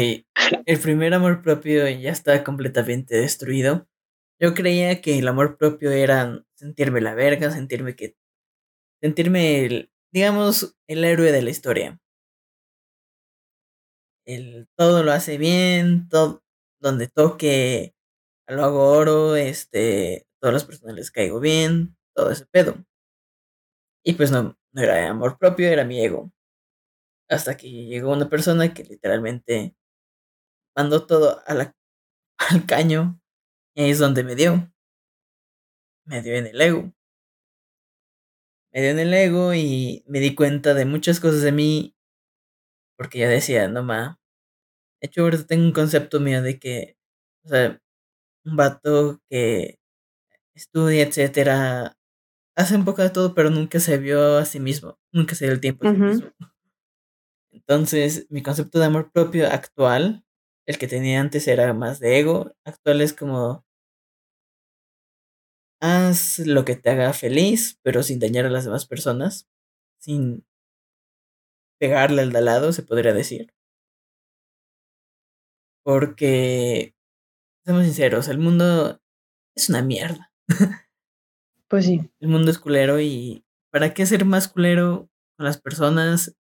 el 0.66 0.80
primer 0.82 1.14
amor 1.14 1.42
propio 1.42 1.88
ya 1.88 2.12
está 2.12 2.44
completamente 2.44 3.16
destruido. 3.16 3.88
Yo 4.38 4.54
creía 4.54 5.00
que 5.00 5.18
el 5.18 5.30
amor 5.30 5.58
propio 5.58 5.92
era 5.92 6.44
sentirme 6.56 7.00
la 7.00 7.16
verga, 7.16 7.52
sentirme 7.52 7.96
que... 7.96 8.18
Sentirme, 9.02 9.66
el, 9.66 9.92
digamos, 10.12 10.76
el 10.90 11.06
héroe 11.06 11.32
de 11.32 11.42
la 11.42 11.52
historia. 11.52 12.02
El 14.26 14.68
todo 14.76 15.04
lo 15.04 15.12
hace 15.12 15.38
bien, 15.38 16.10
todo, 16.10 16.44
donde 16.80 17.08
toque, 17.08 17.96
lo 18.48 18.64
hago 18.66 18.92
oro, 18.92 19.36
este, 19.36 20.28
todas 20.42 20.54
las 20.54 20.66
personas 20.66 20.96
les 20.96 21.12
caigo 21.12 21.40
bien, 21.40 21.98
todo 22.16 22.32
ese 22.32 22.46
pedo. 22.48 22.76
Y 24.06 24.14
pues 24.14 24.32
no, 24.32 24.58
no 24.72 24.82
era 24.82 25.10
amor 25.10 25.38
propio, 25.38 25.68
era 25.68 25.84
mi 25.84 26.00
ego. 26.04 26.32
Hasta 27.30 27.58
que 27.58 27.70
llegó 27.70 28.12
una 28.14 28.30
persona 28.30 28.74
que 28.74 28.84
literalmente 28.84 29.76
mandó 30.76 31.06
todo 31.06 31.42
al 31.48 31.74
caño. 32.68 33.20
Y 33.76 33.84
ahí 33.84 33.92
es 33.92 34.00
donde 34.00 34.24
me 34.24 34.36
dio. 34.36 34.72
Me 36.06 36.22
dio 36.24 36.34
en 36.36 36.48
el 36.48 36.60
ego. 36.62 36.92
Me 38.72 38.82
dio 38.82 38.92
en 38.92 39.00
el 39.00 39.14
ego 39.14 39.54
y 39.56 40.04
me 40.08 40.20
di 40.20 40.36
cuenta 40.36 40.74
de 40.74 40.86
muchas 40.86 41.20
cosas 41.20 41.42
de 41.42 41.52
mí. 41.52 41.95
Porque 42.98 43.20
ya 43.20 43.30
decía, 43.30 43.68
no 43.68 43.84
ma. 43.84 44.20
De 45.02 45.08
hecho, 45.08 45.24
ahorita 45.24 45.48
tengo 45.48 45.66
un 45.66 45.74
concepto 45.74 46.20
mío 46.20 46.42
de 46.44 46.60
que, 46.60 46.98
o 47.46 47.50
sea, 47.50 47.82
un 48.46 48.58
vato 48.58 49.22
que 49.30 49.80
estudia, 50.56 51.04
etcétera, 51.04 51.98
hace 52.58 52.76
un 52.78 52.86
poco 52.86 53.04
de 53.04 53.12
todo, 53.12 53.36
pero 53.36 53.50
nunca 53.52 53.80
se 53.82 53.98
vio 54.00 54.38
a 54.38 54.46
sí 54.46 54.60
mismo, 54.62 55.00
nunca 55.14 55.36
se 55.36 55.46
dio 55.46 55.54
el 55.56 55.62
tiempo 55.62 55.88
a 55.88 55.92
sí 55.92 55.98
mismo. 56.02 56.32
Entonces, 57.52 58.28
mi 58.30 58.44
concepto 58.44 58.80
de 58.80 58.86
amor 58.86 59.12
propio 59.12 59.48
actual, 59.50 60.24
el 60.68 60.78
que 60.78 60.88
tenía 60.88 61.20
antes 61.22 61.48
era 61.48 61.74
más 61.74 62.00
de 62.00 62.20
ego, 62.20 62.54
actual 62.66 63.02
es 63.02 63.14
como 63.14 63.64
haz 65.82 66.40
lo 66.40 66.66
que 66.66 66.76
te 66.76 66.90
haga 66.90 67.14
feliz, 67.14 67.80
pero 67.84 68.04
sin 68.04 68.20
dañar 68.20 68.46
a 68.46 68.50
las 68.50 68.66
demás 68.66 68.86
personas, 68.86 69.48
sin 70.00 70.46
pegarle 71.80 72.22
al 72.22 72.32
de 72.32 72.40
al 72.40 72.46
lado, 72.46 72.74
se 72.74 72.84
podría 72.84 73.14
decir. 73.14 73.52
Porque, 75.86 76.96
seamos 77.66 77.86
sinceros, 77.86 78.28
el 78.28 78.40
mundo 78.40 79.00
es 79.56 79.70
una 79.70 79.82
mierda. 79.82 80.32
Pues 81.68 81.86
sí. 81.86 82.00
El 82.20 82.30
mundo 82.30 82.52
es 82.52 82.60
culero 82.60 83.02
y 83.02 83.44
¿para 83.72 83.94
qué 83.94 84.06
ser 84.06 84.24
más 84.24 84.48
culero 84.48 85.10
con 85.36 85.46
las 85.46 85.60
personas 85.60 86.38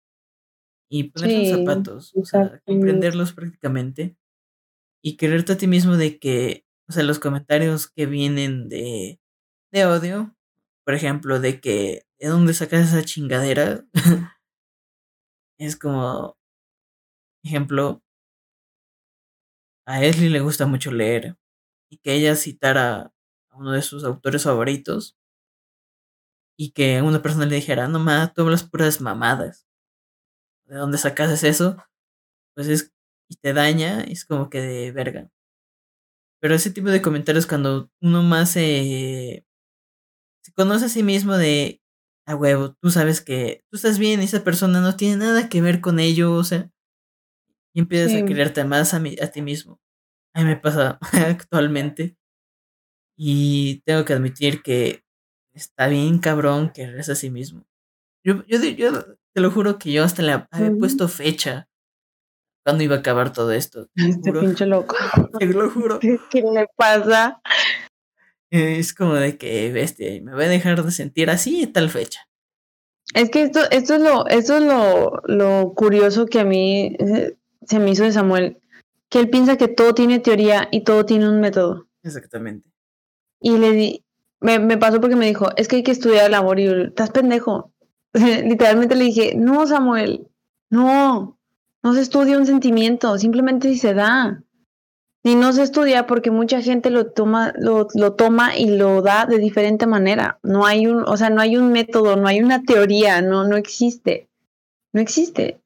y 0.91 1.05
poner 1.11 1.47
sus 1.47 1.59
zapatos? 1.59 2.13
O 2.17 2.25
sea, 2.25 2.61
comprenderlos 2.67 3.33
prácticamente 3.33 4.17
y 5.03 5.17
quererte 5.17 5.53
a 5.53 5.59
ti 5.59 5.69
mismo 5.69 5.97
de 5.97 6.19
que, 6.19 6.67
o 6.89 6.93
sea, 6.93 7.05
los 7.05 7.21
comentarios 7.21 7.89
que 7.89 8.07
vienen 8.07 8.69
de, 8.69 9.21
de 9.73 9.87
odio, 9.87 10.37
por 10.85 10.95
ejemplo, 10.95 11.41
de 11.41 11.61
que 11.61 12.03
de 12.19 12.29
dónde 12.29 12.53
sacas 12.53 12.89
esa 12.89 13.05
chingadera, 13.05 13.87
es 15.67 15.77
como, 15.77 16.37
ejemplo, 17.45 18.03
a 19.87 20.03
Esli 20.05 20.29
le 20.29 20.41
gusta 20.41 20.67
mucho 20.67 20.91
leer 20.91 21.37
y 21.91 21.99
que 21.99 22.15
ella 22.15 22.37
citara 22.37 23.13
uno 23.53 23.73
de 23.73 23.83
sus 23.83 24.05
autores 24.05 24.45
favoritos 24.45 25.17
y 26.59 26.73
que 26.73 27.03
una 27.03 27.23
persona 27.23 27.47
le 27.47 27.57
dijera, 27.57 27.89
no 27.89 27.99
más, 27.99 28.33
tú 28.35 28.43
hablas 28.43 28.65
puras 28.65 29.01
mamadas. 29.01 29.67
¿De 30.67 30.77
dónde 30.77 30.99
sacas 30.99 31.43
eso? 31.45 31.77
Pues 32.55 32.69
es, 32.69 32.93
y 33.29 33.37
te 33.37 33.53
daña, 33.53 34.03
es 34.03 34.25
como 34.25 34.51
que 34.51 34.61
de 34.61 34.93
verga. 34.93 35.31
Pero 36.41 36.55
ese 36.55 36.71
tipo 36.71 36.89
de 36.91 37.01
comentarios 37.01 37.47
cuando 37.47 37.91
uno 38.01 38.23
más 38.23 38.51
se 38.51 39.45
conoce 40.55 40.87
a 40.87 40.89
sí 40.89 41.03
mismo 41.03 41.37
de, 41.37 41.82
a 42.27 42.37
huevo, 42.37 42.75
tú 42.81 42.91
sabes 42.91 43.21
que 43.21 43.65
tú 43.71 43.77
estás 43.77 43.99
bien 43.99 44.21
esa 44.21 44.45
persona 44.45 44.81
no 44.81 44.97
tiene 44.97 45.17
nada 45.17 45.49
que 45.49 45.61
ver 45.61 45.81
con 45.81 45.99
ello, 45.99 46.33
o 46.35 46.45
sea, 46.45 46.71
y 47.75 47.81
empiezas 47.81 48.21
a 48.21 48.25
quererte 48.25 48.65
más 48.65 48.95
a, 48.95 48.99
a 48.99 49.27
ti 49.29 49.43
mismo. 49.43 49.81
A 50.35 50.41
mí 50.41 50.47
me 50.47 50.57
pasa 50.57 50.99
actualmente 51.13 52.17
y 53.17 53.81
tengo 53.85 54.05
que 54.05 54.13
admitir 54.15 54.63
que 54.63 55.05
está 55.55 55.89
bien 55.89 56.19
cabrón 56.19 56.71
quererse 56.73 57.13
a 57.13 57.17
sí 57.17 57.31
mismo. 57.31 57.65
Yo, 58.25 58.45
yo, 58.47 58.59
yo 58.63 59.05
te 59.35 59.41
lo 59.41 59.51
juro 59.51 59.79
que 59.79 59.93
yo 59.93 60.05
hasta 60.05 60.23
le 60.23 60.33
había 60.51 60.73
puesto 60.79 61.09
fecha 61.09 61.69
cuando 62.65 62.85
iba 62.85 62.97
a 62.97 62.99
acabar 63.01 63.33
todo 63.33 63.53
esto. 63.53 63.89
Este 63.97 64.33
pinche 64.33 64.67
loco. 64.67 64.97
Te 65.39 65.47
lo 65.47 65.71
juro. 65.71 65.99
¿Qué 66.31 66.43
le 66.43 66.67
pasa? 66.77 67.41
Es 68.53 68.93
como 68.93 69.15
de 69.15 69.39
que, 69.39 69.73
bestia, 69.73 70.21
me 70.23 70.35
voy 70.35 70.45
a 70.45 70.49
dejar 70.49 70.85
de 70.85 70.91
sentir 70.91 71.31
así 71.31 71.67
tal 71.67 71.89
fecha. 71.89 72.21
Es 73.15 73.31
que 73.31 73.45
esto, 73.45 73.61
esto 73.71 73.95
es 73.95 74.03
lo, 74.03 74.27
esto 74.27 74.59
es 74.59 74.63
lo, 74.63 75.23
lo 75.25 75.73
curioso 75.73 76.27
que 76.27 76.41
a 76.41 76.45
mí 76.45 76.95
eh, 76.99 77.39
se 77.67 77.79
me 77.79 77.91
hizo 77.91 78.05
de 78.05 78.13
Samuel, 78.13 78.59
que 79.09 79.21
él 79.21 79.31
piensa 79.31 79.57
que 79.57 79.69
todo 79.69 79.95
tiene 79.95 80.19
teoría 80.19 80.69
y 80.71 80.85
todo 80.85 81.07
tiene 81.07 81.31
un 81.31 81.41
método. 81.41 81.87
Exactamente. 82.03 82.69
Y 83.41 83.57
le 83.57 83.73
di, 83.73 84.05
me, 84.39 84.59
me 84.59 84.77
pasó 84.77 85.01
porque 85.01 85.17
me 85.17 85.27
dijo, 85.27 85.49
es 85.57 85.67
que 85.67 85.77
hay 85.77 85.83
que 85.83 85.93
estudiar 85.93 86.27
el 86.27 86.35
amor 86.35 86.61
y 86.61 86.67
yo, 86.67 86.73
estás 86.73 87.11
pendejo. 87.11 87.73
Literalmente 88.13 88.97
le 88.97 89.05
dije, 89.05 89.35
no, 89.35 89.67
Samuel, 89.67 90.29
no, 90.69 91.39
no 91.83 91.95
se 91.95 92.03
estudia 92.03 92.37
un 92.37 92.45
sentimiento, 92.45 93.17
simplemente 93.17 93.69
si 93.69 93.79
se 93.79 93.95
da. 93.95 94.43
Y 95.25 95.37
no 95.37 95.53
se 95.53 95.63
estudia 95.63 96.07
porque 96.07 96.31
mucha 96.31 96.61
gente 96.61 96.91
lo 96.91 97.07
toma, 97.07 97.53
lo, 97.57 97.87
lo, 97.95 98.15
toma 98.15 98.57
y 98.57 98.77
lo 98.77 99.03
da 99.03 99.25
de 99.27 99.39
diferente 99.39 99.87
manera. 99.87 100.39
No 100.43 100.67
hay 100.67 100.87
un, 100.89 101.05
o 101.07 101.17
sea, 101.17 101.31
no 101.31 101.41
hay 101.41 101.57
un 101.57 101.71
método, 101.71 102.17
no 102.17 102.27
hay 102.27 102.41
una 102.41 102.63
teoría, 102.63 103.23
no, 103.23 103.45
no 103.45 103.57
existe. 103.57 104.29
No 104.93 105.01
existe. 105.01 105.61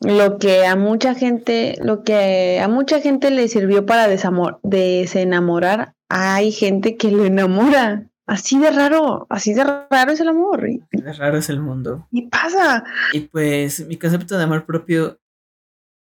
Lo 0.00 0.38
que 0.38 0.66
a 0.66 0.76
mucha 0.76 1.14
gente, 1.14 1.78
lo 1.82 2.02
que 2.02 2.60
a 2.60 2.68
mucha 2.68 3.00
gente 3.00 3.30
le 3.30 3.48
sirvió 3.48 3.86
para 3.86 4.08
desamor, 4.08 4.60
desenamorar 4.62 5.94
hay 6.08 6.52
gente 6.52 6.96
que 6.96 7.10
lo 7.10 7.24
enamora. 7.24 8.08
Así 8.26 8.58
de 8.58 8.72
raro, 8.72 9.26
así 9.30 9.54
de 9.54 9.62
raro 9.62 10.12
es 10.12 10.20
el 10.20 10.28
amor. 10.28 10.64
Así 10.64 11.02
de 11.02 11.12
raro 11.12 11.38
es 11.38 11.48
el 11.48 11.60
mundo. 11.60 12.08
Y 12.10 12.22
pasa. 12.22 12.84
Y 13.12 13.20
pues 13.20 13.86
mi 13.86 13.96
concepto 13.96 14.36
de 14.36 14.44
amor 14.44 14.66
propio 14.66 15.18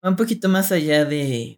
va 0.02 0.08
un 0.08 0.16
poquito 0.16 0.48
más 0.48 0.72
allá 0.72 1.04
de 1.04 1.57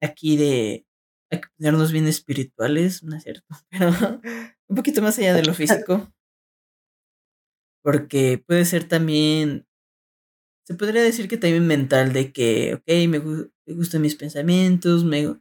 aquí 0.00 0.36
de 0.36 0.86
hay 1.30 1.40
que 1.40 1.48
ponernos 1.56 1.92
bien 1.92 2.06
espirituales, 2.06 3.02
no 3.02 3.16
es 3.16 3.22
cierto, 3.24 3.46
pero 3.70 3.90
un 4.68 4.76
poquito 4.76 5.02
más 5.02 5.18
allá 5.18 5.34
de 5.34 5.44
lo 5.44 5.54
físico. 5.54 6.12
Porque 7.82 8.42
puede 8.44 8.64
ser 8.64 8.88
también, 8.88 9.66
se 10.66 10.74
podría 10.74 11.02
decir 11.02 11.28
que 11.28 11.38
también 11.38 11.66
mental, 11.66 12.12
de 12.12 12.32
que, 12.32 12.74
ok, 12.74 13.08
me, 13.08 13.20
me 13.20 13.74
gustan 13.74 14.02
mis 14.02 14.16
pensamientos, 14.16 15.04
me, 15.04 15.38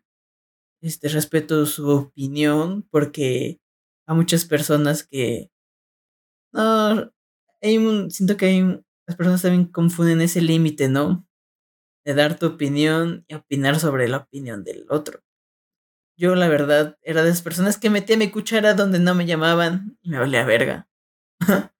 este, 0.81 1.09
respeto 1.09 1.65
su 1.65 1.89
opinión 1.89 2.87
porque 2.91 3.59
a 4.07 4.13
muchas 4.13 4.45
personas 4.45 5.05
que 5.05 5.49
no 6.53 7.11
hay 7.61 7.77
un, 7.77 8.11
siento 8.11 8.37
que 8.37 8.45
hay 8.45 8.61
las 9.07 9.17
personas 9.17 9.41
también 9.41 9.65
confunden 9.65 10.21
ese 10.21 10.41
límite, 10.41 10.89
¿no? 10.89 11.26
De 12.07 12.13
dar 12.13 12.39
tu 12.39 12.45
opinión 12.45 13.25
y 13.27 13.33
opinar 13.33 13.81
sobre 13.81 14.07
la 14.07 14.19
opinión 14.19 14.63
del 14.63 14.85
otro. 14.89 15.21
Yo 16.17 16.35
la 16.35 16.47
verdad 16.47 16.97
era 17.01 17.21
de 17.21 17.31
esas 17.31 17.41
personas 17.41 17.77
que 17.77 17.89
metía 17.89 18.15
mi 18.15 18.31
cuchara 18.31 18.73
donde 18.73 18.99
no 18.99 19.13
me 19.13 19.25
llamaban 19.25 19.97
y 20.01 20.11
me 20.11 20.19
valía 20.19 20.45
verga. 20.45 20.87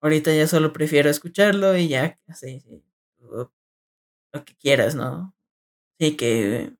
Ahorita 0.00 0.32
ya 0.32 0.46
solo 0.46 0.72
prefiero 0.72 1.10
escucharlo 1.10 1.76
y 1.76 1.88
ya, 1.88 2.20
así, 2.28 2.62
lo, 3.18 3.52
lo 4.32 4.44
que 4.44 4.54
quieras, 4.54 4.94
¿no? 4.94 5.34
Sí, 5.98 6.16
que 6.16 6.72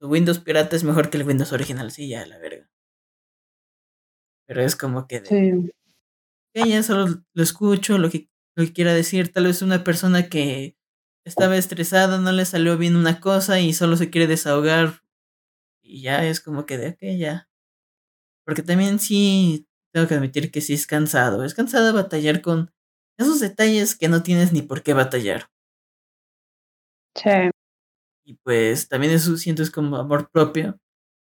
Windows 0.00 0.40
pirata 0.40 0.76
es 0.76 0.82
mejor 0.82 1.10
que 1.10 1.18
el 1.18 1.26
Windows 1.26 1.52
original, 1.52 1.90
sí, 1.90 2.08
ya, 2.08 2.26
la 2.26 2.38
verga. 2.38 2.68
Pero 4.46 4.62
es 4.62 4.76
como 4.76 5.06
que... 5.06 5.24
sí. 5.24 5.70
ya 6.54 6.82
solo 6.82 7.22
lo 7.32 7.42
escucho, 7.42 7.98
lo 7.98 8.10
que, 8.10 8.31
lo 8.56 8.64
que 8.64 8.72
quiera 8.72 8.94
decir. 8.94 9.32
Tal 9.32 9.44
vez 9.44 9.62
una 9.62 9.84
persona 9.84 10.28
que 10.28 10.76
estaba 11.24 11.56
estresada, 11.56 12.18
no 12.18 12.32
le 12.32 12.44
salió 12.44 12.76
bien 12.78 12.96
una 12.96 13.20
cosa 13.20 13.60
y 13.60 13.72
solo 13.72 13.96
se 13.96 14.10
quiere 14.10 14.26
desahogar. 14.26 15.02
Y 15.82 16.02
ya 16.02 16.24
es 16.24 16.40
como 16.40 16.66
que 16.66 16.78
de, 16.78 16.88
ok, 16.90 17.18
ya. 17.18 17.48
Porque 18.44 18.62
también 18.62 18.98
sí, 18.98 19.66
tengo 19.92 20.08
que 20.08 20.14
admitir 20.14 20.50
que 20.50 20.60
sí 20.60 20.74
es 20.74 20.86
cansado. 20.86 21.44
Es 21.44 21.54
cansado 21.54 21.92
batallar 21.92 22.42
con 22.42 22.72
esos 23.18 23.40
detalles 23.40 23.96
que 23.96 24.08
no 24.08 24.22
tienes 24.22 24.52
ni 24.52 24.62
por 24.62 24.82
qué 24.82 24.94
batallar. 24.94 25.48
Sí. 27.14 27.50
Y 28.24 28.34
pues 28.44 28.88
también 28.88 29.12
eso 29.12 29.36
siento 29.36 29.62
es 29.62 29.70
como 29.70 29.96
amor 29.96 30.30
propio. 30.30 30.80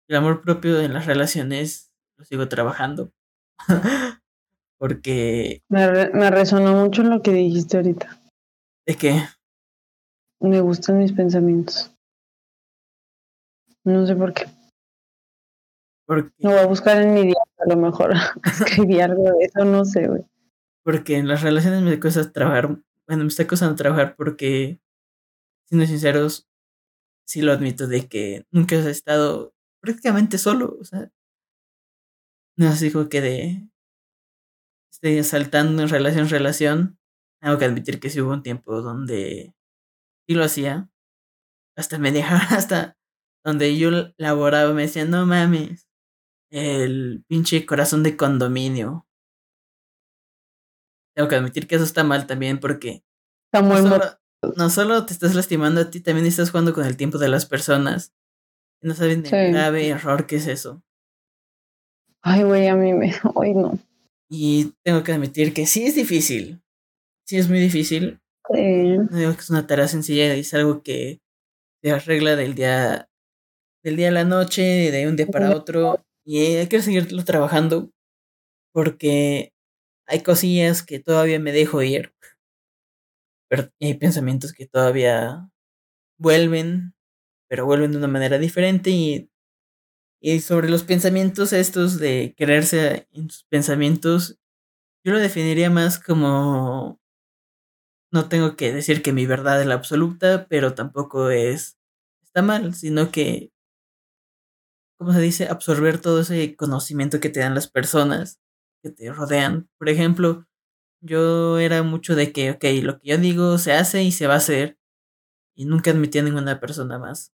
El 0.09 0.17
amor 0.17 0.43
propio 0.43 0.81
en 0.81 0.93
las 0.93 1.07
relaciones 1.07 1.93
lo 2.17 2.25
sigo 2.25 2.49
trabajando. 2.49 3.13
Porque. 4.85 5.63
Me, 5.71 6.11
me 6.11 6.31
resonó 6.31 6.75
mucho 6.75 7.03
lo 7.05 7.23
que 7.23 7.31
dijiste 7.31 7.79
ahorita. 7.79 8.21
¿De 8.87 8.95
qué? 8.95 9.23
Me 10.41 10.61
gustan 10.61 10.99
mis 10.99 11.11
pensamientos. 11.15 11.91
No 13.83 14.07
sé 14.07 14.15
por 14.15 14.35
qué. 14.35 14.45
Porque, 16.07 16.31
Lo 16.37 16.51
voy 16.51 16.59
a 16.59 16.67
buscar 16.67 17.01
en 17.01 17.15
mi 17.15 17.23
día, 17.23 17.43
a 17.57 17.67
lo 17.67 17.79
mejor 17.79 18.13
escribí 18.45 19.01
algo 19.01 19.23
de 19.23 19.47
eso, 19.47 19.65
no 19.65 19.87
sé, 19.87 20.07
güey. 20.07 20.23
porque 20.85 21.17
en 21.17 21.29
las 21.29 21.41
relaciones 21.41 21.81
me 21.81 21.99
cuesta 21.99 22.31
trabajar. 22.31 22.67
Bueno, 23.09 23.23
me 23.23 23.29
está 23.29 23.47
costando 23.47 23.77
trabajar 23.77 24.15
porque, 24.17 24.83
siendo 25.67 25.87
sinceros, 25.87 26.47
sí 27.27 27.41
lo 27.41 27.53
admito 27.53 27.87
de 27.87 28.07
que 28.07 28.45
nunca 28.51 28.77
he 28.77 28.91
estado 28.91 29.55
prácticamente 29.81 30.37
solo. 30.37 30.77
O 30.79 30.85
sea, 30.85 31.11
no 32.59 32.67
es 32.67 32.73
así 32.73 32.93
como 32.93 33.09
que 33.09 33.23
de. 33.23 33.69
Saltando 35.23 35.83
en 35.83 35.89
relación 35.89 36.25
en 36.25 36.31
relación. 36.31 36.99
Tengo 37.41 37.59
que 37.59 37.65
admitir 37.65 38.01
que 38.01 38.11
sí 38.11 38.21
hubo 38.21 38.33
un 38.33 38.43
tiempo 38.43 38.81
donde 38.81 39.55
sí 40.27 40.35
lo 40.35 40.45
hacía. 40.45 40.89
Hasta 41.77 41.99
me 41.99 42.13
dejaba, 42.13 42.41
hasta 42.57 42.97
donde 43.45 43.77
yo 43.77 43.91
laboraba, 44.17 44.73
me 44.73 44.83
decían, 44.83 45.11
no 45.11 45.27
mames, 45.27 45.89
el 46.51 47.25
pinche 47.29 47.67
corazón 47.67 48.03
de 48.03 48.17
condominio. 48.17 49.07
Tengo 51.15 51.29
que 51.29 51.37
admitir 51.37 51.67
que 51.67 51.77
eso 51.77 51.85
está 51.85 52.03
mal 52.05 52.27
también 52.27 52.59
porque 52.59 53.05
Está 53.53 53.63
no 53.63 53.69
muy 53.69 53.83
solo, 53.83 54.05
no 54.57 54.71
solo 54.71 55.07
te 55.07 55.13
estás 55.13 55.35
lastimando 55.35 55.83
a 55.83 55.91
ti, 55.91 56.01
también 56.01 56.27
estás 56.27 56.51
jugando 56.51 56.73
con 56.75 56.87
el 56.87 56.97
tiempo 56.97 57.19
de 57.19 57.29
las 57.29 57.47
personas. 57.47 58.15
No 58.83 58.95
saben 58.95 59.25
Sí. 59.25 59.35
el 59.35 59.53
grave 59.53 59.89
error 59.89 60.27
que 60.27 60.37
es 60.37 60.47
eso. 60.47 60.83
Ay, 62.23 62.43
güey, 62.43 62.67
a 62.69 62.75
mí 62.77 62.93
me. 62.95 63.15
Ay, 63.41 63.55
no. 63.55 63.79
Y 64.31 64.73
tengo 64.83 65.03
que 65.03 65.13
admitir 65.13 65.53
que 65.53 65.67
sí 65.67 65.85
es 65.87 65.95
difícil. 65.95 66.63
Sí 67.27 67.39
es 67.39 67.49
muy 67.49 67.59
difícil. 67.59 68.21
Sí. 68.53 68.99
No 68.99 69.17
digo 69.17 69.33
que 69.35 69.41
es 69.41 69.51
una 69.51 69.67
tarea 69.67 69.89
sencilla, 69.89 70.35
es 70.35 70.53
algo 70.55 70.83
que 70.83 71.21
se 71.83 71.91
arregla 71.91 72.37
del 72.37 72.55
día, 72.55 73.09
del 73.83 73.97
día 73.97 74.09
a 74.09 74.13
la 74.13 74.25
noche, 74.25 74.63
de 74.63 75.09
un 75.09 75.17
día 75.17 75.27
para 75.27 75.55
otro. 75.57 76.05
Y 76.27 76.39
hay 76.57 76.69
que 76.69 76.83
seguirlo 76.83 77.25
trabajando 77.25 77.91
porque 78.73 79.53
hay 80.07 80.23
cosillas 80.23 80.83
que 80.83 80.99
todavía 80.99 81.39
me 81.39 81.53
dejo 81.53 81.83
ir. 81.83 82.13
Pero 83.49 83.71
hay 83.81 83.95
pensamientos 83.95 84.53
que 84.53 84.67
todavía 84.67 85.49
vuelven, 86.19 86.95
pero 87.49 87.67
vuelven 87.67 87.93
de 87.93 87.99
una 87.99 88.09
manera 88.09 88.39
diferente. 88.39 88.91
Y, 88.91 89.31
y 90.25 90.41
sobre 90.41 90.71
los 90.71 90.85
pensamientos 90.85 91.53
estos 91.53 91.99
de 91.99 92.35
quererse 92.39 93.09
en 93.13 93.29
sus 93.31 93.45
pensamientos, 93.45 94.39
yo 95.05 95.13
lo 95.13 95.21
definiría 95.21 95.71
más 95.71 95.99
como 95.99 97.01
no 98.13 98.29
tengo 98.29 98.57
que 98.57 98.73
decir 98.73 99.03
que 99.03 99.13
mi 99.13 99.27
verdad 99.27 99.61
es 99.61 99.67
la 99.67 99.75
absoluta, 99.75 100.47
pero 100.49 100.75
tampoco 100.75 101.31
es 101.31 101.79
está 102.23 102.43
mal, 102.43 102.75
sino 102.75 103.11
que 103.11 103.51
¿cómo 104.99 105.13
se 105.13 105.21
dice? 105.21 105.49
absorber 105.49 106.01
todo 106.01 106.21
ese 106.21 106.57
conocimiento 106.57 107.21
que 107.21 107.29
te 107.29 107.41
dan 107.41 107.55
las 107.55 107.69
personas 107.69 108.41
que 108.83 108.91
te 108.91 109.13
rodean. 109.13 109.69
Por 109.79 109.89
ejemplo, 109.89 110.47
yo 111.03 111.59
era 111.59 111.83
mucho 111.85 112.17
de 112.17 112.33
que, 112.33 112.53
ok, 112.53 112.65
lo 112.83 112.99
que 113.01 113.09
yo 113.11 113.19
digo 113.19 113.59
se 113.59 113.73
hace 113.75 114.05
y 114.05 114.13
se 114.13 114.29
va 114.29 114.35
a 114.35 114.39
hacer, 114.39 114.79
y 115.57 115.67
nunca 115.67 115.93
admití 115.93 116.21
a 116.21 116.25
ninguna 116.25 116.61
persona 116.61 116.99
más. 117.01 117.34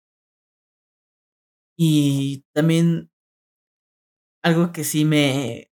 Y 1.82 2.44
también 2.54 3.10
algo 4.44 4.74
que 4.74 4.84
sí 4.84 5.06
me, 5.06 5.72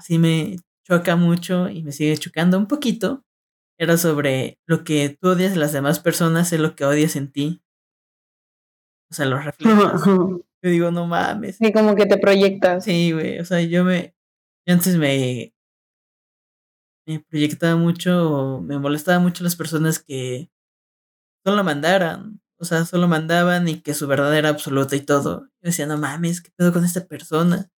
sí 0.00 0.18
me 0.18 0.56
choca 0.84 1.14
mucho 1.14 1.68
y 1.68 1.84
me 1.84 1.92
sigue 1.92 2.16
chocando 2.16 2.58
un 2.58 2.66
poquito, 2.66 3.24
era 3.78 3.96
sobre 3.96 4.58
lo 4.66 4.82
que 4.82 5.16
tú 5.20 5.28
odias 5.28 5.52
de 5.52 5.60
las 5.60 5.72
demás 5.72 6.00
personas 6.00 6.52
es 6.52 6.58
lo 6.58 6.74
que 6.74 6.84
odias 6.84 7.14
en 7.14 7.30
ti. 7.30 7.62
O 9.12 9.14
sea, 9.14 9.26
los 9.26 9.44
reflejas. 9.44 10.04
Yo 10.04 10.70
digo, 10.70 10.90
no 10.90 11.06
mames. 11.06 11.58
Sí, 11.58 11.72
como 11.72 11.94
que 11.94 12.06
te 12.06 12.18
proyectas. 12.18 12.84
Sí, 12.84 13.12
güey. 13.12 13.38
O 13.38 13.44
sea, 13.44 13.60
yo 13.60 13.84
me. 13.84 14.12
Yo 14.66 14.74
antes 14.74 14.96
me. 14.96 15.54
Me 17.06 17.20
proyectaba 17.20 17.76
mucho. 17.76 18.60
Me 18.60 18.78
molestaba 18.78 19.20
mucho 19.20 19.44
las 19.44 19.54
personas 19.54 20.02
que 20.02 20.50
solo 21.44 21.62
mandaran. 21.62 22.40
O 22.58 22.64
sea, 22.64 22.84
solo 22.84 23.08
mandaban 23.08 23.68
y 23.68 23.80
que 23.82 23.94
su 23.94 24.06
verdad 24.06 24.36
era 24.36 24.48
absoluta 24.48 24.96
y 24.96 25.00
todo. 25.02 25.42
Yo 25.44 25.50
decía, 25.62 25.86
no 25.86 25.98
mames, 25.98 26.40
¿qué 26.40 26.50
pedo 26.56 26.72
con 26.72 26.84
esta 26.84 27.06
persona? 27.06 27.70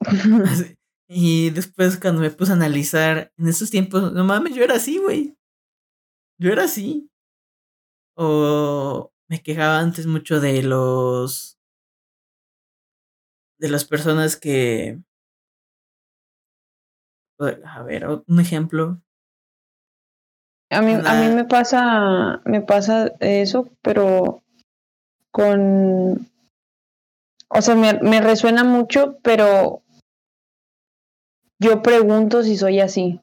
Y 1.14 1.50
después 1.50 1.98
cuando 1.98 2.22
me 2.22 2.30
puse 2.30 2.52
a 2.52 2.54
analizar 2.54 3.32
en 3.36 3.48
esos 3.48 3.68
tiempos, 3.70 4.12
no 4.14 4.24
mames, 4.24 4.54
yo 4.54 4.64
era 4.64 4.76
así, 4.76 4.96
güey. 4.98 5.36
Yo 6.38 6.52
era 6.52 6.64
así. 6.64 7.08
O 8.16 9.10
me 9.28 9.42
quejaba 9.42 9.78
antes 9.80 10.06
mucho 10.06 10.40
de 10.40 10.62
los 10.62 11.58
de 13.58 13.68
las 13.70 13.84
personas 13.84 14.36
que 14.36 14.98
a 17.64 17.82
ver, 17.82 18.06
un 18.26 18.40
ejemplo. 18.40 19.00
A 20.72 20.80
mí, 20.80 20.94
a 20.94 21.14
mí 21.14 21.34
me 21.34 21.44
pasa, 21.44 22.40
me 22.46 22.62
pasa 22.62 23.12
eso, 23.20 23.68
pero 23.82 24.42
con, 25.30 26.30
o 27.48 27.60
sea, 27.60 27.74
me, 27.74 27.92
me 28.00 28.22
resuena 28.22 28.64
mucho, 28.64 29.18
pero 29.22 29.82
yo 31.58 31.82
pregunto 31.82 32.42
si 32.42 32.56
soy 32.56 32.80
así. 32.80 33.20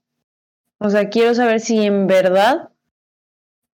O 0.78 0.92
sea, 0.92 1.10
quiero 1.10 1.34
saber 1.34 1.60
si 1.60 1.86
en 1.86 2.06
verdad 2.06 2.70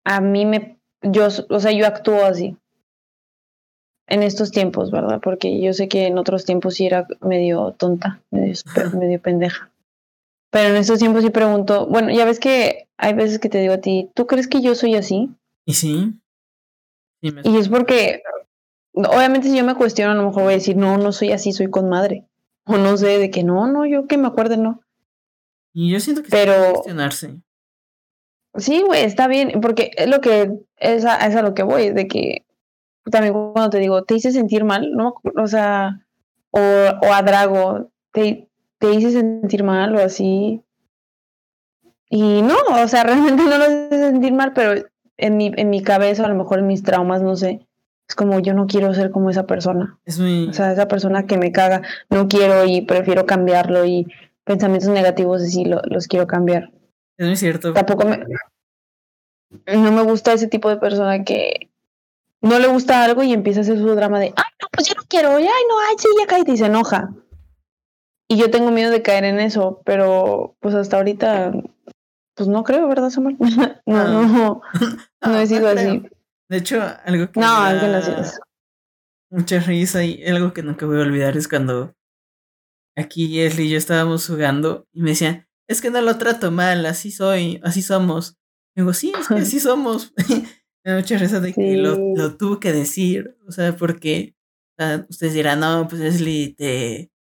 a 0.06 0.22
mí 0.22 0.46
me, 0.46 0.78
yo, 1.02 1.28
o 1.50 1.60
sea, 1.60 1.72
yo 1.74 1.86
actúo 1.86 2.24
así. 2.24 2.56
En 4.08 4.24
estos 4.24 4.52
tiempos, 4.52 4.90
¿verdad? 4.90 5.20
Porque 5.22 5.60
yo 5.60 5.74
sé 5.74 5.90
que 5.90 6.08
en 6.08 6.18
otros 6.18 6.46
tiempos 6.46 6.76
sí 6.76 6.86
era 6.86 7.08
medio 7.22 7.74
tonta, 7.74 8.22
medio, 8.32 8.54
medio 8.98 9.22
pendeja. 9.22 9.70
Pero 10.50 10.70
en 10.70 10.78
estos 10.78 11.00
tiempos 11.00 11.24
sí 11.24 11.30
pregunto, 11.30 11.88
bueno, 11.88 12.10
ya 12.12 12.24
ves 12.24 12.40
que 12.40 12.85
hay 12.98 13.14
veces 13.14 13.40
que 13.40 13.50
te 13.50 13.60
digo 13.60 13.74
a 13.74 13.82
ti, 13.82 14.10
¿tú 14.16 14.26
crees 14.28 14.48
que 14.48 14.62
yo 14.62 14.76
soy 14.76 14.96
así? 14.96 15.30
Y 15.66 15.74
sí. 15.74 16.14
sí 17.22 17.32
me- 17.32 17.42
Y 17.44 17.58
es 17.58 17.70
porque, 17.70 18.22
obviamente 18.94 19.50
si 19.50 19.58
yo 19.58 19.64
me 19.66 19.76
cuestiono, 19.76 20.12
a 20.12 20.16
lo 20.16 20.28
mejor 20.28 20.44
voy 20.44 20.54
a 20.54 20.58
decir, 20.58 20.78
no, 20.78 20.98
no 20.98 21.12
soy 21.12 21.32
así, 21.32 21.52
soy 21.52 21.70
con 21.70 21.90
madre. 21.90 22.26
O 22.66 22.78
no 22.78 22.98
sé, 22.98 23.20
de 23.20 23.30
que 23.30 23.44
no, 23.44 23.68
no, 23.68 23.86
yo 23.86 24.08
que 24.08 24.18
me 24.18 24.28
acuerde, 24.28 24.58
no. 24.58 24.82
y 25.74 25.92
yo 25.92 26.00
siento 26.00 26.24
que 26.24 26.30
pero- 26.30 26.54
que 26.68 26.72
cuestionarse. 26.74 27.42
Sí, 28.58 28.82
güey, 28.84 29.04
está 29.04 29.28
bien, 29.28 29.60
porque 29.62 29.92
es 29.98 30.08
lo 30.08 30.22
que, 30.22 30.50
es 30.78 31.04
a, 31.04 31.18
es 31.28 31.36
a 31.36 31.42
lo 31.42 31.54
que 31.54 31.64
voy, 31.64 31.90
de 31.90 32.08
que 32.08 32.46
también 33.12 33.34
cuando 33.34 33.70
te 33.70 33.80
digo, 33.80 34.04
te 34.06 34.16
hice 34.16 34.32
sentir 34.32 34.64
mal, 34.64 34.94
no, 34.94 35.16
o 35.38 35.48
sea, 35.48 36.00
o, 36.52 36.60
o 36.60 37.14
a 37.14 37.22
Drago, 37.22 37.92
te, 38.14 38.48
te 38.80 38.94
hice 38.94 39.12
sentir 39.12 39.64
mal 39.66 39.94
o 39.96 40.00
así. 40.00 40.62
Y 42.10 42.42
no, 42.42 42.56
o 42.84 42.88
sea, 42.88 43.04
realmente 43.06 43.44
no 43.44 43.58
lo 43.58 43.66
hice 43.66 43.98
sentir 44.00 44.34
mal, 44.34 44.54
pero 44.54 44.84
en 45.18 45.38
mi, 45.38 45.52
en 45.56 45.70
mi 45.70 45.82
cabeza, 45.84 46.26
a 46.26 46.30
lo 46.30 46.36
mejor 46.36 46.60
en 46.60 46.68
mis 46.68 46.84
traumas, 46.84 47.22
no 47.22 47.36
sé, 47.36 47.66
es 48.08 48.16
como 48.16 48.40
yo 48.40 48.54
no 48.54 48.68
quiero 48.68 48.94
ser 48.94 49.12
como 49.12 49.30
esa 49.30 49.46
persona. 49.48 49.98
Es 50.06 50.20
muy. 50.20 50.48
O 50.50 50.54
sea, 50.54 50.72
esa 50.72 50.88
persona 50.88 51.26
que 51.26 51.38
me 51.38 51.52
caga, 51.52 51.82
no 52.10 52.28
quiero 52.28 52.66
y 52.66 52.82
prefiero 52.82 53.26
cambiarlo 53.26 53.86
y 53.86 54.06
pensamientos 54.44 54.90
negativos 54.90 55.42
así 55.42 55.66
lo- 55.66 55.82
los 55.86 56.08
quiero 56.08 56.28
cambiar. 56.28 56.72
es 57.18 57.28
muy 57.28 57.36
cierto. 57.36 57.74
Tampoco 57.74 58.06
me... 58.08 58.24
No 59.74 59.92
me 59.92 60.04
gusta 60.04 60.34
ese 60.34 60.48
tipo 60.48 60.70
de 60.70 60.78
persona 60.78 61.24
que 61.24 61.70
no 62.42 62.60
le 62.60 62.68
gusta 62.68 63.04
algo 63.04 63.24
y 63.24 63.32
empieza 63.34 63.62
a 63.62 63.64
hacer 63.64 63.78
su 63.78 63.96
drama 63.96 64.20
de, 64.20 64.28
ay, 64.36 64.52
no, 64.62 64.68
pues 64.72 64.88
yo 64.88 64.94
no 64.96 65.04
quiero, 65.08 65.36
ay, 65.38 65.44
no, 65.46 65.80
ay, 65.90 65.96
sí, 65.98 66.08
ya 66.20 66.28
cállate 66.28 66.52
y 66.52 66.58
se 66.58 66.66
enoja. 66.66 67.10
Y 68.28 68.38
yo 68.38 68.52
tengo 68.52 68.72
miedo 68.72 68.92
de 68.92 69.02
caer 69.02 69.24
en 69.24 69.40
eso, 69.40 69.82
pero 69.86 70.56
pues 70.60 70.76
hasta 70.76 70.98
ahorita, 70.98 71.54
pues 72.36 72.48
no 72.50 72.64
creo, 72.64 72.88
¿verdad, 72.88 73.10
Samuel? 73.10 73.38
no, 73.86 73.96
Ah. 73.96 74.04
no, 74.08 74.62
no 75.26 75.40
he 75.40 75.48
sido 75.48 75.68
así. 75.70 76.04
De 76.50 76.58
hecho, 76.58 76.82
algo 77.06 77.32
que. 77.32 77.40
No, 77.40 77.56
que 77.80 77.88
no 77.88 77.98
es. 77.98 78.40
Mucha 79.32 79.60
risa 79.60 80.04
y 80.04 80.24
algo 80.26 80.54
que 80.54 80.62
nunca 80.64 80.86
voy 80.86 80.98
a 81.00 81.02
olvidar 81.02 81.36
es 81.36 81.48
cuando 81.48 81.96
aquí 82.98 83.42
Esli 83.42 83.66
y 83.66 83.70
yo 83.72 83.78
estábamos 83.78 84.28
jugando 84.28 84.88
y 84.94 85.02
me 85.02 85.10
decían, 85.12 85.48
es 85.68 85.82
que 85.82 85.90
no 85.90 86.00
lo 86.02 86.18
trato 86.18 86.52
mal, 86.52 86.86
así 86.86 87.12
soy, 87.12 87.60
así 87.64 87.82
somos. 87.82 88.38
Y 88.76 88.82
digo, 88.82 88.94
sí, 88.94 89.12
es 89.20 89.28
que 89.28 89.34
así 89.42 89.60
somos. 89.60 90.14
me 90.86 90.92
da 90.92 90.98
mucha 91.00 91.18
risa 91.18 91.40
de 91.40 91.54
que 91.54 91.62
Sí. 91.72 91.76
lo, 91.78 91.98
lo 92.16 92.38
tuvo 92.38 92.60
que 92.60 92.72
decir, 92.72 93.36
o 93.48 93.52
sea, 93.52 93.76
porque 93.76 94.36
o 94.78 94.84
sea, 94.84 95.06
ustedes 95.10 95.34
dirán, 95.34 95.62
no, 95.62 95.88
pues 95.88 96.02
Esli 96.02 96.54
te 96.54 97.12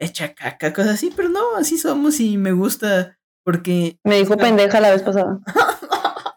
echa 0.00 0.34
caca, 0.34 0.72
cosas 0.72 0.94
así, 0.94 1.12
pero 1.14 1.28
no, 1.28 1.56
así 1.56 1.78
somos 1.78 2.18
y 2.20 2.36
me 2.38 2.52
gusta 2.52 3.18
porque 3.44 3.98
Me 4.04 4.16
dijo 4.16 4.34
como- 4.34 4.42
pendeja 4.44 4.80
la 4.80 4.90
vez 4.90 5.02
pasada. 5.02 5.40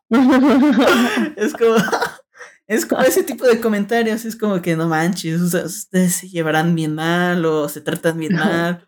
es 1.35 1.53
como 1.53 1.75
es 2.67 2.85
como 2.85 3.01
ese 3.01 3.23
tipo 3.23 3.45
de 3.45 3.59
comentarios 3.59 4.25
es 4.25 4.35
como 4.35 4.61
que 4.61 4.75
no 4.75 4.87
manches 4.87 5.41
o 5.41 5.47
sea, 5.47 5.63
ustedes 5.63 6.13
se 6.15 6.29
llevarán 6.29 6.75
bien 6.75 6.95
mal 6.95 7.43
o 7.45 7.67
se 7.69 7.81
tratan 7.81 8.17
bien 8.19 8.35
mal 8.35 8.87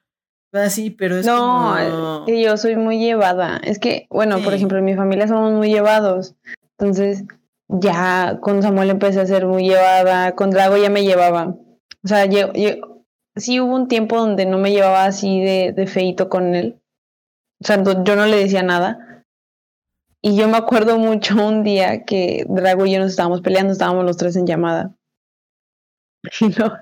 Ah, 0.54 0.70
sí, 0.70 0.90
pero 0.90 1.18
es 1.18 1.26
no, 1.26 2.24
que 2.26 2.42
yo 2.42 2.58
soy 2.58 2.78
muy 2.78 3.00
llevada. 3.00 3.58
Es 3.64 3.80
que, 3.80 4.08
bueno, 4.10 4.40
por 4.40 4.54
ejemplo, 4.54 4.78
en 4.78 4.86
mi 4.86 4.96
familia 4.96 5.28
somos 5.28 5.52
muy 5.54 5.70
llevados. 5.70 6.36
Entonces, 6.78 7.26
ya 7.68 8.40
con 8.42 8.64
Samuel 8.64 8.90
empecé 8.90 9.20
a 9.20 9.26
ser 9.28 9.46
muy 9.46 9.68
llevada. 9.68 10.36
Con 10.36 10.50
Drago 10.50 10.78
ya 10.78 10.90
me 10.90 11.04
llevaba. 11.04 11.48
O 12.04 12.08
sea, 12.08 12.26
yo, 12.26 12.54
yo, 12.54 12.70
sí 13.36 13.60
hubo 13.60 13.76
un 13.76 13.88
tiempo 13.88 14.18
donde 14.18 14.46
no 14.46 14.58
me 14.58 14.72
llevaba 14.72 15.06
así 15.06 15.42
de, 15.42 15.74
de 15.74 15.86
feito 15.86 16.30
con 16.30 16.56
él. 16.56 16.82
O 17.62 17.66
sea, 17.66 17.84
yo 17.84 18.16
no 18.16 18.26
le 18.26 18.38
decía 18.38 18.64
nada. 18.64 19.24
Y 20.22 20.36
yo 20.36 20.48
me 20.48 20.58
acuerdo 20.58 20.98
mucho 20.98 21.36
un 21.36 21.64
día 21.64 22.04
que 22.04 22.46
Drago 22.50 22.86
y 22.86 22.94
yo 22.94 23.00
nos 23.00 23.12
estábamos 23.12 23.42
peleando, 23.42 23.72
estábamos 23.72 24.06
los 24.06 24.18
tres 24.18 24.36
en 24.36 24.48
llamada. 24.48 24.94
Y 26.42 26.48
no, 26.48 26.78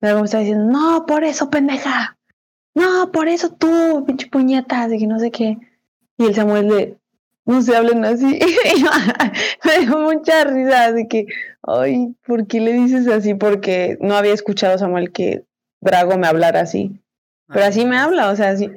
Drago 0.00 0.20
me 0.20 0.24
estaba 0.24 0.42
diciendo, 0.42 0.72
no, 0.72 1.04
por 1.06 1.24
eso, 1.24 1.50
pendeja. 1.50 2.16
No, 2.74 3.10
por 3.12 3.28
eso 3.28 3.52
tú, 3.52 4.04
pinche 4.06 4.28
puñeta, 4.28 4.88
de 4.88 4.98
que 4.98 5.06
no 5.06 5.18
sé 5.18 5.30
qué. 5.30 5.58
Y 6.16 6.26
el 6.26 6.34
Samuel 6.34 6.68
de, 6.68 6.98
no 7.44 7.60
se 7.60 7.76
hablen 7.76 8.04
así. 8.04 8.38
me 9.64 9.78
dio 9.80 9.98
mucha 9.98 10.44
risa 10.44 10.92
de 10.92 11.08
que, 11.08 11.26
ay, 11.62 12.14
¿por 12.26 12.46
qué 12.46 12.60
le 12.60 12.72
dices 12.72 13.06
así? 13.08 13.34
Porque 13.34 13.98
no 14.00 14.14
había 14.14 14.32
escuchado 14.32 14.78
Samuel 14.78 15.12
que 15.12 15.44
Drago 15.80 16.16
me 16.16 16.28
hablara 16.28 16.60
así. 16.60 17.02
Pero 17.48 17.64
así 17.64 17.84
me 17.84 17.98
habla, 17.98 18.30
o 18.30 18.36
sea, 18.36 18.56
sí, 18.56 18.70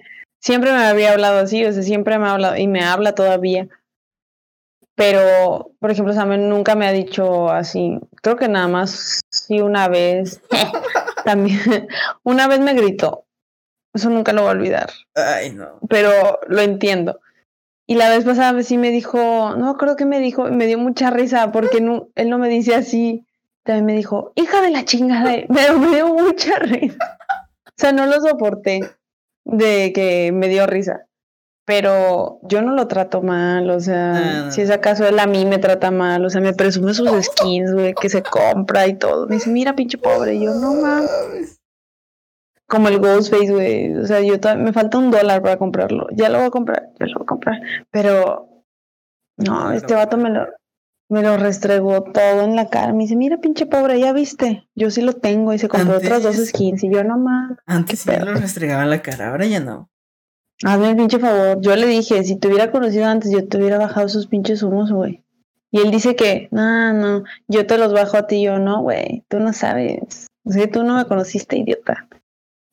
siempre 0.43 0.73
me 0.73 0.83
había 0.83 1.13
hablado 1.13 1.39
así, 1.39 1.63
o 1.65 1.71
sea, 1.71 1.81
siempre 1.81 2.19
me 2.19 2.27
ha 2.27 2.33
hablado 2.33 2.57
y 2.57 2.67
me 2.67 2.83
habla 2.83 3.15
todavía. 3.15 3.69
Pero, 4.95 5.71
por 5.79 5.89
ejemplo, 5.89 6.13
Samuel 6.13 6.49
nunca 6.49 6.75
me 6.75 6.85
ha 6.85 6.91
dicho 6.91 7.49
así. 7.49 7.97
Creo 8.21 8.35
que 8.35 8.47
nada 8.47 8.67
más 8.67 9.21
sí 9.31 9.61
una 9.61 9.87
vez. 9.87 10.41
también, 11.25 11.87
una 12.23 12.47
vez 12.47 12.59
me 12.59 12.73
gritó. 12.73 13.25
Eso 13.93 14.09
nunca 14.09 14.33
lo 14.33 14.41
voy 14.41 14.49
a 14.49 14.53
olvidar. 14.53 14.89
Ay, 15.15 15.51
no. 15.51 15.79
Pero 15.89 16.39
lo 16.47 16.61
entiendo. 16.61 17.19
Y 17.87 17.95
la 17.95 18.09
vez 18.09 18.25
pasada 18.25 18.61
sí 18.63 18.77
me 18.77 18.91
dijo, 18.91 19.55
no 19.55 19.77
creo 19.77 19.95
que 19.95 20.05
me 20.05 20.19
dijo, 20.19 20.45
me 20.51 20.67
dio 20.67 20.77
mucha 20.77 21.09
risa 21.09 21.51
porque 21.51 21.81
no, 21.81 22.09
él 22.15 22.29
no 22.29 22.37
me 22.37 22.49
dice 22.49 22.75
así. 22.75 23.25
También 23.63 23.85
me 23.85 23.95
dijo, 23.95 24.33
hija 24.35 24.61
de 24.61 24.71
la 24.71 24.83
chingada, 24.83 25.35
pero 25.53 25.79
me 25.79 25.95
dio 25.95 26.07
mucha 26.09 26.59
risa. 26.59 27.17
O 27.65 27.71
sea, 27.77 27.93
no 27.93 28.05
lo 28.05 28.19
soporté 28.19 28.81
de 29.45 29.91
que 29.93 30.31
me 30.31 30.47
dio 30.47 30.65
risa 30.67 31.07
pero 31.65 32.39
yo 32.43 32.61
no 32.61 32.73
lo 32.73 32.87
trato 32.87 33.21
mal, 33.21 33.69
o 33.69 33.79
sea, 33.79 34.51
si 34.51 34.61
es 34.61 34.69
acaso 34.69 35.07
él 35.07 35.17
a 35.19 35.27
mí 35.27 35.45
me 35.45 35.59
trata 35.59 35.91
mal, 35.91 36.25
o 36.25 36.29
sea, 36.29 36.41
me 36.41 36.53
presume 36.53 36.93
sus 36.93 37.09
skins, 37.25 37.73
güey, 37.73 37.93
que 37.93 38.09
se 38.09 38.21
compra 38.21 38.87
y 38.87 38.97
todo. 38.97 39.27
Me 39.27 39.35
dice, 39.35 39.49
mira, 39.49 39.73
pinche 39.73 39.97
pobre, 39.97 40.35
y 40.35 40.43
yo 40.43 40.53
no 40.55 40.73
mames. 40.73 41.61
Como 42.67 42.89
el 42.89 42.99
Ghostface, 42.99 43.51
güey, 43.51 43.95
o 43.95 44.05
sea, 44.05 44.19
yo 44.19 44.35
me 44.57 44.73
falta 44.73 44.97
un 44.97 45.09
dólar 45.09 45.41
para 45.41 45.57
comprarlo. 45.57 46.07
Ya 46.11 46.27
lo 46.27 46.39
voy 46.39 46.47
a 46.47 46.51
comprar, 46.51 46.89
ya 46.99 47.05
lo 47.05 47.13
voy 47.13 47.23
a 47.23 47.27
comprar, 47.27 47.61
pero 47.91 48.49
no, 49.37 49.71
este 49.71 49.93
vato 49.93 50.17
me 50.17 50.31
lo, 50.31 50.47
me 51.09 51.21
lo 51.21 51.37
restregó 51.37 52.03
todo 52.03 52.43
en 52.43 52.55
la 52.55 52.69
cara. 52.69 52.93
Me 52.93 53.03
dice, 53.03 53.15
mira, 53.15 53.37
pinche 53.37 53.65
pobre, 53.65 53.99
ya 53.99 54.13
viste, 54.13 54.67
yo 54.75 54.89
sí 54.91 55.01
lo 55.01 55.13
tengo 55.13 55.53
y 55.53 55.59
se 55.59 55.67
compró 55.67 55.97
otras 55.97 56.23
dos 56.23 56.35
skins 56.35 56.83
y 56.83 56.91
yo 56.91 57.03
no 57.03 57.17
mames. 57.17 57.57
Antes 57.65 57.99
sí 57.99 58.09
me 58.09 58.19
lo 58.19 58.33
restregaba 58.33 58.83
en 58.83 58.89
la 58.89 59.01
cara, 59.01 59.29
ahora 59.29 59.45
ya 59.45 59.59
no. 59.59 59.89
Hazme 60.63 60.91
el 60.91 60.95
pinche 60.95 61.19
favor. 61.19 61.59
Yo 61.61 61.75
le 61.75 61.87
dije, 61.87 62.23
si 62.23 62.37
te 62.37 62.47
hubiera 62.47 62.71
conocido 62.71 63.05
antes, 63.05 63.31
yo 63.31 63.47
te 63.47 63.57
hubiera 63.57 63.77
bajado 63.77 64.05
esos 64.07 64.27
pinches 64.27 64.63
humos, 64.63 64.91
güey. 64.91 65.23
Y 65.71 65.79
él 65.79 65.91
dice 65.91 66.15
que, 66.15 66.47
no, 66.51 66.93
no, 66.93 67.23
yo 67.47 67.65
te 67.65 67.77
los 67.77 67.91
bajo 67.93 68.15
a 68.15 68.27
ti. 68.27 68.43
Yo, 68.43 68.59
no, 68.59 68.81
güey, 68.81 69.23
tú 69.27 69.39
no 69.39 69.53
sabes. 69.53 70.27
O 70.45 70.51
sea, 70.51 70.69
tú 70.69 70.83
no 70.83 70.95
me 70.95 71.05
conociste, 71.05 71.57
idiota. 71.57 72.07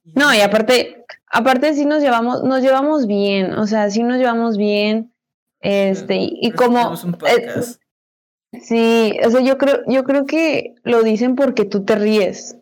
No, 0.04 0.34
y 0.34 0.40
aparte, 0.40 1.04
aparte 1.26 1.74
sí 1.74 1.86
nos 1.86 2.02
llevamos, 2.02 2.44
nos 2.44 2.60
llevamos 2.60 3.06
bien. 3.06 3.54
O 3.54 3.66
sea, 3.66 3.90
sí 3.90 4.02
nos 4.02 4.18
llevamos 4.18 4.56
bien. 4.56 5.12
Este, 5.60 6.16
y 6.20 6.52
como. 6.52 6.94
Eh, 7.26 7.48
sí, 8.52 9.16
o 9.24 9.30
sea, 9.30 9.40
yo 9.40 9.58
creo, 9.58 9.80
yo 9.86 10.04
creo 10.04 10.26
que 10.26 10.74
lo 10.82 11.02
dicen 11.02 11.36
porque 11.36 11.64
tú 11.64 11.84
te 11.84 11.96
ríes 11.96 12.56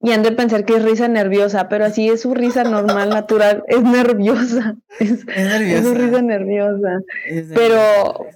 y 0.00 0.12
han 0.12 0.22
de 0.22 0.32
pensar 0.32 0.64
que 0.64 0.76
es 0.76 0.84
risa 0.84 1.08
nerviosa, 1.08 1.68
pero 1.68 1.84
así 1.84 2.08
es 2.08 2.22
su 2.22 2.34
risa 2.34 2.64
normal, 2.64 3.08
natural, 3.10 3.64
es 3.66 3.82
nerviosa. 3.82 4.76
Es, 4.98 5.26
nerviosa. 5.26 5.78
Es 5.78 5.84
su 5.84 5.94
risa 5.94 6.22
nerviosa. 6.22 7.00
pero, 7.54 8.26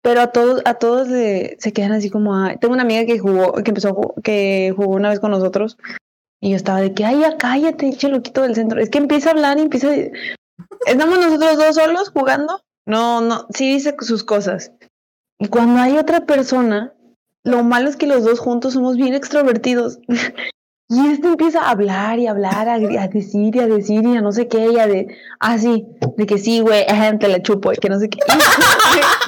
pero 0.00 0.20
a 0.20 0.26
todos, 0.28 0.62
a 0.64 0.74
todos 0.74 1.08
se 1.08 1.72
quedan 1.72 1.92
así 1.92 2.10
como, 2.10 2.48
tengo 2.60 2.74
una 2.74 2.82
amiga 2.82 3.04
que 3.06 3.18
jugó, 3.18 3.52
que 3.54 3.70
empezó, 3.70 4.14
que 4.22 4.72
jugó 4.76 4.94
una 4.94 5.10
vez 5.10 5.18
con 5.18 5.30
nosotros, 5.30 5.78
y 6.40 6.50
yo 6.50 6.56
estaba 6.56 6.80
de 6.80 6.92
que, 6.92 7.04
ay, 7.04 7.20
ya 7.20 7.36
cállate, 7.36 7.96
loquito 8.08 8.42
del 8.42 8.56
centro. 8.56 8.80
Es 8.80 8.90
que 8.90 8.98
empieza 8.98 9.30
a 9.30 9.32
hablar 9.32 9.58
y 9.58 9.62
empieza, 9.62 9.88
estamos 10.86 11.18
nosotros 11.18 11.56
dos 11.56 11.74
solos 11.76 12.10
jugando. 12.10 12.60
No, 12.84 13.20
no, 13.20 13.46
sí 13.54 13.72
dice 13.72 13.94
sus 14.00 14.24
cosas. 14.24 14.72
Y 15.42 15.48
cuando 15.48 15.80
hay 15.80 15.98
otra 15.98 16.24
persona, 16.24 16.94
lo 17.42 17.64
malo 17.64 17.88
es 17.88 17.96
que 17.96 18.06
los 18.06 18.22
dos 18.22 18.38
juntos 18.38 18.74
somos 18.74 18.96
bien 18.96 19.14
extrovertidos. 19.14 19.98
Y 20.88 21.06
este 21.06 21.28
empieza 21.28 21.62
a 21.62 21.70
hablar 21.70 22.18
y 22.18 22.26
hablar, 22.26 22.68
a, 22.68 22.78
decir 22.78 23.56
y 23.56 23.60
a 23.60 23.66
decir 23.66 24.04
y 24.04 24.14
a 24.14 24.20
no 24.20 24.30
sé 24.30 24.46
qué, 24.46 24.72
y 24.72 24.78
a 24.78 24.86
de, 24.86 25.06
así, 25.40 25.86
ah, 26.02 26.06
de 26.18 26.26
que 26.26 26.36
sí, 26.36 26.60
güey, 26.60 26.84
te 27.18 27.28
la 27.28 27.40
chupo, 27.40 27.72
y 27.72 27.76
que 27.76 27.88
no 27.88 27.98
sé 27.98 28.10
qué. 28.10 28.18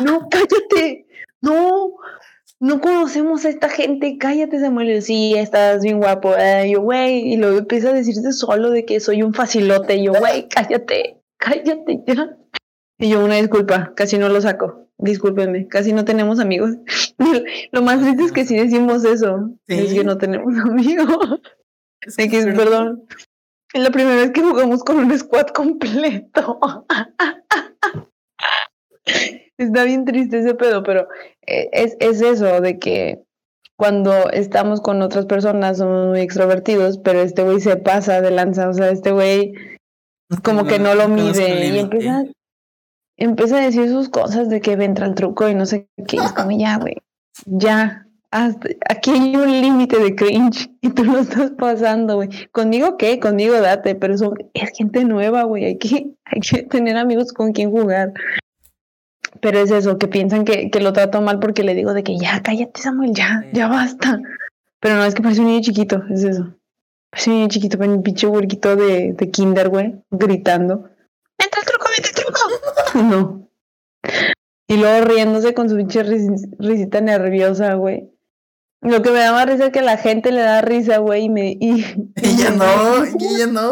no, 0.04 0.28
cállate, 0.28 1.06
no, 1.40 1.94
no 2.60 2.80
conocemos 2.82 3.46
a 3.46 3.48
esta 3.48 3.70
gente, 3.70 4.18
cállate, 4.18 4.60
Samuel. 4.60 5.00
Sí, 5.00 5.34
estás 5.38 5.80
bien 5.82 6.00
guapo. 6.00 6.36
Eh, 6.36 6.70
yo, 6.70 6.82
güey, 6.82 7.32
y 7.32 7.38
luego 7.38 7.56
empieza 7.56 7.88
a 7.88 7.94
decirte 7.94 8.32
solo 8.32 8.68
de 8.68 8.84
que 8.84 9.00
soy 9.00 9.22
un 9.22 9.32
facilote. 9.32 9.96
Y 9.96 10.04
yo, 10.04 10.12
güey, 10.12 10.48
cállate, 10.48 11.22
cállate 11.38 12.02
ya. 12.06 12.36
Y 12.98 13.08
yo, 13.08 13.24
una 13.24 13.36
disculpa, 13.36 13.94
casi 13.96 14.18
no 14.18 14.28
lo 14.28 14.42
saco. 14.42 14.84
Discúlpenme, 14.98 15.66
casi 15.68 15.92
no 15.92 16.04
tenemos 16.04 16.38
amigos. 16.38 16.70
Lo 17.72 17.82
más 17.82 18.00
triste 18.00 18.22
es 18.24 18.32
que 18.32 18.44
si 18.44 18.56
decimos 18.56 19.04
eso, 19.04 19.50
es 19.66 19.92
que 19.92 20.04
no 20.04 20.18
tenemos 20.18 20.54
amigos. 20.64 21.40
Sí, 22.06 22.28
que, 22.28 22.42
perdón. 22.52 23.04
Es 23.72 23.82
la 23.82 23.90
primera 23.90 24.16
vez 24.16 24.30
que 24.30 24.42
jugamos 24.42 24.84
con 24.84 24.98
un 24.98 25.18
squad 25.18 25.48
completo. 25.48 26.60
Está 29.58 29.84
bien 29.84 30.04
triste 30.04 30.38
ese 30.38 30.54
pedo, 30.54 30.82
pero 30.82 31.08
eh, 31.46 31.68
es, 31.72 31.96
es 32.00 32.20
eso, 32.20 32.60
de 32.60 32.78
que 32.78 33.24
cuando 33.76 34.30
estamos 34.30 34.80
con 34.80 35.02
otras 35.02 35.26
personas 35.26 35.78
somos 35.78 36.08
muy 36.08 36.20
extrovertidos, 36.20 36.98
pero 36.98 37.20
este 37.20 37.42
güey 37.42 37.60
se 37.60 37.76
pasa 37.76 38.20
de 38.20 38.30
lanza, 38.30 38.68
o 38.68 38.72
sea, 38.72 38.90
este 38.90 39.10
güey 39.10 39.54
como 40.42 40.64
que 40.64 40.78
no 40.78 40.94
lo 40.94 41.08
mide 41.08 41.66
y 41.66 41.78
empieza, 41.78 42.24
empieza 43.16 43.58
a 43.58 43.60
decir 43.60 43.88
sus 43.88 44.08
cosas 44.08 44.48
de 44.48 44.60
que 44.60 44.72
entra 44.72 45.06
el 45.06 45.14
truco 45.14 45.48
y 45.48 45.54
no 45.54 45.66
sé 45.66 45.88
qué, 46.06 46.16
es 46.16 46.32
como 46.32 46.50
ya, 46.50 46.78
güey, 46.78 46.96
ya, 47.46 48.04
aquí 48.88 49.10
hay 49.10 49.36
un 49.36 49.60
límite 49.60 49.98
de 49.98 50.14
cringe 50.14 50.70
y 50.80 50.90
tú 50.90 51.04
lo 51.04 51.18
estás 51.20 51.52
pasando, 51.52 52.16
güey. 52.16 52.28
¿Conmigo 52.50 52.96
qué? 52.96 53.20
Conmigo 53.20 53.60
date, 53.60 53.94
pero 53.94 54.18
son, 54.18 54.34
es 54.54 54.70
gente 54.76 55.04
nueva, 55.04 55.44
güey. 55.44 55.64
Hay 55.64 55.78
que, 55.78 56.10
hay 56.24 56.40
que 56.40 56.62
tener 56.64 56.96
amigos 56.96 57.32
con 57.32 57.52
quien 57.52 57.70
jugar. 57.70 58.12
Pero 59.40 59.58
es 59.58 59.70
eso, 59.70 59.98
que 59.98 60.08
piensan 60.08 60.44
que, 60.44 60.70
que, 60.70 60.80
lo 60.80 60.92
trato 60.92 61.20
mal 61.20 61.38
porque 61.38 61.64
le 61.64 61.74
digo 61.74 61.92
de 61.92 62.02
que 62.02 62.16
ya, 62.18 62.42
cállate, 62.42 62.80
Samuel, 62.80 63.12
ya, 63.14 63.44
ya 63.52 63.68
basta. 63.68 64.20
Pero 64.80 64.96
no, 64.96 65.04
es 65.04 65.14
que 65.14 65.22
parece 65.22 65.40
un 65.40 65.48
niño 65.48 65.60
chiquito, 65.60 66.02
es 66.10 66.24
eso. 66.24 66.54
Parece 67.10 67.30
un 67.30 67.36
niño 67.36 67.48
chiquito 67.48 67.78
con 67.78 67.90
un 67.90 68.02
pinche 68.02 68.26
huerquito 68.26 68.76
de, 68.76 69.12
de 69.12 69.30
kinder, 69.30 69.68
güey, 69.68 69.96
gritando. 70.10 70.88
¡Vente 71.38 71.58
el 71.58 71.66
truco, 71.66 71.86
vente 71.90 72.08
el 72.10 72.14
truco! 72.14 72.40
no. 73.02 73.48
Y 74.66 74.76
luego 74.76 75.04
riéndose 75.04 75.54
con 75.54 75.68
su 75.68 75.76
pinche 75.76 76.02
risita 76.02 77.00
nerviosa, 77.00 77.74
güey. 77.74 78.10
Lo 78.80 79.02
que 79.02 79.10
me 79.10 79.18
da 79.18 79.32
más 79.32 79.46
risa 79.46 79.66
es 79.66 79.72
que 79.72 79.82
la 79.82 79.96
gente 79.96 80.30
le 80.30 80.40
da 80.40 80.60
risa, 80.60 80.98
güey, 80.98 81.24
y 81.24 81.28
me... 81.30 81.56
Y, 81.58 81.84
ella 82.16 82.50
no, 82.50 83.04
ella 83.04 83.46
no. 83.46 83.70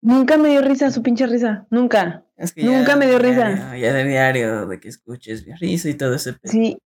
Nunca 0.00 0.36
me 0.36 0.50
dio 0.50 0.62
risa 0.62 0.90
su 0.90 1.02
pinche 1.02 1.26
risa, 1.26 1.66
nunca. 1.70 2.24
nunca 2.56 2.96
me 2.96 3.06
dio 3.06 3.18
risa. 3.18 3.76
Ya 3.76 3.92
de 3.92 4.04
diario, 4.04 4.66
de 4.66 4.80
que 4.80 4.88
escuches 4.88 5.46
mi 5.46 5.54
risa 5.54 5.88
y 5.88 5.94
todo 5.94 6.14
ese... 6.14 6.34
Sí, 6.44 6.78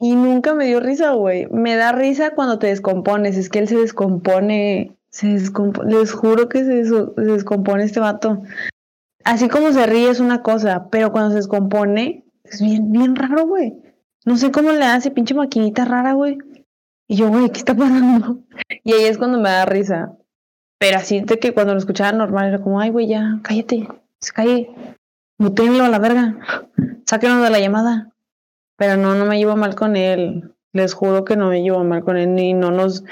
y 0.00 0.16
nunca 0.16 0.54
me 0.54 0.66
dio 0.66 0.80
risa, 0.80 1.12
güey. 1.12 1.46
Me 1.46 1.76
da 1.76 1.92
risa 1.92 2.32
cuando 2.32 2.58
te 2.58 2.68
descompones, 2.68 3.36
es 3.36 3.48
que 3.48 3.60
él 3.60 3.68
se 3.68 3.76
descompone, 3.76 4.96
se 5.10 5.28
descompone, 5.28 5.94
les 5.94 6.12
juro 6.12 6.48
que 6.48 6.64
se, 6.64 6.84
se 6.84 7.04
descompone 7.16 7.84
este 7.84 8.00
vato. 8.00 8.42
Así 9.24 9.48
como 9.48 9.72
se 9.72 9.86
ríe 9.86 10.10
es 10.10 10.20
una 10.20 10.42
cosa, 10.42 10.88
pero 10.90 11.12
cuando 11.12 11.30
se 11.30 11.36
descompone 11.36 12.24
es 12.44 12.60
bien, 12.60 12.90
bien 12.90 13.16
raro, 13.16 13.46
güey. 13.46 13.74
No 14.24 14.36
sé 14.36 14.50
cómo 14.50 14.72
le 14.72 14.84
hace, 14.84 15.10
pinche 15.10 15.34
maquinita 15.34 15.84
rara, 15.84 16.12
güey. 16.12 16.38
Y 17.08 17.16
yo, 17.16 17.28
güey, 17.28 17.50
¿qué 17.50 17.58
está 17.58 17.74
pasando? 17.74 18.38
Y 18.84 18.92
ahí 18.92 19.04
es 19.04 19.18
cuando 19.18 19.38
me 19.38 19.48
da 19.50 19.64
risa. 19.64 20.16
Pero 20.78 20.96
así 20.96 21.20
de 21.20 21.38
que 21.38 21.54
cuando 21.54 21.72
lo 21.74 21.78
escuchaba 21.78 22.10
normal 22.10 22.48
era 22.48 22.60
como, 22.60 22.80
ay, 22.80 22.90
güey, 22.90 23.06
ya, 23.06 23.38
cállate, 23.42 23.86
se 24.18 24.32
cae, 24.32 24.70
mutenlo 25.38 25.84
a 25.84 25.88
la 25.88 26.00
verga, 26.00 26.38
sáquenos 27.06 27.42
de 27.42 27.50
la 27.50 27.60
llamada. 27.60 28.10
Pero 28.76 28.96
no, 28.96 29.14
no 29.14 29.26
me 29.26 29.38
llevo 29.38 29.54
mal 29.56 29.76
con 29.76 29.94
él. 29.94 30.54
Les 30.72 30.94
juro 30.94 31.24
que 31.24 31.36
no 31.36 31.50
me 31.50 31.62
llevo 31.62 31.84
mal 31.84 32.02
con 32.02 32.16
él, 32.16 32.34
ni 32.34 32.54
no 32.54 32.72
nos, 32.72 33.04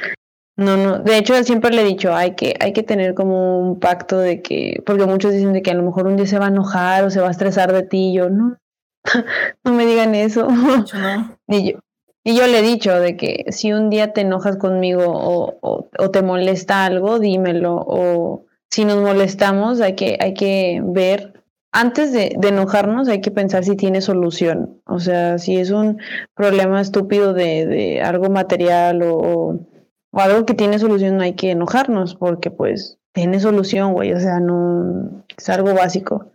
No, 0.60 0.76
no, 0.76 0.98
de 0.98 1.16
hecho 1.16 1.42
siempre 1.42 1.70
le 1.70 1.80
he 1.80 1.84
dicho, 1.86 2.14
hay 2.14 2.34
que, 2.34 2.54
hay 2.60 2.74
que 2.74 2.82
tener 2.82 3.14
como 3.14 3.58
un 3.58 3.80
pacto 3.80 4.18
de 4.18 4.42
que, 4.42 4.82
porque 4.84 5.06
muchos 5.06 5.32
dicen 5.32 5.54
de 5.54 5.62
que 5.62 5.70
a 5.70 5.74
lo 5.74 5.82
mejor 5.82 6.06
un 6.06 6.16
día 6.16 6.26
se 6.26 6.38
va 6.38 6.44
a 6.44 6.50
enojar 6.50 7.02
o 7.02 7.08
se 7.08 7.22
va 7.22 7.28
a 7.28 7.30
estresar 7.30 7.72
de 7.72 7.82
ti, 7.82 8.10
y 8.10 8.12
yo 8.16 8.28
no, 8.28 8.58
no 9.64 9.72
me 9.72 9.86
digan 9.86 10.14
eso. 10.14 10.48
y, 11.48 11.72
yo, 11.72 11.78
y 12.24 12.36
yo 12.36 12.46
le 12.46 12.58
he 12.58 12.62
dicho 12.62 13.00
de 13.00 13.16
que 13.16 13.46
si 13.48 13.72
un 13.72 13.88
día 13.88 14.12
te 14.12 14.20
enojas 14.20 14.58
conmigo 14.58 15.04
o, 15.06 15.58
o, 15.62 16.10
te 16.10 16.20
molesta 16.20 16.84
algo, 16.84 17.18
dímelo, 17.20 17.76
o 17.76 18.44
si 18.70 18.84
nos 18.84 18.98
molestamos, 18.98 19.80
hay 19.80 19.94
que, 19.94 20.18
hay 20.20 20.34
que 20.34 20.82
ver, 20.84 21.42
antes 21.72 22.12
de, 22.12 22.36
de 22.38 22.48
enojarnos, 22.48 23.08
hay 23.08 23.22
que 23.22 23.30
pensar 23.30 23.64
si 23.64 23.76
tiene 23.76 24.02
solución, 24.02 24.82
o 24.84 25.00
sea, 25.00 25.38
si 25.38 25.56
es 25.56 25.70
un 25.70 26.02
problema 26.34 26.82
estúpido 26.82 27.32
de, 27.32 27.64
de 27.64 28.02
algo 28.02 28.28
material 28.28 29.00
o 29.04 29.58
o 29.79 29.79
algo 30.12 30.44
que 30.44 30.54
tiene 30.54 30.78
solución 30.78 31.16
no 31.16 31.22
hay 31.22 31.34
que 31.34 31.52
enojarnos 31.52 32.16
porque 32.16 32.50
pues 32.50 32.98
tiene 33.12 33.40
solución, 33.40 33.92
güey, 33.92 34.12
o 34.12 34.20
sea, 34.20 34.40
no 34.40 35.24
es 35.36 35.48
algo 35.48 35.74
básico. 35.74 36.30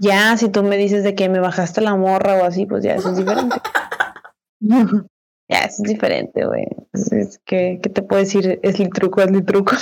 Ya, 0.00 0.36
si 0.36 0.48
tú 0.48 0.62
me 0.62 0.76
dices 0.76 1.04
de 1.04 1.14
que 1.14 1.28
me 1.28 1.38
bajaste 1.38 1.80
la 1.80 1.94
morra 1.94 2.36
o 2.36 2.44
así, 2.44 2.66
pues 2.66 2.82
ya 2.82 2.94
eso 2.94 3.10
es 3.10 3.16
diferente. 3.16 3.56
ya, 4.60 5.58
eso 5.58 5.82
es 5.84 5.88
diferente, 5.88 6.44
güey. 6.44 6.66
Es 6.92 7.40
que, 7.44 7.78
¿qué 7.82 7.90
te 7.90 8.02
puedo 8.02 8.20
decir? 8.20 8.58
Es 8.62 8.80
el 8.80 8.90
truco, 8.90 9.22
es 9.22 9.28
el 9.28 9.44
truco. 9.44 9.76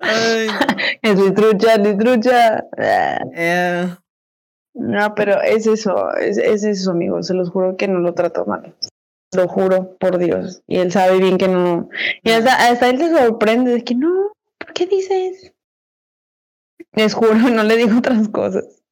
es 1.02 1.16
mi 1.16 1.32
trucha, 1.32 1.74
es 1.74 1.80
mi 1.80 1.96
trucha. 1.96 2.64
Eh. 2.76 3.94
No, 4.74 5.14
pero 5.14 5.40
es 5.42 5.66
eso, 5.66 6.14
es, 6.14 6.38
es 6.38 6.64
eso, 6.64 6.92
amigo. 6.92 7.22
Se 7.22 7.34
los 7.34 7.50
juro 7.50 7.76
que 7.76 7.88
no 7.88 7.98
lo 7.98 8.14
trato 8.14 8.46
mal 8.46 8.74
lo 9.32 9.48
juro 9.48 9.96
por 9.98 10.18
Dios. 10.18 10.62
Y 10.66 10.78
él 10.78 10.92
sabe 10.92 11.18
bien 11.18 11.38
que 11.38 11.48
no. 11.48 11.88
Y 12.22 12.30
hasta, 12.30 12.68
hasta 12.68 12.88
él 12.90 12.98
se 12.98 13.10
sorprende 13.16 13.72
de 13.72 13.84
que 13.84 13.94
no, 13.94 14.32
¿por 14.58 14.72
qué 14.72 14.86
dices? 14.86 15.52
Les 16.92 17.14
juro, 17.14 17.34
no 17.34 17.62
le 17.62 17.76
digo 17.76 17.98
otras 17.98 18.28
cosas. 18.28 18.82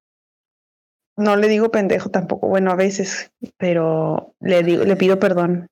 No 1.16 1.36
le 1.36 1.49
digo 1.49 1.70
pendejo 1.70 2.09
tampoco, 2.09 2.49
bueno, 2.49 2.70
a 2.70 2.76
veces, 2.76 3.30
pero 3.59 4.34
le 4.41 4.62
digo, 4.62 4.84
le 4.84 4.97
pido 4.97 5.18
perdón. 5.18 5.66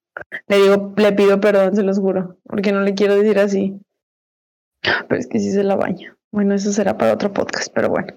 Le 0.46 0.56
digo, 0.58 0.92
le 0.96 1.12
pido 1.12 1.40
perdón, 1.40 1.74
se 1.74 1.82
los 1.82 1.98
juro, 1.98 2.36
porque 2.44 2.72
no 2.72 2.82
le 2.82 2.94
quiero 2.94 3.16
decir 3.16 3.38
así. 3.38 3.80
Pero 4.82 5.18
es 5.18 5.26
que 5.26 5.38
sí 5.38 5.50
se 5.50 5.64
la 5.64 5.76
baña. 5.76 6.16
Bueno, 6.32 6.54
eso 6.54 6.70
será 6.72 6.98
para 6.98 7.14
otro 7.14 7.32
podcast, 7.32 7.72
pero 7.74 7.88
bueno. 7.88 8.12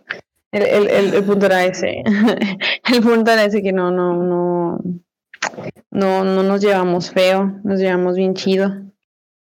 El, 0.51 0.63
el, 0.63 0.89
el, 0.89 1.13
el 1.13 1.23
punto 1.23 1.45
era 1.45 1.63
ese. 1.63 2.03
el 2.93 3.01
punto 3.01 3.31
era 3.31 3.45
ese 3.45 3.61
que 3.61 3.71
no, 3.71 3.91
no, 3.91 4.13
no, 4.21 4.79
no, 5.89 6.23
no 6.23 6.43
nos 6.43 6.61
llevamos 6.61 7.11
feo, 7.11 7.59
nos 7.63 7.79
llevamos 7.79 8.15
bien 8.15 8.33
chido. 8.33 8.69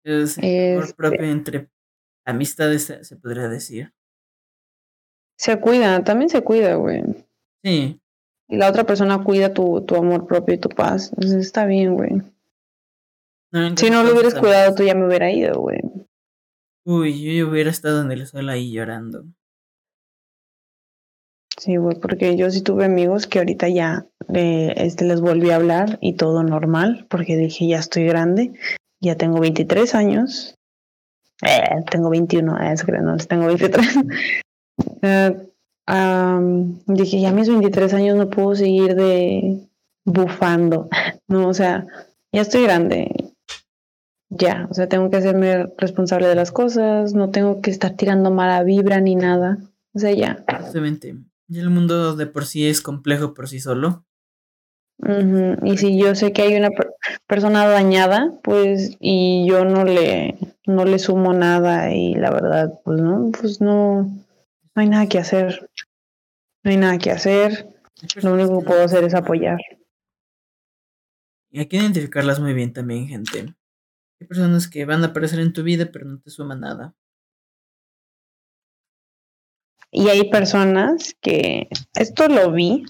Es 0.04 0.38
este 0.38 0.94
propio 0.96 1.24
entre 1.24 1.70
amistades, 2.24 2.92
se 3.00 3.16
podría 3.16 3.48
decir. 3.48 3.92
Se 5.38 5.60
cuida, 5.60 6.02
también 6.04 6.28
se 6.28 6.42
cuida, 6.42 6.74
güey. 6.74 7.02
Sí. 7.64 8.00
Y 8.48 8.56
la 8.56 8.68
otra 8.68 8.84
persona 8.84 9.22
cuida 9.22 9.54
tu, 9.54 9.80
tu 9.82 9.96
amor 9.96 10.26
propio 10.26 10.54
y 10.54 10.58
tu 10.58 10.68
paz. 10.68 11.12
está 11.18 11.66
bien, 11.66 11.94
güey. 11.94 12.22
si 13.76 13.90
no 13.90 14.02
lo 14.02 14.12
hubieras 14.12 14.34
cuidado, 14.34 14.74
tú 14.74 14.82
ya 14.82 14.94
me 14.94 15.06
hubiera 15.06 15.30
ido, 15.30 15.60
güey. 15.60 15.80
Uy, 16.84 17.36
yo 17.36 17.48
hubiera 17.48 17.70
estado 17.70 18.02
en 18.02 18.10
el 18.10 18.26
suelo 18.26 18.52
ahí 18.52 18.72
llorando. 18.72 19.24
Sí, 21.58 21.76
güey, 21.76 21.98
porque 22.00 22.36
yo 22.36 22.50
sí 22.50 22.60
tuve 22.62 22.84
amigos 22.84 23.26
que 23.26 23.38
ahorita 23.38 23.68
ya 23.68 24.06
eh, 24.34 24.74
este, 24.76 25.04
les 25.04 25.20
volví 25.20 25.50
a 25.50 25.56
hablar 25.56 25.98
y 26.00 26.14
todo 26.14 26.42
normal, 26.42 27.06
porque 27.08 27.36
dije, 27.36 27.66
ya 27.66 27.78
estoy 27.78 28.04
grande, 28.04 28.52
ya 29.00 29.16
tengo 29.16 29.40
23 29.40 29.94
años. 29.94 30.54
Eh, 31.42 31.82
tengo 31.90 32.10
21, 32.10 32.60
eh, 32.60 32.72
es 32.72 32.84
que 32.84 32.92
no, 32.92 33.16
tengo 33.16 33.46
23. 33.46 33.98
Eh, 35.02 35.48
dije, 36.86 37.20
ya 37.20 37.32
mis 37.32 37.48
23 37.48 37.92
años 37.94 38.16
no 38.16 38.30
puedo 38.30 38.54
seguir 38.54 38.94
de 38.94 39.68
bufando, 40.04 40.88
no, 41.28 41.48
o 41.48 41.54
sea, 41.54 41.86
ya 42.32 42.40
estoy 42.40 42.62
grande, 42.62 43.34
ya, 44.30 44.66
o 44.70 44.74
sea, 44.74 44.88
tengo 44.88 45.10
que 45.10 45.18
hacerme 45.18 45.66
responsable 45.76 46.26
de 46.28 46.34
las 46.34 46.52
cosas, 46.52 47.14
no 47.14 47.30
tengo 47.30 47.60
que 47.60 47.70
estar 47.70 47.96
tirando 47.96 48.30
mala 48.30 48.62
vibra 48.62 49.00
ni 49.00 49.14
nada, 49.14 49.58
o 49.92 49.98
sea, 49.98 50.12
ya. 50.12 50.42
Exactamente. 50.48 51.16
Y 51.48 51.58
el 51.58 51.68
mundo 51.68 52.16
de 52.16 52.26
por 52.26 52.46
sí 52.46 52.66
es 52.66 52.80
complejo 52.80 53.34
por 53.34 53.48
sí 53.48 53.60
solo. 53.60 54.04
Y 55.64 55.78
si 55.78 55.98
yo 55.98 56.14
sé 56.14 56.32
que 56.32 56.42
hay 56.42 56.54
una 56.56 56.70
persona 57.26 57.66
dañada, 57.66 58.32
pues, 58.42 58.96
y 59.00 59.46
yo 59.48 59.64
no 59.64 59.84
le, 59.84 60.38
no 60.66 60.84
le 60.84 60.98
sumo 61.00 61.32
nada, 61.32 61.92
y 61.92 62.14
la 62.14 62.30
verdad, 62.30 62.80
pues 62.84 63.00
no, 63.00 63.32
pues 63.32 63.60
no, 63.60 64.02
no 64.02 64.82
hay 64.82 64.88
nada 64.88 65.08
que 65.08 65.18
hacer. 65.18 65.68
No 66.62 66.70
hay 66.70 66.76
nada 66.76 66.98
que 66.98 67.10
hacer. 67.10 67.68
Lo 68.22 68.34
único 68.34 68.60
que 68.60 68.66
puedo 68.66 68.84
hacer 68.84 69.02
es 69.04 69.14
apoyar. 69.14 69.58
Y 71.50 71.58
hay 71.58 71.66
que 71.66 71.76
identificarlas 71.76 72.38
muy 72.38 72.54
bien 72.54 72.72
también, 72.72 73.08
gente. 73.08 73.54
Hay 74.20 74.26
personas 74.26 74.68
que 74.68 74.84
van 74.84 75.02
a 75.02 75.08
aparecer 75.08 75.40
en 75.40 75.52
tu 75.52 75.64
vida, 75.64 75.90
pero 75.92 76.06
no 76.06 76.20
te 76.20 76.30
suman 76.30 76.60
nada. 76.60 76.94
Y 79.90 80.08
hay 80.08 80.30
personas 80.30 81.14
que, 81.20 81.68
esto 81.94 82.28
lo 82.28 82.52
vi, 82.52 82.84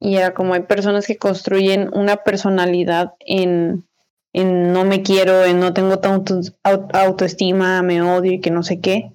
y 0.00 0.16
era 0.16 0.34
como 0.34 0.54
hay 0.54 0.62
personas 0.62 1.06
que 1.06 1.16
construyen 1.16 1.90
una 1.92 2.18
personalidad 2.18 3.14
en, 3.20 3.86
en 4.32 4.72
no 4.72 4.84
me 4.84 5.02
quiero, 5.02 5.44
en 5.44 5.60
no 5.60 5.72
tengo 5.72 5.98
tanto 5.98 6.40
autoestima, 6.62 7.82
me 7.82 8.02
odio 8.02 8.32
y 8.32 8.40
que 8.40 8.50
no 8.50 8.62
sé 8.62 8.80
qué. 8.80 9.12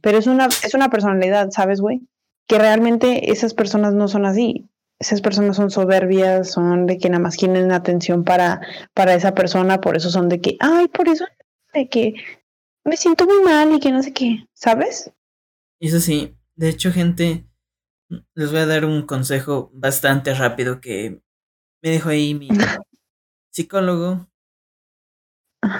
Pero 0.00 0.18
es 0.18 0.26
una, 0.26 0.46
es 0.46 0.74
una 0.74 0.88
personalidad, 0.88 1.50
¿sabes, 1.50 1.80
güey? 1.80 2.00
Que 2.46 2.58
realmente 2.58 3.32
esas 3.32 3.54
personas 3.54 3.94
no 3.94 4.08
son 4.08 4.26
así. 4.26 4.68
Esas 5.00 5.20
personas 5.20 5.56
son 5.56 5.70
soberbias, 5.70 6.52
son 6.52 6.86
de 6.86 6.98
que 6.98 7.10
nada 7.10 7.22
más 7.22 7.36
quieren 7.36 7.72
atención 7.72 8.24
para, 8.24 8.60
para 8.94 9.14
esa 9.14 9.34
persona, 9.34 9.80
por 9.80 9.96
eso 9.96 10.08
son 10.08 10.28
de 10.28 10.40
que, 10.40 10.56
ay, 10.60 10.88
por 10.88 11.08
eso 11.08 11.26
de 11.74 11.88
que 11.88 12.14
me 12.84 12.96
siento 12.96 13.26
muy 13.26 13.42
mal 13.42 13.72
y 13.72 13.80
que 13.80 13.90
no 13.90 14.02
sé 14.02 14.12
qué, 14.12 14.46
¿sabes? 14.54 15.10
Eso 15.80 16.00
sí, 16.00 16.36
de 16.54 16.68
hecho, 16.68 16.92
gente, 16.92 17.44
les 18.08 18.50
voy 18.50 18.60
a 18.60 18.66
dar 18.66 18.84
un 18.84 19.06
consejo 19.06 19.70
bastante 19.74 20.34
rápido 20.34 20.80
que 20.80 21.22
me 21.82 21.90
dijo 21.90 22.08
ahí 22.08 22.34
mi 22.34 22.48
psicólogo. 23.52 24.28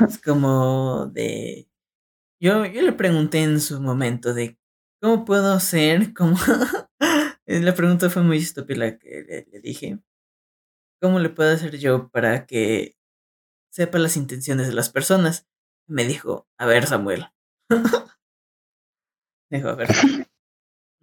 Es 0.09 0.21
como 0.21 1.07
de... 1.07 1.69
Yo, 2.41 2.65
yo 2.67 2.83
le 2.83 2.93
pregunté 2.93 3.43
en 3.43 3.61
su 3.61 3.81
momento 3.81 4.35
de 4.35 4.59
cómo 5.01 5.25
puedo 5.25 5.59
ser, 5.61 6.15
como... 6.15 6.37
la 7.47 7.75
pregunta 7.75 8.11
fue 8.11 8.23
muy 8.23 8.39
estúpida 8.39 8.99
que 8.99 9.47
le, 9.51 9.61
dije. 9.61 10.01
¿Cómo 11.01 11.19
le 11.19 11.29
puedo 11.29 11.53
hacer 11.53 11.79
yo 11.79 12.09
para 12.09 12.47
que 12.47 12.97
sepa 13.71 13.99
las 13.99 14.17
intenciones 14.17 14.69
de 14.69 14.75
las 14.75 14.91
personas? 14.91 15.47
Me 15.87 16.05
dijo, 16.05 16.49
a 16.59 16.67
ver, 16.67 16.87
Samuel. 16.87 17.27
Dijo, 19.51 19.69
a 19.69 19.75
ver. 19.75 19.89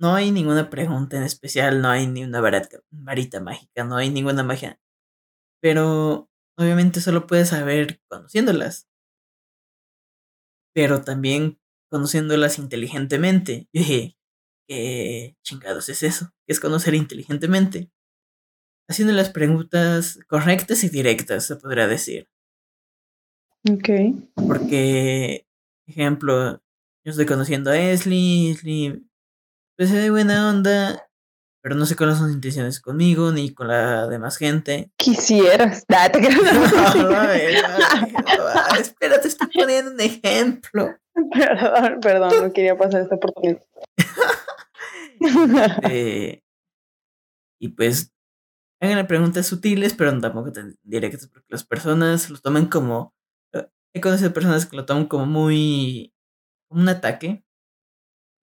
No 0.02 0.16
hay 0.16 0.32
ninguna 0.32 0.72
pregunta 0.72 1.18
en 1.18 1.22
especial, 1.22 1.80
no 1.80 1.90
hay 1.90 2.08
ni 2.08 2.24
una 2.24 2.42
varita, 2.42 3.40
mágica, 3.40 3.84
no 3.84 3.98
hay 3.98 4.10
ninguna 4.10 4.42
magia. 4.42 4.82
Pero 5.62 6.28
obviamente 6.58 7.02
solo 7.02 7.28
puedes 7.28 7.50
saber 7.50 8.02
conociéndolas. 8.08 8.90
Pero 10.74 11.04
también 11.04 11.60
conociéndolas 11.92 12.58
inteligentemente. 12.58 13.70
Y 13.72 13.80
dije, 13.80 14.18
¿qué 14.68 15.38
chingados 15.44 15.88
es 15.90 16.02
eso? 16.02 16.32
¿Qué 16.48 16.54
es 16.54 16.60
conocer 16.60 16.96
inteligentemente? 16.96 17.92
Haciendo 18.90 19.14
las 19.14 19.30
preguntas 19.30 20.18
correctas 20.28 20.84
y 20.84 20.90
directas, 20.90 21.46
se 21.46 21.58
podría 21.58 21.88
decir. 21.88 22.28
Ok. 23.70 23.90
Porque, 24.48 25.48
ejemplo, 25.86 26.54
yo 27.06 27.12
estoy 27.12 27.28
conociendo 27.28 27.70
a 27.70 27.78
Esli, 27.78 28.50
Esli 28.50 29.08
pues 29.78 29.92
de 29.92 30.10
buena 30.10 30.50
onda, 30.50 31.08
pero 31.62 31.76
no 31.76 31.86
sé 31.86 31.96
cuáles 31.96 32.18
son 32.18 32.28
sus 32.28 32.36
intenciones 32.36 32.80
conmigo 32.80 33.32
ni 33.32 33.54
con 33.54 33.68
la 33.68 34.08
demás 34.08 34.38
gente. 34.38 34.92
Quisieras, 34.98 35.86
date 35.88 36.20
Espérate, 38.80 39.28
estoy 39.28 39.48
poniendo 39.54 39.92
un 39.92 40.02
ejemplo. 40.02 40.96
Perdón, 41.32 42.00
perdón, 42.02 42.32
no 42.42 42.54
quería 42.54 42.78
pasar 42.78 43.02
esta 43.02 43.16
oportunidad. 43.16 43.64
Eh, 45.84 46.42
y 47.60 47.68
pues 47.70 48.12
hagan 48.82 49.06
preguntas 49.06 49.46
sutiles, 49.46 49.94
pero 49.94 50.20
tampoco 50.20 50.52
tan 50.52 50.76
directas, 50.82 51.28
porque 51.28 51.48
las 51.50 51.64
personas 51.64 52.30
lo 52.30 52.40
toman 52.40 52.66
como. 52.66 53.14
He 53.94 54.02
conocido 54.02 54.34
personas 54.34 54.66
que 54.66 54.78
lo 54.78 54.86
toman 54.86 55.06
como 55.06 55.26
muy 55.26 56.14
un 56.70 56.90
ataque. 56.90 57.44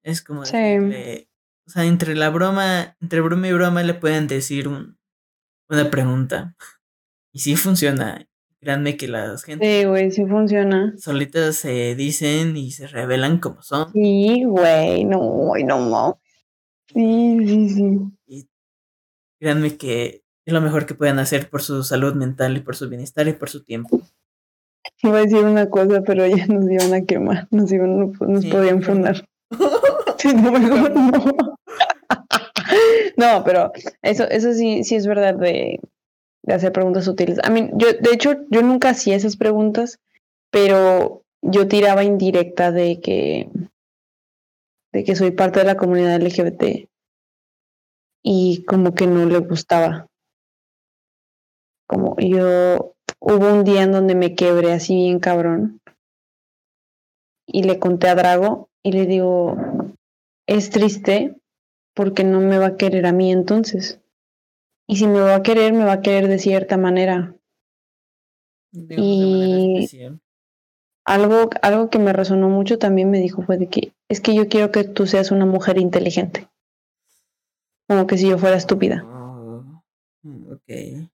Es 0.09 0.23
como 0.23 0.45
sí. 0.45 0.57
o 1.67 1.71
sea, 1.71 1.85
entre 1.85 2.15
la 2.15 2.31
broma, 2.31 2.97
entre 3.01 3.21
broma 3.21 3.49
y 3.49 3.53
broma 3.53 3.83
le 3.83 3.95
pueden 3.95 4.27
decir 4.27 4.69
un, 4.69 4.99
una 5.69 5.91
pregunta. 5.91 6.57
Y 7.33 7.41
sí 7.41 7.57
funciona. 7.57 8.27
créanme 8.61 8.97
que 8.97 9.07
las 9.07 9.45
gente 9.45 9.81
Sí, 9.83 9.87
güey, 9.87 10.11
sí 10.11 10.25
funciona. 10.27 10.95
solitas 10.97 11.57
se 11.57 11.95
dicen 11.95 12.57
y 12.57 12.71
se 12.71 12.87
revelan 12.87 13.39
como 13.39 13.63
son. 13.63 13.93
Sí, 13.93 14.45
güey, 14.45 15.05
no, 15.05 15.53
no, 15.65 15.79
no. 15.91 16.21
Sí, 16.93 17.37
sí, 17.47 17.69
sí. 17.69 17.99
Y 18.27 18.49
créanme 19.39 19.77
que 19.77 20.23
es 20.47 20.55
lo 20.55 20.63
mejor 20.63 20.87
que 20.87 20.95
pueden 20.95 21.19
hacer 21.19 21.51
por 21.51 21.61
su 21.61 21.83
salud 21.85 22.15
mental 22.15 22.57
y 22.57 22.61
por 22.61 22.77
su 22.77 22.89
bienestar 22.89 23.29
y 23.29 23.35
por 23.35 23.51
su 23.51 23.63
tiempo. 23.63 24.01
Iba 25.03 25.19
a 25.19 25.21
decir 25.21 25.45
una 25.45 25.69
cosa, 25.69 26.01
pero 26.01 26.27
ya 26.27 26.47
nos 26.47 26.65
iban 26.71 26.95
a 26.95 27.05
quemar, 27.05 27.47
nos, 27.51 27.71
iban, 27.71 28.11
nos 28.19 28.43
Sí, 28.43 28.51
podían 28.51 28.83
fundar. 28.83 29.29
No, 33.17 33.43
pero 33.45 33.73
eso, 34.03 34.25
eso 34.29 34.53
sí, 34.53 34.85
sí 34.85 34.95
es 34.95 35.07
verdad 35.07 35.35
de, 35.35 35.81
de 36.43 36.55
hacer 36.55 36.73
preguntas 36.73 37.09
útiles. 37.09 37.39
A 37.43 37.51
mí, 37.51 37.71
yo, 37.75 37.89
de 37.93 38.11
hecho, 38.13 38.37
yo 38.51 38.63
nunca 38.63 38.91
hacía 38.91 39.17
esas 39.17 39.37
preguntas, 39.37 39.99
pero 40.51 41.23
yo 41.43 41.69
tiraba 41.69 42.05
indirecta 42.05 42.73
de 42.73 43.01
que, 43.01 43.49
de 44.93 45.05
que 45.05 45.17
soy 45.17 45.31
parte 45.31 45.61
de 45.61 45.67
la 45.67 45.77
comunidad 45.77 46.21
LGBT 46.21 46.89
y 48.23 48.65
como 48.65 48.95
que 48.95 49.07
no 49.07 49.25
le 49.27 49.39
gustaba. 49.39 50.07
Como 51.87 52.17
yo, 52.19 52.95
hubo 53.21 53.53
un 53.53 53.65
día 53.65 53.83
en 53.83 53.93
donde 53.93 54.15
me 54.15 54.35
quebré 54.35 54.73
así 54.73 54.95
bien 54.95 55.21
cabrón 55.21 55.81
y 57.47 57.63
le 57.63 57.79
conté 57.79 58.09
a 58.09 58.15
Drago 58.15 58.69
y 58.83 58.93
le 58.93 59.07
digo, 59.07 59.57
es 60.49 60.71
triste 60.71 61.37
porque 61.95 62.25
no 62.25 62.41
me 62.41 62.59
va 62.59 62.67
a 62.67 62.77
querer 62.77 63.07
a 63.07 63.13
mí 63.13 63.31
entonces. 63.31 64.01
Y 64.89 64.97
si 64.97 65.07
me 65.07 65.21
va 65.21 65.37
a 65.37 65.43
querer, 65.43 65.73
me 65.75 65.85
va 65.85 65.93
a 65.93 66.01
querer 66.01 66.27
de 66.27 66.39
cierta 66.39 66.77
manera. 66.77 67.35
De 68.73 68.97
manera 68.97 69.03
Y- 69.05 69.75
especial. 69.85 70.21
Algo, 71.05 71.49
algo 71.63 71.89
que 71.89 71.99
me 71.99 72.13
resonó 72.13 72.49
mucho 72.51 72.79
también 72.79 73.11
me 73.11 73.19
dijo 73.19 73.43
fue 73.43 73.57
de 73.57 73.69
que 73.69 73.93
es 74.11 74.21
que 74.21 74.35
yo 74.35 74.49
quiero 74.49 74.71
que 74.73 74.85
tú 74.85 75.07
seas 75.07 75.31
una 75.31 75.47
mujer 75.47 75.79
inteligente. 75.79 76.49
Como 77.89 78.07
que 78.07 78.19
si 78.19 78.29
yo 78.29 78.37
fuera 78.37 78.57
estúpida. 78.57 79.05
Oh, 79.07 79.83
ok. 80.53 81.09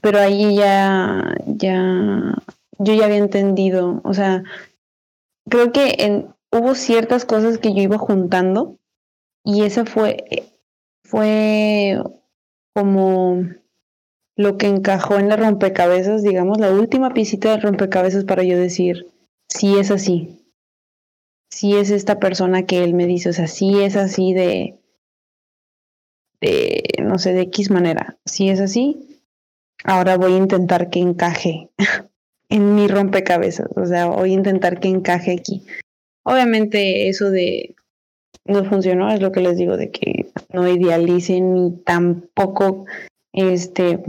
Pero 0.00 0.18
ahí 0.18 0.56
ya, 0.56 1.34
ya, 1.46 2.34
yo 2.78 2.94
ya 2.94 3.04
había 3.04 3.18
entendido. 3.18 4.00
O 4.02 4.14
sea, 4.14 4.44
creo 5.48 5.72
que 5.72 5.96
en, 5.98 6.34
hubo 6.58 6.74
ciertas 6.74 7.24
cosas 7.24 7.58
que 7.58 7.74
yo 7.74 7.82
iba 7.82 7.98
juntando 7.98 8.78
y 9.44 9.62
esa 9.62 9.84
fue, 9.84 10.24
fue 11.04 12.02
como 12.74 13.42
lo 14.36 14.58
que 14.58 14.66
encajó 14.66 15.16
en 15.16 15.28
la 15.28 15.36
rompecabezas, 15.36 16.22
digamos, 16.22 16.58
la 16.58 16.70
última 16.70 17.14
piecita 17.14 17.50
del 17.50 17.62
rompecabezas 17.62 18.24
para 18.24 18.42
yo 18.42 18.58
decir, 18.58 19.06
sí 19.48 19.78
es 19.78 19.90
así. 19.90 20.42
Sí 21.50 21.74
es 21.76 21.90
esta 21.90 22.18
persona 22.18 22.66
que 22.66 22.84
él 22.84 22.92
me 22.92 23.06
dice, 23.06 23.30
o 23.30 23.32
sea, 23.32 23.46
sí 23.46 23.82
es 23.82 23.96
así 23.96 24.34
de, 24.34 24.78
de, 26.40 26.82
no 27.02 27.18
sé, 27.18 27.32
de 27.32 27.42
X 27.42 27.70
manera. 27.70 28.18
Sí 28.26 28.50
es 28.50 28.60
así. 28.60 29.22
Ahora 29.84 30.18
voy 30.18 30.34
a 30.34 30.38
intentar 30.38 30.90
que 30.90 31.00
encaje 31.00 31.70
en 32.50 32.74
mi 32.74 32.88
rompecabezas, 32.88 33.68
o 33.76 33.86
sea, 33.86 34.06
voy 34.06 34.32
a 34.32 34.34
intentar 34.34 34.80
que 34.80 34.88
encaje 34.88 35.32
aquí. 35.32 35.64
Obviamente 36.28 37.08
eso 37.08 37.30
de 37.30 37.76
no 38.44 38.64
funcionó, 38.64 39.12
es 39.12 39.20
lo 39.20 39.30
que 39.30 39.40
les 39.40 39.56
digo, 39.56 39.76
de 39.76 39.92
que 39.92 40.26
no 40.52 40.66
idealicen 40.68 41.54
ni 41.54 41.70
tampoco 41.84 42.84
este 43.32 44.02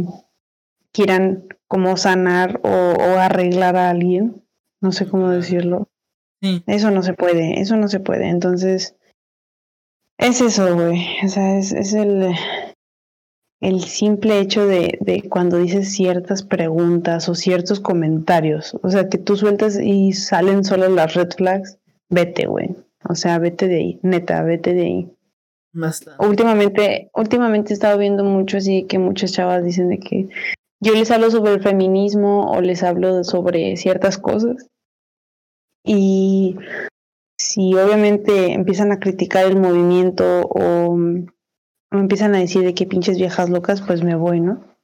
quieran 0.92 1.48
como 1.68 1.96
sanar 1.96 2.60
o, 2.64 2.70
o 2.70 3.20
arreglar 3.20 3.76
a 3.76 3.92
alguien, 3.92 4.42
no 4.82 4.92
sé 4.92 5.08
cómo 5.08 5.30
decirlo. 5.30 5.90
Sí, 6.42 6.64
Eso 6.66 6.90
no 6.90 7.04
se 7.04 7.14
puede, 7.14 7.62
eso 7.62 7.78
no 7.78 7.88
se 7.88 8.00
puede. 8.00 8.30
Entonces, 8.30 8.96
es 10.18 10.42
eso, 10.42 10.76
güey. 10.76 11.06
O 11.24 11.28
sea, 11.28 11.60
es, 11.60 11.72
es 11.72 11.94
el, 11.94 12.34
el 13.62 13.84
simple 13.84 14.40
hecho 14.40 14.66
de, 14.66 14.98
de 15.02 15.22
cuando 15.30 15.58
dices 15.58 15.92
ciertas 15.92 16.42
preguntas 16.42 17.30
o 17.30 17.36
ciertos 17.36 17.80
comentarios. 17.80 18.76
O 18.82 18.90
sea, 18.90 19.08
que 19.08 19.20
tú 19.20 19.38
sueltas 19.38 19.80
y 19.80 20.14
salen 20.14 20.64
solo 20.64 20.90
las 20.90 21.14
red 21.14 21.30
flags. 21.38 21.78
Vete, 22.10 22.48
güey. 22.48 22.76
O 23.08 23.16
sea, 23.16 23.40
vete 23.40 23.68
de 23.68 23.76
ahí. 23.76 24.00
Neta, 24.04 24.44
vete 24.44 24.74
de 24.74 24.82
ahí. 24.82 25.12
bastante. 25.74 26.26
Últimamente, 26.26 27.10
últimamente 27.14 27.72
he 27.72 27.76
estado 27.76 27.98
viendo 27.98 28.24
mucho 28.24 28.58
así 28.58 28.86
que 28.86 29.00
muchas 29.00 29.32
chavas 29.34 29.64
dicen 29.64 29.90
de 29.90 30.00
que 30.00 30.30
yo 30.80 30.94
les 30.94 31.12
hablo 31.12 31.32
sobre 31.32 31.54
el 31.54 31.62
feminismo 31.62 32.52
o 32.52 32.62
les 32.62 32.84
hablo 32.84 33.24
sobre 33.24 33.78
ciertas 33.78 34.18
cosas. 34.18 34.68
Y 35.84 36.58
si 37.38 37.74
obviamente 37.76 38.54
empiezan 38.54 38.92
a 38.92 39.00
criticar 39.00 39.46
el 39.46 39.58
movimiento 39.58 40.42
o, 40.42 40.98
o 41.92 41.98
empiezan 41.98 42.36
a 42.36 42.40
decir 42.40 42.64
de 42.64 42.74
que 42.74 42.86
pinches 42.86 43.18
viejas 43.18 43.50
locas, 43.50 43.82
pues 43.82 44.04
me 44.04 44.16
voy, 44.16 44.42
¿no? 44.42 44.78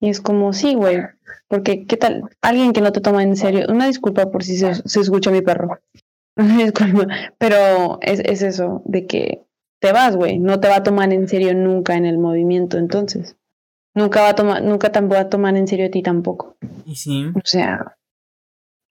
Y 0.00 0.10
es 0.10 0.20
como, 0.20 0.52
sí, 0.52 0.74
güey, 0.74 0.98
porque 1.48 1.86
¿qué 1.86 1.96
tal? 1.96 2.24
Alguien 2.42 2.72
que 2.72 2.80
no 2.80 2.92
te 2.92 3.00
toma 3.00 3.22
en 3.22 3.36
serio, 3.36 3.66
una 3.68 3.86
disculpa 3.86 4.30
por 4.30 4.44
si 4.44 4.56
se, 4.56 4.74
se 4.74 5.00
escucha 5.00 5.30
mi 5.30 5.42
perro, 5.42 5.78
una 6.36 6.58
disculpa, 6.58 7.06
pero 7.38 7.98
es, 8.00 8.20
es 8.20 8.42
eso, 8.42 8.82
de 8.84 9.06
que 9.06 9.44
te 9.80 9.92
vas, 9.92 10.16
güey, 10.16 10.38
no 10.38 10.60
te 10.60 10.68
va 10.68 10.76
a 10.76 10.82
tomar 10.82 11.12
en 11.12 11.28
serio 11.28 11.54
nunca 11.54 11.94
en 11.94 12.06
el 12.06 12.18
movimiento, 12.18 12.78
entonces. 12.78 13.36
Nunca 13.94 14.22
va 14.22 14.30
a 14.30 14.34
tomar, 14.34 14.62
nunca 14.62 14.90
te 14.90 15.00
va 15.00 15.20
a 15.20 15.28
tomar 15.28 15.56
en 15.56 15.68
serio 15.68 15.86
a 15.86 15.90
ti 15.90 16.02
tampoco. 16.02 16.56
Y 16.84 16.96
sí, 16.96 17.26
O 17.36 17.40
sea, 17.44 17.96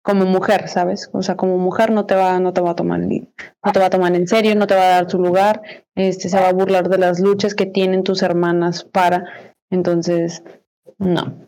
como 0.03 0.25
mujer, 0.25 0.67
¿sabes? 0.67 1.09
O 1.13 1.23
sea, 1.23 1.35
como 1.35 1.57
mujer 1.57 1.91
no 1.91 2.05
te 2.05 2.13
va, 2.13 2.39
no 2.39 2.53
te 2.53 2.61
va 2.61 2.71
a 2.71 2.75
tomar, 2.75 2.99
no 2.99 3.71
te 3.73 3.79
va 3.79 3.85
a 3.87 3.89
tomar 3.89 4.15
en 4.15 4.27
serio, 4.27 4.55
no 4.55 4.67
te 4.67 4.75
va 4.75 4.83
a 4.83 4.95
dar 4.95 5.07
tu 5.07 5.17
lugar, 5.17 5.61
este, 5.95 6.29
se 6.29 6.39
va 6.39 6.49
a 6.49 6.53
burlar 6.53 6.89
de 6.89 6.97
las 6.97 7.19
luchas 7.19 7.55
que 7.55 7.65
tienen 7.65 8.03
tus 8.03 8.21
hermanas 8.21 8.83
para, 8.83 9.25
entonces, 9.69 10.43
no, 10.97 11.47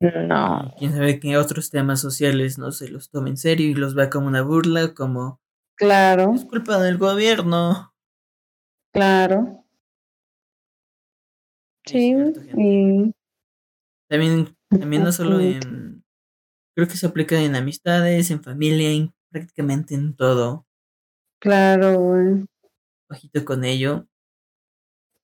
no, 0.00 0.74
quién 0.78 0.92
sabe 0.92 1.18
que 1.20 1.36
otros 1.38 1.70
temas 1.70 2.00
sociales 2.00 2.58
no 2.58 2.70
se 2.72 2.88
los 2.88 3.10
tome 3.10 3.30
en 3.30 3.36
serio 3.36 3.68
y 3.68 3.74
los 3.74 3.94
vea 3.94 4.10
como 4.10 4.26
una 4.26 4.42
burla, 4.42 4.94
como 4.94 5.40
claro, 5.76 6.32
es 6.34 6.44
culpa 6.44 6.78
del 6.80 6.98
gobierno. 6.98 7.92
claro, 8.92 9.64
sí, 11.86 12.14
y 12.56 13.12
También, 14.08 14.56
también 14.70 15.02
no 15.04 15.12
solo 15.12 15.40
en. 15.40 16.04
Creo 16.74 16.88
que 16.88 16.96
se 16.96 17.06
aplica 17.06 17.40
en 17.40 17.56
amistades, 17.56 18.30
en 18.30 18.42
familia, 18.42 18.90
en 18.90 19.14
prácticamente 19.30 19.94
en 19.94 20.14
todo. 20.14 20.66
claro, 21.40 21.98
güey, 21.98 22.44
Bajito 23.08 23.44
con 23.44 23.64
ello. 23.64 24.06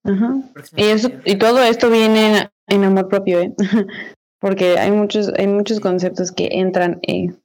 ajá. 0.05 0.35
Y, 0.77 0.85
eso, 0.85 1.11
y 1.25 1.37
todo 1.37 1.63
esto 1.63 1.91
viene 1.91 2.39
en, 2.39 2.51
en 2.69 2.85
amor 2.85 3.09
propio, 3.09 3.41
¿eh? 3.41 3.55
Porque 4.43 4.77
hay 4.79 4.91
muchos, 4.91 5.33
hay 5.39 5.47
muchos 5.47 5.81
conceptos 5.81 6.33
que 6.33 6.49
entran 6.51 6.99
en, 7.03 7.41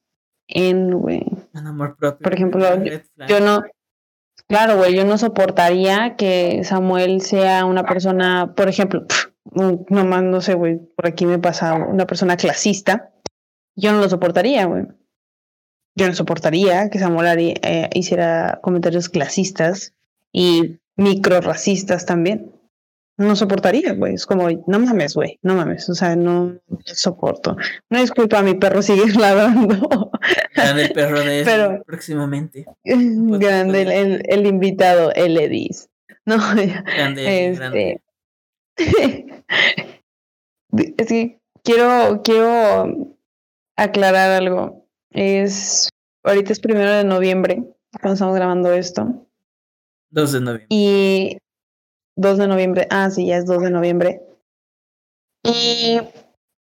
en, 0.50 0.92
güey. 1.00 1.24
en 1.54 1.68
amor 1.68 1.96
propio. 1.96 2.24
Por 2.24 2.34
ejemplo. 2.34 2.68
Yo 3.30 3.40
no, 3.40 3.64
claro, 4.48 4.78
güey, 4.78 4.96
yo 4.96 5.06
no 5.06 5.18
soportaría 5.18 6.16
que 6.18 6.64
Samuel 6.64 7.22
sea 7.22 7.64
una 7.66 7.86
persona, 7.86 8.54
por 8.56 8.68
ejemplo, 8.68 9.06
pf, 9.08 9.30
un- 9.52 9.86
nomás, 9.90 10.24
no 10.24 10.42
sé, 10.42 10.56
güey, 10.56 10.78
por 10.96 11.08
aquí 11.08 11.26
me 11.26 11.38
pasa 11.40 11.76
una 11.76 12.06
persona 12.08 12.36
clasista. 12.36 13.14
Yo 13.76 13.92
no 13.92 14.02
lo 14.02 14.10
soportaría, 14.10 14.66
güey. 14.66 14.88
Yo 15.96 16.08
no 16.08 16.14
soportaría 16.16 16.90
que 16.90 17.00
Samuel 17.00 17.56
eh, 17.62 17.90
hiciera 17.94 18.60
comentarios 18.64 19.08
clasistas 19.08 19.94
y 20.34 20.80
micro 20.96 21.42
racistas 21.42 22.08
también. 22.08 22.52
No 23.18 23.36
soportaría, 23.36 23.94
güey. 23.94 24.14
Es 24.14 24.26
como, 24.28 24.48
no 24.68 24.80
mames, 24.80 25.16
güey, 25.16 25.40
no 25.42 25.56
mames. 25.56 25.90
O 25.90 25.96
sea, 25.96 26.16
no 26.16 26.60
soporto. 26.86 27.58
Una 27.90 28.02
disculpa, 28.02 28.44
mi 28.44 28.54
perro 28.54 28.82
sigue 28.84 29.12
ladrando. 29.20 30.12
Grande 30.56 30.84
el 30.86 30.92
perro 30.94 31.20
de 31.22 31.42
Pero- 31.44 31.84
próximamente. 31.84 32.66
Grande 32.84 33.82
el, 33.82 33.92
el- 33.92 34.24
el 34.28 34.46
invitado, 34.46 35.12
el 35.14 35.38
Edis. 35.38 35.90
No, 36.26 36.38
Grande, 36.96 37.54
grande. 37.56 38.02
este. 38.78 39.44
es 40.98 41.08
que 41.08 41.40
quiero, 41.64 42.22
quiero 42.24 43.16
aclarar 43.76 44.32
algo. 44.32 44.86
Es 45.12 45.90
ahorita 46.24 46.52
es 46.54 46.60
primero 46.60 46.92
de 46.92 47.04
noviembre, 47.04 47.64
cuando 48.02 48.14
estamos 48.14 48.36
grabando 48.36 48.72
esto. 48.74 49.26
2 50.12 50.32
de 50.34 50.42
noviembre. 50.42 50.68
Y 50.70 51.38
2 52.18 52.38
de 52.38 52.48
noviembre. 52.48 52.88
Ah, 52.90 53.10
sí, 53.10 53.28
ya 53.28 53.38
es 53.38 53.46
2 53.46 53.62
de 53.62 53.70
noviembre. 53.70 54.22
Y 55.44 56.00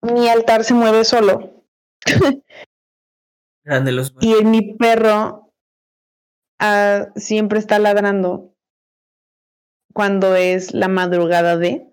mi 0.01 0.27
altar 0.27 0.63
se 0.63 0.73
mueve 0.73 1.05
solo. 1.05 1.63
Grande 3.65 3.93
los 3.93 4.13
Y 4.19 4.43
mi 4.43 4.73
perro 4.73 5.53
ah, 6.59 7.07
siempre 7.15 7.59
está 7.59 7.79
ladrando 7.79 8.53
cuando 9.93 10.35
es 10.35 10.73
la 10.73 10.89
madrugada 10.89 11.55
de. 11.55 11.87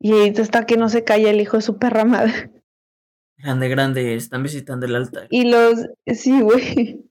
Y 0.00 0.12
ahorita 0.12 0.40
está 0.40 0.64
que 0.64 0.76
no 0.76 0.88
se 0.88 1.04
calla 1.04 1.30
el 1.30 1.40
hijo 1.40 1.56
de 1.56 1.62
su 1.62 1.78
perra 1.78 2.04
madre. 2.04 2.52
Grande, 3.36 3.68
grande, 3.68 4.14
están 4.14 4.42
visitando 4.42 4.86
el 4.86 4.94
altar. 4.94 5.26
Y 5.30 5.50
los, 5.50 5.74
sí, 6.06 6.40
güey. 6.40 7.04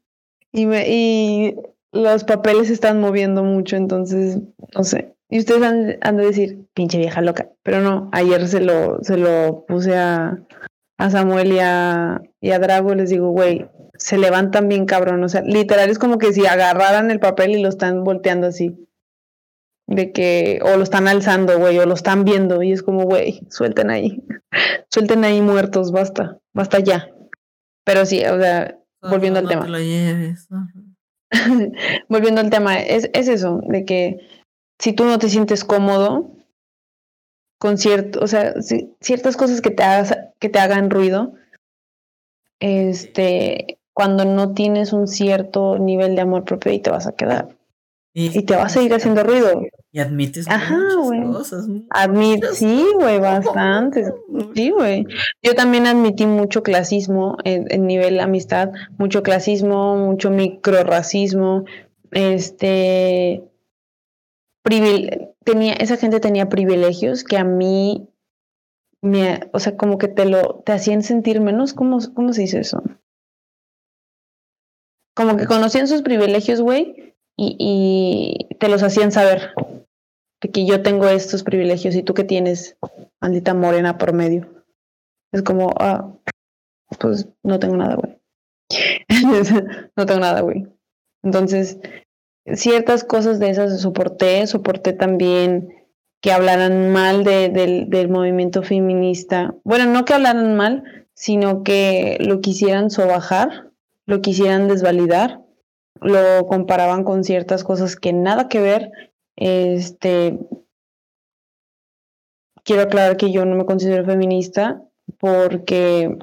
Y, 0.54 0.66
me, 0.66 0.86
y 0.88 1.56
los 1.98 2.24
papeles 2.24 2.68
se 2.68 2.74
están 2.74 3.00
moviendo 3.00 3.44
mucho, 3.44 3.76
entonces, 3.76 4.40
no 4.76 4.84
sé. 4.84 5.16
Y 5.30 5.40
ustedes 5.40 5.62
han, 5.64 5.98
han, 6.02 6.18
de 6.18 6.26
decir, 6.26 6.66
pinche 6.74 6.98
vieja 6.98 7.22
loca. 7.22 7.50
Pero 7.64 7.82
no, 7.82 8.10
ayer 8.14 8.48
se 8.48 8.62
lo, 8.62 9.04
se 9.04 9.18
lo 9.18 9.66
puse 9.68 9.96
a, 9.96 10.40
a 10.98 11.10
Samuel 11.10 11.52
y 11.52 11.60
a, 11.60 12.22
y 12.40 12.52
a 12.52 12.60
Drago, 12.60 12.96
les 12.96 13.10
digo, 13.10 13.30
güey, 13.30 13.68
se 13.98 14.18
levantan 14.18 14.70
bien 14.70 14.86
cabrón. 14.86 15.24
O 15.24 15.30
sea, 15.30 15.42
literal 15.42 15.90
es 15.90 16.00
como 16.00 16.18
que 16.18 16.32
si 16.32 16.46
agarraran 16.46 17.12
el 17.12 17.20
papel 17.20 17.52
y 17.52 17.62
lo 17.62 17.70
están 17.70 18.04
volteando 18.04 18.48
así. 18.48 18.88
De 19.86 20.12
que, 20.12 20.60
o 20.64 20.78
lo 20.78 20.84
están 20.84 21.08
alzando, 21.08 21.58
güey, 21.60 21.78
o 21.80 21.86
lo 21.86 21.94
están 21.94 22.24
viendo. 22.24 22.64
Y 22.64 22.72
es 22.72 22.84
como, 22.84 23.04
güey, 23.04 23.42
suelten 23.50 23.90
ahí. 23.90 24.24
suelten 24.90 25.26
ahí 25.26 25.42
muertos, 25.42 25.92
basta, 25.92 26.40
basta 26.54 26.80
ya. 26.80 27.10
Pero 27.84 28.06
sí, 28.06 28.24
o 28.26 28.40
sea, 28.40 28.78
volviendo 29.02 29.40
al 29.40 29.48
tema. 29.48 29.68
volviendo 32.10 32.42
al 32.42 32.50
tema, 32.50 32.80
es, 32.80 33.10
es 33.14 33.28
eso, 33.28 33.62
de 33.68 33.86
que 33.86 34.28
si 34.80 34.94
tú 34.94 35.06
no 35.06 35.20
te 35.20 35.30
sientes 35.30 35.64
cómodo 35.64 36.32
con 37.60 37.78
cierto, 37.78 38.20
o 38.22 38.28
sea, 38.28 38.54
ciertas 39.02 39.36
cosas 39.36 39.62
que 39.62 39.72
te, 39.72 39.84
hagas, 39.84 40.16
que 40.40 40.50
te 40.50 40.60
hagan 40.60 40.90
ruido, 40.90 41.34
este, 42.60 43.80
cuando 43.94 44.26
no 44.26 44.54
tienes 44.54 44.94
un 44.94 45.08
cierto 45.08 45.80
nivel 45.80 46.16
de 46.16 46.22
amor 46.22 46.44
propio 46.44 46.72
y 46.72 46.80
te 46.80 46.92
vas 46.92 47.08
a 47.08 47.16
quedar. 47.16 47.50
Y, 48.14 48.44
te 48.44 48.56
vas 48.56 48.66
a 48.66 48.70
seguir 48.70 48.94
haciendo 48.96 49.24
ruido. 49.24 49.62
Y 49.98 50.00
admites 50.00 50.48
Ajá, 50.48 50.78
muchas 50.96 51.36
cosas. 51.36 51.68
Admit, 51.90 52.46
sí, 52.54 52.86
güey, 53.00 53.20
bastante. 53.20 54.14
Sí, 54.54 54.70
güey. 54.70 55.08
Yo 55.42 55.56
también 55.56 55.88
admití 55.88 56.28
mucho 56.28 56.62
clasismo 56.62 57.38
en, 57.44 57.66
en 57.72 57.88
nivel 57.88 58.20
amistad, 58.20 58.70
mucho 59.00 59.24
clasismo, 59.24 59.98
mucho 59.98 60.30
microracismo, 60.30 61.66
este 62.12 63.44
tenía, 65.44 65.74
esa 65.74 65.98
gente 65.98 66.20
tenía 66.20 66.48
privilegios 66.48 67.24
que 67.24 67.38
a 67.38 67.44
mí 67.44 68.08
me, 69.02 69.50
o 69.52 69.60
sea, 69.60 69.78
como 69.78 69.98
que 69.98 70.10
te 70.10 70.26
lo, 70.26 70.60
te 70.64 70.74
hacían 70.74 71.02
sentir 71.02 71.42
menos, 71.42 71.74
¿cómo, 71.74 71.98
cómo 72.14 72.34
se 72.34 72.42
dice 72.42 72.60
eso? 72.60 72.84
Como 75.16 75.38
que 75.38 75.48
conocían 75.48 75.88
sus 75.88 76.04
privilegios, 76.04 76.62
güey, 76.62 77.16
y, 77.36 77.56
y 77.58 78.56
te 78.58 78.70
los 78.70 78.84
hacían 78.84 79.12
saber. 79.12 79.54
Que 80.40 80.66
yo 80.66 80.84
tengo 80.84 81.08
estos 81.08 81.44
privilegios 81.44 81.96
y 81.96 82.04
tú 82.04 82.14
que 82.14 82.24
tienes, 82.24 82.78
maldita 83.20 83.54
morena 83.54 83.98
por 83.98 84.14
medio. 84.14 84.64
Es 85.32 85.42
como, 85.42 85.74
ah, 85.80 86.14
pues 87.00 87.28
no 87.44 87.60
tengo 87.60 87.76
nada, 87.76 87.96
güey. 87.96 88.20
no 89.96 90.06
tengo 90.06 90.20
nada, 90.20 90.42
güey. 90.42 90.68
Entonces, 91.24 91.80
ciertas 92.54 93.04
cosas 93.04 93.40
de 93.40 93.50
esas 93.50 93.82
soporté, 93.82 94.46
soporté 94.48 94.94
también 94.94 95.74
que 96.22 96.32
hablaran 96.32 96.92
mal 96.92 97.24
de, 97.24 97.50
del 97.88 98.10
movimiento 98.10 98.64
feminista. 98.64 99.56
Bueno, 99.64 99.86
no 99.86 100.06
que 100.06 100.14
hablaran 100.14 100.56
mal, 100.56 101.08
sino 101.14 101.64
que 101.64 102.18
lo 102.20 102.42
quisieran 102.42 102.90
sobajar, 102.90 103.72
lo 104.06 104.22
quisieran 104.22 104.68
desvalidar, 104.68 105.42
lo 106.02 106.46
comparaban 106.48 107.04
con 107.04 107.24
ciertas 107.24 107.64
cosas 107.64 107.96
que 107.96 108.14
nada 108.14 108.48
que 108.48 108.62
ver. 108.62 108.92
Este, 109.38 110.38
quiero 112.64 112.82
aclarar 112.82 113.16
que 113.16 113.32
yo 113.32 113.46
no 113.46 113.56
me 113.56 113.66
considero 113.66 114.06
feminista 114.06 114.84
porque 115.20 116.18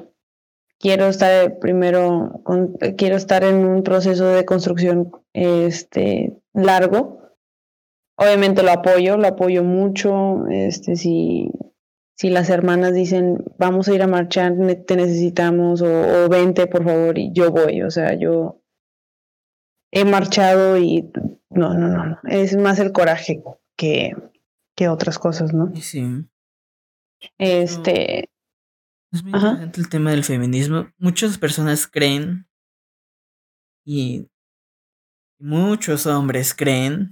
quiero 0.79 1.07
estar 1.07 1.57
primero, 1.59 2.43
quiero 2.97 3.15
estar 3.15 3.43
en 3.43 3.65
un 3.65 3.83
proceso 3.83 4.27
de 4.27 4.45
construcción 4.45 5.11
este, 5.33 6.37
largo. 6.53 7.19
Obviamente 8.17 8.63
lo 8.63 8.71
apoyo, 8.71 9.17
lo 9.17 9.27
apoyo 9.27 9.63
mucho. 9.63 10.45
Este, 10.49 10.95
si, 10.95 11.51
si 12.15 12.29
las 12.29 12.49
hermanas 12.49 12.93
dicen, 12.93 13.43
vamos 13.57 13.87
a 13.87 13.95
ir 13.95 14.03
a 14.03 14.07
marchar, 14.07 14.53
te 14.85 14.95
necesitamos, 14.95 15.81
o, 15.81 16.29
vente, 16.29 16.67
por 16.67 16.83
favor, 16.83 17.17
y 17.17 17.31
yo 17.33 17.51
voy. 17.51 17.81
O 17.81 17.89
sea, 17.89 18.13
yo 18.13 18.61
he 19.95 20.03
marchado 20.03 20.77
y 20.77 21.09
no, 21.49 21.73
no, 21.73 21.87
no, 21.87 22.05
no. 22.05 22.19
Es 22.27 22.55
más 22.57 22.79
el 22.79 22.91
coraje 22.91 23.41
que, 23.77 24.11
que 24.75 24.89
otras 24.89 25.17
cosas, 25.17 25.53
¿no? 25.53 25.73
Sí. 25.75 26.25
Este. 27.39 28.29
Es 29.11 29.23
muy 29.23 29.31
interesante 29.31 29.79
el 29.79 29.89
tema 29.89 30.11
del 30.11 30.25
feminismo. 30.25 30.89
Muchas 30.97 31.37
personas 31.37 31.87
creen 31.87 32.45
y 33.85 34.27
muchos 35.39 36.05
hombres 36.05 36.53
creen 36.53 37.11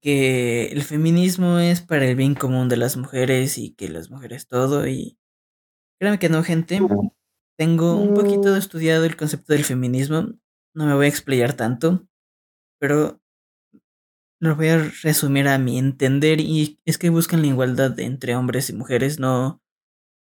que 0.00 0.68
el 0.68 0.82
feminismo 0.82 1.58
es 1.58 1.82
para 1.82 2.06
el 2.06 2.16
bien 2.16 2.34
común 2.34 2.70
de 2.70 2.78
las 2.78 2.96
mujeres 2.96 3.58
y 3.58 3.74
que 3.74 3.90
las 3.90 4.10
mujeres 4.10 4.48
todo 4.48 4.86
y 4.86 5.18
créanme 5.98 6.18
que 6.18 6.28
no 6.28 6.42
gente 6.42 6.78
tengo 7.58 7.96
un 7.96 8.14
poquito 8.14 8.54
estudiado 8.54 9.04
el 9.04 9.16
concepto 9.16 9.54
del 9.54 9.64
feminismo 9.64 10.34
no 10.78 10.86
me 10.86 10.94
voy 10.94 11.06
a 11.06 11.10
explayar 11.10 11.54
tanto 11.54 12.06
pero 12.80 13.20
lo 14.40 14.54
voy 14.54 14.68
a 14.68 14.78
resumir 15.02 15.48
a 15.48 15.58
mi 15.58 15.78
entender 15.78 16.40
y 16.40 16.78
es 16.84 16.96
que 16.96 17.10
buscan 17.10 17.42
la 17.42 17.48
igualdad 17.48 17.98
entre 17.98 18.36
hombres 18.36 18.70
y 18.70 18.72
mujeres 18.72 19.18
no 19.18 19.60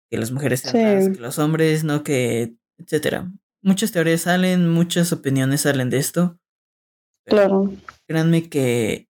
que 0.09 0.17
las 0.17 0.31
mujeres 0.31 0.61
sean 0.61 0.95
más 0.95 1.17
que 1.17 1.21
los 1.21 1.37
hombres 1.37 1.83
no 1.83 2.03
que 2.03 2.55
etcétera 2.77 3.29
muchas 3.65 3.91
teorías 3.91 4.21
salen, 4.21 4.69
muchas 4.69 5.11
opiniones 5.11 5.61
salen 5.61 5.89
de 5.89 5.97
esto. 5.97 6.39
Claro. 7.25 7.73
Créanme 8.07 8.47
que 8.47 9.09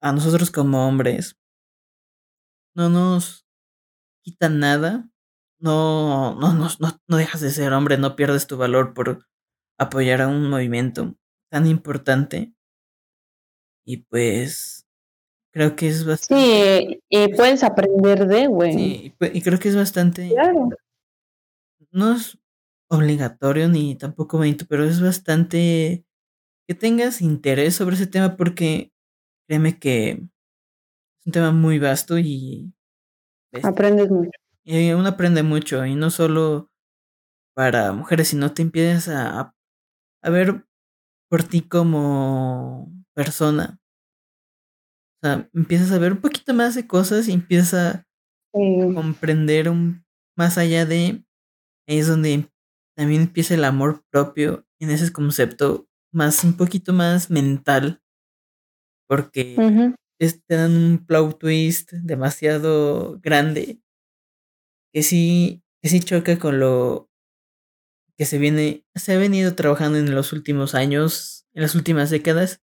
a 0.00 0.12
nosotros 0.12 0.52
como 0.52 0.86
hombres 0.86 1.36
no 2.74 2.88
nos 2.88 3.44
quitan 4.22 4.60
nada. 4.60 5.10
No, 5.58 6.36
no, 6.36 6.54
no, 6.54 6.68
no, 7.08 7.16
dejas 7.16 7.40
de 7.40 7.50
ser 7.50 7.72
hombre, 7.72 7.98
no 7.98 8.16
pierdes 8.16 8.46
tu 8.46 8.56
valor 8.56 8.94
por 8.94 9.26
apoyar 9.82 10.22
a 10.22 10.28
un 10.28 10.48
movimiento 10.48 11.14
tan 11.50 11.66
importante. 11.66 12.52
Y 13.84 13.98
pues 13.98 14.86
creo 15.52 15.76
que 15.76 15.88
es 15.88 16.04
bastante. 16.04 16.44
Sí, 16.44 17.02
y 17.08 17.34
puedes 17.34 17.62
aprender 17.62 18.26
de, 18.26 18.46
güey. 18.46 18.72
Sí, 18.72 19.14
y 19.20 19.42
creo 19.42 19.58
que 19.58 19.68
es 19.68 19.76
bastante. 19.76 20.28
Claro. 20.28 20.70
No 21.90 22.14
es 22.14 22.38
obligatorio 22.88 23.68
ni 23.68 23.96
tampoco 23.96 24.38
bonito, 24.38 24.66
pero 24.68 24.84
es 24.84 25.00
bastante 25.00 26.04
que 26.66 26.74
tengas 26.74 27.20
interés 27.20 27.74
sobre 27.74 27.96
ese 27.96 28.06
tema 28.06 28.36
porque 28.36 28.92
créeme 29.46 29.78
que 29.78 30.10
es 30.10 31.26
un 31.26 31.32
tema 31.32 31.52
muy 31.52 31.78
vasto 31.78 32.18
y 32.18 32.72
aprendes 33.62 34.10
mucho. 34.10 34.30
Y 34.64 34.92
uno 34.92 35.08
aprende 35.08 35.42
mucho 35.42 35.84
y 35.84 35.96
no 35.96 36.10
solo 36.10 36.70
para 37.54 37.92
mujeres, 37.92 38.28
sino 38.28 38.52
te 38.52 38.62
empiezas 38.62 39.08
a, 39.08 39.40
a 39.40 39.54
ver 40.30 40.66
por 41.28 41.42
ti 41.44 41.62
como 41.62 42.92
persona. 43.14 43.80
O 45.22 45.26
sea, 45.26 45.48
empiezas 45.54 45.92
a 45.92 45.98
ver 45.98 46.12
un 46.12 46.20
poquito 46.20 46.52
más 46.54 46.74
de 46.74 46.86
cosas 46.86 47.28
y 47.28 47.32
empiezas 47.32 47.74
a 47.74 48.06
comprender 48.52 49.68
un, 49.68 50.04
más 50.36 50.58
allá 50.58 50.84
de... 50.84 51.24
Ahí 51.88 51.98
es 51.98 52.06
donde 52.06 52.48
también 52.96 53.22
empieza 53.22 53.54
el 53.54 53.64
amor 53.64 54.04
propio 54.10 54.66
en 54.78 54.90
ese 54.90 55.12
concepto 55.12 55.88
más, 56.12 56.44
un 56.44 56.56
poquito 56.56 56.92
más 56.92 57.30
mental, 57.30 58.02
porque 59.08 59.56
te 60.46 60.54
dan 60.54 60.76
un 60.76 61.04
plot 61.04 61.38
twist 61.38 61.92
demasiado 61.92 63.18
grande 63.20 63.80
que 64.92 65.02
sí, 65.02 65.62
que 65.82 65.88
sí 65.88 66.00
choca 66.00 66.38
con 66.38 66.60
lo 66.60 67.10
que 68.22 68.26
se 68.26 68.38
viene, 68.38 68.84
se 68.94 69.14
ha 69.14 69.18
venido 69.18 69.56
trabajando 69.56 69.98
en 69.98 70.14
los 70.14 70.32
últimos 70.32 70.76
años, 70.76 71.44
en 71.54 71.62
las 71.62 71.74
últimas 71.74 72.08
décadas, 72.08 72.62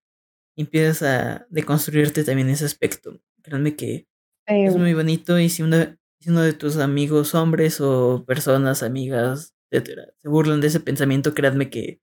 empiezas 0.55 1.03
a 1.03 1.47
deconstruirte 1.49 2.23
también 2.23 2.47
ese 2.47 2.63
aspecto. 2.63 3.19
Créanme 3.41 3.75
que 3.75 4.07
es 4.45 4.77
muy 4.77 4.93
bonito 4.93 5.37
y 5.37 5.49
si, 5.49 5.61
una, 5.61 5.99
si 6.21 6.29
uno 6.29 6.43
de 6.43 6.53
tus 6.53 6.77
amigos 6.77 7.35
hombres 7.35 7.81
o 7.81 8.23
personas, 8.25 8.83
amigas, 8.83 9.53
etcétera, 9.69 10.13
se 10.19 10.29
burlan 10.29 10.61
de 10.61 10.67
ese 10.67 10.79
pensamiento, 10.79 11.33
créanme 11.33 11.69
que 11.69 11.99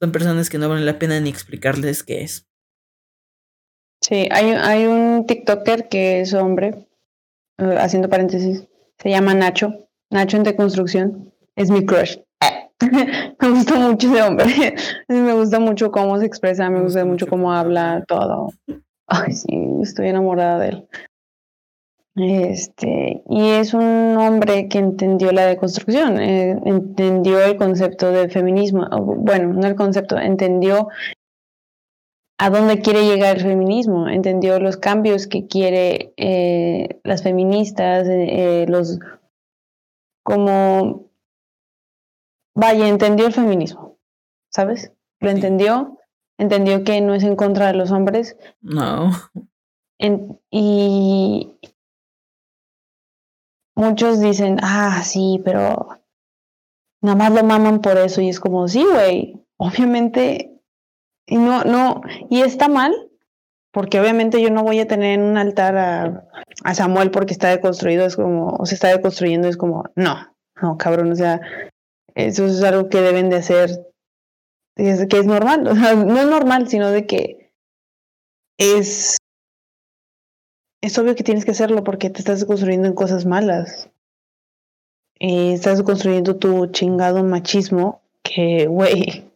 son 0.00 0.10
personas 0.10 0.50
que 0.50 0.58
no 0.58 0.68
vale 0.68 0.84
la 0.84 0.98
pena 0.98 1.20
ni 1.20 1.30
explicarles 1.30 2.02
qué 2.02 2.22
es. 2.22 2.48
Sí, 4.02 4.26
hay, 4.32 4.50
hay 4.50 4.86
un 4.86 5.26
TikToker 5.28 5.88
que 5.88 6.22
es 6.22 6.34
hombre, 6.34 6.88
eh, 7.58 7.76
haciendo 7.78 8.08
paréntesis, 8.08 8.66
se 8.98 9.10
llama 9.10 9.32
Nacho, 9.32 9.88
Nacho 10.10 10.38
en 10.38 10.42
deconstrucción, 10.42 11.32
es 11.54 11.70
mi 11.70 11.86
crush. 11.86 12.25
me 13.40 13.48
gusta 13.50 13.74
mucho 13.76 14.12
ese 14.12 14.22
hombre, 14.22 14.74
me 15.08 15.32
gusta 15.32 15.58
mucho 15.60 15.90
cómo 15.90 16.18
se 16.18 16.26
expresa, 16.26 16.68
me, 16.68 16.80
gusta, 16.80 17.04
mucho 17.04 17.26
cómo 17.26 17.52
habla, 17.52 18.04
todo. 18.06 18.50
Ay, 19.06 19.32
sí, 19.32 19.48
estoy 19.82 20.08
enamorada 20.08 20.58
de 20.58 20.68
él. 20.68 20.88
Este, 22.18 23.22
y 23.28 23.50
es 23.50 23.74
un 23.74 24.16
hombre 24.16 24.68
que 24.68 24.78
entendió 24.78 25.32
la 25.32 25.44
deconstrucción, 25.44 26.18
eh, 26.18 26.58
entendió 26.64 27.40
el 27.44 27.56
concepto 27.56 28.10
de 28.10 28.30
feminismo, 28.30 28.88
bueno, 29.18 29.52
no 29.52 29.66
el 29.66 29.74
concepto, 29.74 30.16
entendió 30.16 30.88
a 32.38 32.50
dónde 32.50 32.80
quiere 32.80 33.06
llegar 33.06 33.36
el 33.36 33.42
feminismo, 33.42 34.08
entendió 34.08 34.58
los 34.60 34.78
cambios 34.78 35.26
que 35.26 35.46
quiere 35.46 36.14
eh, 36.16 37.00
las 37.04 37.22
feministas, 37.22 38.06
eh, 38.08 38.64
los 38.66 38.98
como 40.22 41.05
vaya, 42.56 42.88
entendió 42.88 43.26
el 43.26 43.32
feminismo, 43.32 43.98
¿sabes? 44.50 44.92
Lo 45.20 45.30
entendió, 45.30 45.98
entendió 46.38 46.82
que 46.82 47.00
no 47.00 47.14
es 47.14 47.22
en 47.22 47.36
contra 47.36 47.68
de 47.68 47.74
los 47.74 47.92
hombres. 47.92 48.36
No. 48.60 49.12
y, 50.50 51.52
muchos 53.76 54.20
dicen, 54.20 54.58
ah, 54.62 55.02
sí, 55.04 55.40
pero 55.44 56.00
nada 57.02 57.16
más 57.16 57.32
lo 57.32 57.44
maman 57.44 57.80
por 57.80 57.98
eso. 57.98 58.20
Y 58.20 58.30
es 58.30 58.40
como, 58.40 58.66
sí, 58.68 58.84
güey, 58.84 59.44
obviamente, 59.58 60.60
y 61.26 61.36
no, 61.36 61.62
no, 61.64 62.00
y 62.30 62.40
está 62.40 62.68
mal, 62.68 62.92
porque 63.70 64.00
obviamente 64.00 64.40
yo 64.40 64.50
no 64.50 64.62
voy 64.62 64.80
a 64.80 64.88
tener 64.88 65.18
en 65.18 65.22
un 65.26 65.36
altar 65.36 65.76
a, 65.76 66.28
a 66.64 66.74
Samuel 66.74 67.10
porque 67.10 67.34
está 67.34 67.50
deconstruido, 67.50 68.06
es 68.06 68.16
como, 68.16 68.56
o 68.58 68.64
se 68.64 68.74
está 68.74 68.88
deconstruyendo, 68.88 69.46
es 69.46 69.58
como, 69.58 69.84
no, 69.94 70.34
no, 70.62 70.78
cabrón, 70.78 71.12
o 71.12 71.14
sea, 71.14 71.40
eso 72.16 72.46
es 72.46 72.62
algo 72.62 72.88
que 72.88 73.00
deben 73.00 73.30
de 73.30 73.36
hacer, 73.36 73.70
es, 74.74 75.06
que 75.06 75.18
es 75.18 75.26
normal, 75.26 75.68
o 75.68 75.74
sea, 75.74 75.94
no 75.94 76.18
es 76.18 76.26
normal, 76.26 76.68
sino 76.68 76.90
de 76.90 77.06
que 77.06 77.52
es 78.58 79.18
es 80.80 80.98
obvio 80.98 81.14
que 81.14 81.24
tienes 81.24 81.44
que 81.44 81.50
hacerlo 81.50 81.84
porque 81.84 82.10
te 82.10 82.20
estás 82.20 82.44
construyendo 82.44 82.86
en 82.86 82.94
cosas 82.94 83.26
malas. 83.26 83.90
Eh, 85.18 85.52
estás 85.52 85.82
construyendo 85.82 86.36
tu 86.36 86.66
chingado 86.66 87.24
machismo 87.24 88.02
que, 88.22 88.66
güey, 88.66 89.30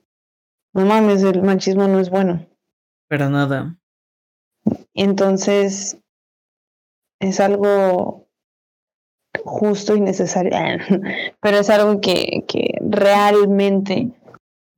no 0.72 0.86
mames, 0.86 1.22
el 1.22 1.42
machismo 1.42 1.88
no 1.88 1.98
es 1.98 2.08
bueno. 2.08 2.46
Pero 3.08 3.28
nada. 3.30 3.76
Entonces, 4.94 5.98
es 7.18 7.40
algo 7.40 8.19
justo 9.44 9.96
y 9.96 10.00
necesario, 10.00 10.50
pero 11.40 11.58
es 11.58 11.70
algo 11.70 12.00
que, 12.00 12.44
que 12.46 12.78
realmente 12.80 14.12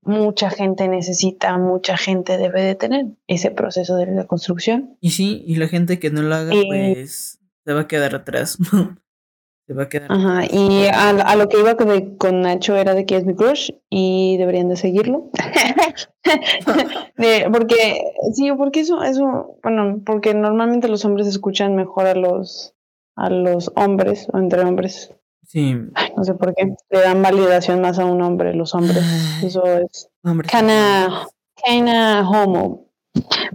mucha 0.04 0.50
gente 0.50 0.88
necesita, 0.88 1.56
mucha 1.58 1.96
gente 1.96 2.36
debe 2.36 2.62
de 2.62 2.74
tener 2.74 3.06
ese 3.26 3.50
proceso 3.50 3.96
de 3.96 4.06
la 4.06 4.26
construcción. 4.26 4.96
Y 5.00 5.10
sí, 5.10 5.44
y 5.46 5.56
la 5.56 5.68
gente 5.68 5.98
que 5.98 6.10
no 6.10 6.22
lo 6.22 6.34
haga, 6.34 6.52
pues 6.66 7.40
se 7.64 7.72
va 7.72 7.82
a 7.82 7.88
quedar 7.88 8.14
atrás. 8.14 8.58
se 9.66 9.74
va 9.74 9.84
a 9.84 9.88
quedar 9.88 10.10
Ajá, 10.10 10.44
y 10.50 10.86
a, 10.92 11.36
lo 11.36 11.48
que 11.48 11.60
iba 11.60 11.76
con, 11.76 12.16
con, 12.16 12.40
Nacho 12.40 12.76
era 12.76 12.94
de 12.94 13.06
que 13.06 13.16
es 13.16 13.24
mi 13.24 13.34
crush 13.34 13.70
y 13.90 14.36
deberían 14.38 14.68
de 14.68 14.76
seguirlo. 14.76 15.30
porque, 17.52 18.02
sí, 18.34 18.50
porque 18.56 18.80
eso, 18.80 19.02
eso, 19.04 19.56
bueno, 19.62 20.02
porque 20.04 20.34
normalmente 20.34 20.88
los 20.88 21.04
hombres 21.04 21.28
escuchan 21.28 21.76
mejor 21.76 22.06
a 22.06 22.14
los, 22.14 22.74
a 23.16 23.30
los 23.30 23.70
hombres 23.76 24.28
o 24.32 24.38
entre 24.38 24.62
hombres 24.62 25.14
Sí. 25.52 25.74
no 26.16 26.24
sé 26.24 26.34
por 26.34 26.54
qué. 26.54 26.74
Le 26.88 27.00
dan 27.00 27.22
validación 27.22 27.82
más 27.82 27.98
a 27.98 28.06
un 28.06 28.22
hombre, 28.22 28.54
los 28.54 28.74
hombres. 28.74 29.04
Eso 29.42 29.62
es. 29.66 30.08
Cana, 30.50 31.26
cana 31.62 32.28
homo. 32.28 32.86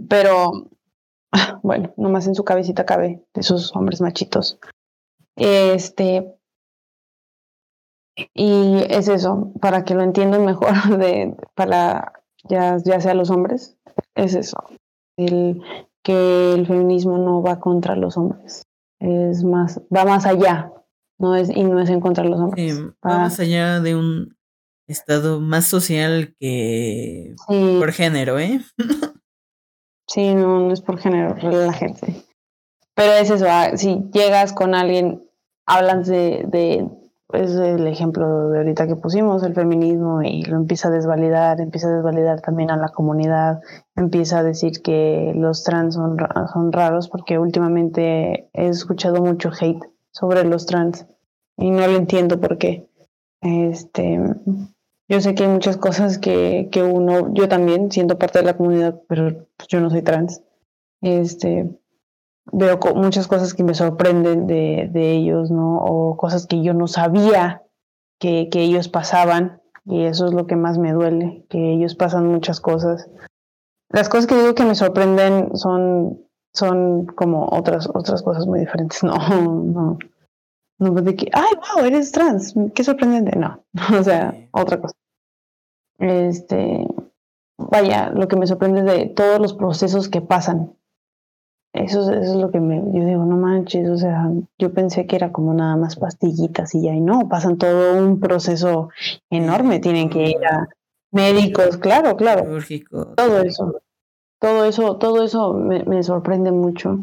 Pero, 0.08 0.68
bueno, 1.62 1.92
nomás 1.96 2.28
en 2.28 2.36
su 2.36 2.44
cabecita 2.44 2.86
cabe 2.86 3.24
de 3.34 3.40
esos 3.40 3.74
hombres 3.74 4.00
machitos. 4.00 4.60
Este. 5.34 6.34
Y 8.32 8.82
es 8.90 9.08
eso, 9.08 9.52
para 9.60 9.84
que 9.84 9.94
lo 9.94 10.02
entiendan 10.02 10.44
mejor, 10.44 10.72
de, 10.98 11.36
para 11.54 12.12
ya, 12.44 12.76
ya 12.84 13.00
sea 13.00 13.14
los 13.14 13.30
hombres, 13.30 13.76
es 14.14 14.34
eso. 14.34 14.58
El, 15.16 15.62
que 16.04 16.54
el 16.54 16.66
feminismo 16.66 17.18
no 17.18 17.42
va 17.42 17.58
contra 17.58 17.96
los 17.96 18.16
hombres. 18.16 18.67
Es 19.00 19.44
más, 19.44 19.80
va 19.94 20.04
más 20.04 20.26
allá 20.26 20.72
no 21.18 21.34
es, 21.34 21.50
y 21.50 21.64
no 21.64 21.80
es 21.80 21.90
en 21.90 22.00
contra 22.00 22.24
de 22.24 22.30
los 22.30 22.40
hombres. 22.40 22.74
Sí, 22.74 22.82
va 23.04 23.18
más 23.18 23.40
allá 23.40 23.80
de 23.80 23.96
un 23.96 24.36
estado 24.86 25.40
más 25.40 25.66
social 25.66 26.34
que 26.38 27.34
por 27.48 27.92
género, 27.92 28.38
¿eh? 28.38 28.60
sí, 30.06 30.34
no, 30.34 30.60
no 30.60 30.72
es 30.72 30.80
por 30.80 30.98
género, 30.98 31.36
la 31.36 31.72
gente. 31.72 32.24
Pero 32.94 33.12
es 33.12 33.30
eso, 33.30 33.46
ah, 33.48 33.76
si 33.76 34.04
llegas 34.12 34.52
con 34.52 34.74
alguien, 34.74 35.28
hablas 35.66 36.06
de, 36.06 36.44
de 36.48 36.88
es 37.32 37.54
el 37.56 37.86
ejemplo 37.86 38.48
de 38.48 38.58
ahorita 38.58 38.86
que 38.86 38.96
pusimos, 38.96 39.42
el 39.42 39.54
feminismo, 39.54 40.22
y 40.22 40.42
lo 40.42 40.56
empieza 40.56 40.88
a 40.88 40.90
desvalidar, 40.90 41.60
empieza 41.60 41.88
a 41.88 41.96
desvalidar 41.96 42.40
también 42.40 42.70
a 42.70 42.76
la 42.76 42.88
comunidad, 42.88 43.60
empieza 43.96 44.38
a 44.38 44.42
decir 44.42 44.80
que 44.82 45.32
los 45.36 45.62
trans 45.62 45.94
son, 45.94 46.16
son 46.52 46.72
raros, 46.72 47.08
porque 47.08 47.38
últimamente 47.38 48.48
he 48.52 48.68
escuchado 48.68 49.22
mucho 49.22 49.50
hate 49.58 49.82
sobre 50.10 50.44
los 50.44 50.66
trans 50.66 51.06
y 51.56 51.70
no 51.70 51.86
lo 51.86 51.96
entiendo 51.96 52.40
por 52.40 52.56
qué. 52.56 52.88
Este, 53.42 54.20
yo 55.08 55.20
sé 55.20 55.34
que 55.34 55.44
hay 55.44 55.50
muchas 55.50 55.76
cosas 55.76 56.18
que, 56.18 56.68
que 56.72 56.82
uno, 56.82 57.32
yo 57.34 57.48
también 57.48 57.90
siendo 57.90 58.18
parte 58.18 58.38
de 58.38 58.46
la 58.46 58.56
comunidad, 58.56 59.02
pero 59.08 59.46
pues, 59.56 59.68
yo 59.68 59.80
no 59.80 59.90
soy 59.90 60.02
trans. 60.02 60.42
Este, 61.02 61.78
veo 62.52 62.78
muchas 62.94 63.26
cosas 63.26 63.54
que 63.54 63.64
me 63.64 63.74
sorprenden 63.74 64.46
de, 64.46 64.88
de, 64.92 65.12
ellos, 65.12 65.50
¿no? 65.50 65.78
O 65.78 66.16
cosas 66.16 66.46
que 66.46 66.62
yo 66.62 66.74
no 66.74 66.86
sabía 66.86 67.62
que, 68.18 68.48
que 68.50 68.62
ellos 68.62 68.88
pasaban 68.88 69.60
y 69.84 70.04
eso 70.04 70.26
es 70.26 70.32
lo 70.32 70.46
que 70.46 70.56
más 70.56 70.78
me 70.78 70.92
duele, 70.92 71.46
que 71.48 71.72
ellos 71.72 71.94
pasan 71.94 72.26
muchas 72.26 72.60
cosas. 72.60 73.08
Las 73.90 74.08
cosas 74.08 74.26
que 74.26 74.36
digo 74.36 74.54
que 74.54 74.64
me 74.64 74.74
sorprenden 74.74 75.56
son 75.56 76.28
son 76.54 77.06
como 77.06 77.48
otras, 77.50 77.88
otras 77.92 78.22
cosas 78.22 78.46
muy 78.46 78.60
diferentes. 78.60 79.02
No, 79.08 79.16
no. 79.16 79.98
No 80.80 80.92
de 80.92 81.16
que, 81.16 81.28
ay, 81.32 81.54
wow, 81.74 81.84
eres 81.84 82.12
trans, 82.12 82.54
qué 82.72 82.84
sorprendente. 82.84 83.36
No, 83.36 83.64
o 83.98 84.02
sea, 84.04 84.32
otra 84.52 84.80
cosa. 84.80 84.94
Este, 85.98 86.86
vaya, 87.58 88.10
lo 88.10 88.28
que 88.28 88.36
me 88.36 88.46
sorprende 88.46 88.80
es 88.80 88.86
de 88.86 89.06
todos 89.06 89.40
los 89.40 89.54
procesos 89.54 90.08
que 90.08 90.20
pasan. 90.20 90.76
Eso, 91.84 92.10
eso 92.12 92.32
es 92.32 92.36
lo 92.36 92.50
que 92.50 92.60
me, 92.60 92.76
yo 92.76 93.04
digo, 93.04 93.24
no 93.24 93.36
manches, 93.36 93.88
o 93.88 93.96
sea, 93.96 94.30
yo 94.58 94.72
pensé 94.72 95.06
que 95.06 95.16
era 95.16 95.32
como 95.32 95.54
nada 95.54 95.76
más 95.76 95.96
pastillitas 95.96 96.74
y 96.74 96.82
ya, 96.82 96.94
y 96.94 97.00
no, 97.00 97.28
pasan 97.28 97.58
todo 97.58 98.02
un 98.02 98.20
proceso 98.20 98.90
enorme, 99.30 99.80
tienen 99.80 100.10
que 100.10 100.30
ir 100.30 100.44
a 100.44 100.68
médicos, 101.10 101.76
claro, 101.78 102.16
claro, 102.16 102.44
todo 103.16 103.42
eso 103.42 103.80
todo 104.38 104.64
eso, 104.64 104.96
todo 104.96 105.24
eso 105.24 105.52
me, 105.54 106.02
sorprende 106.02 106.52
mucho. 106.52 107.00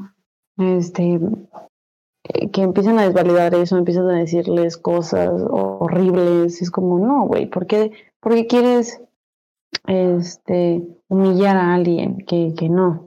Este, 0.57 1.19
eh, 2.23 2.49
que 2.49 2.61
empiezan 2.61 2.97
a 2.99 3.03
desvalidar 3.03 3.53
eso, 3.55 3.77
empiezan 3.77 4.09
a 4.09 4.19
decirles 4.19 4.77
cosas 4.77 5.29
horribles. 5.49 6.61
Es 6.61 6.71
como, 6.71 6.99
no, 6.99 7.25
güey, 7.27 7.47
¿por 7.47 7.67
qué, 7.67 7.91
¿por 8.19 8.33
qué 8.33 8.47
quieres 8.47 9.01
este, 9.87 10.81
humillar 11.09 11.57
a 11.57 11.73
alguien 11.73 12.25
que, 12.25 12.53
que 12.57 12.69
no? 12.69 13.04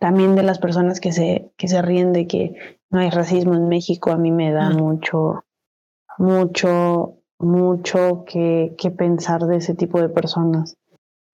También 0.00 0.34
de 0.34 0.42
las 0.42 0.58
personas 0.58 0.98
que 0.98 1.12
se, 1.12 1.52
que 1.58 1.68
se 1.68 1.82
ríen 1.82 2.12
de 2.12 2.26
que 2.26 2.54
no 2.90 3.00
hay 3.00 3.10
racismo 3.10 3.54
en 3.54 3.68
México, 3.68 4.10
a 4.10 4.16
mí 4.16 4.32
me 4.32 4.50
da 4.50 4.70
mucho, 4.70 5.44
mucho, 6.16 7.18
mucho 7.38 8.24
que, 8.26 8.74
que 8.78 8.90
pensar 8.90 9.42
de 9.42 9.58
ese 9.58 9.74
tipo 9.74 10.00
de 10.00 10.08
personas. 10.08 10.78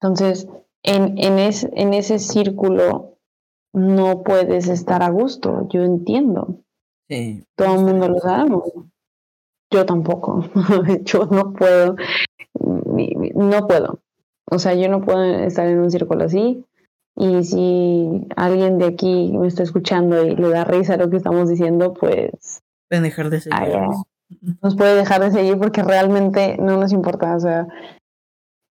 Entonces, 0.01 0.49
en, 0.83 1.17
en, 1.17 1.39
en 1.39 1.95
ese 1.95 2.19
círculo 2.19 3.19
no 3.73 4.25
puedes 4.25 4.69
estar 4.69 5.03
a 5.03 5.11
gusto, 5.11 5.69
yo 5.71 5.85
entiendo. 5.85 6.59
Sí. 7.09 7.45
Todo 7.55 7.77
el 7.77 7.85
mundo 7.85 8.09
lo 8.09 8.19
sabemos. 8.19 8.65
Yo 9.71 9.87
tampoco. 9.87 10.45
yo 11.05 11.27
no 11.27 11.53
puedo. 11.53 11.95
No 13.35 13.67
puedo. 13.69 14.01
O 14.51 14.59
sea, 14.59 14.75
yo 14.75 14.89
no 14.89 15.03
puedo 15.03 15.23
estar 15.23 15.69
en 15.69 15.79
un 15.79 15.91
círculo 15.91 16.25
así. 16.25 16.65
Y 17.17 17.45
si 17.45 18.27
alguien 18.37 18.79
de 18.79 18.87
aquí 18.87 19.33
me 19.33 19.49
está 19.49 19.63
escuchando 19.63 20.25
y 20.25 20.37
le 20.37 20.51
da 20.51 20.65
risa 20.65 20.97
lo 20.97 21.09
que 21.09 21.17
estamos 21.17 21.49
diciendo, 21.49 21.95
pues. 21.95 22.63
Pueden 22.89 23.05
dejar 23.05 23.31
de 23.31 23.41
seguir. 23.41 23.59
nos 24.63 24.77
puede 24.77 24.97
dejar 24.97 25.23
de 25.23 25.33
seguir 25.33 25.59
porque 25.59 25.83
realmente 25.83 26.57
no 26.59 26.79
nos 26.79 26.93
importa. 26.93 27.35
O 27.35 27.41
sea. 27.41 27.67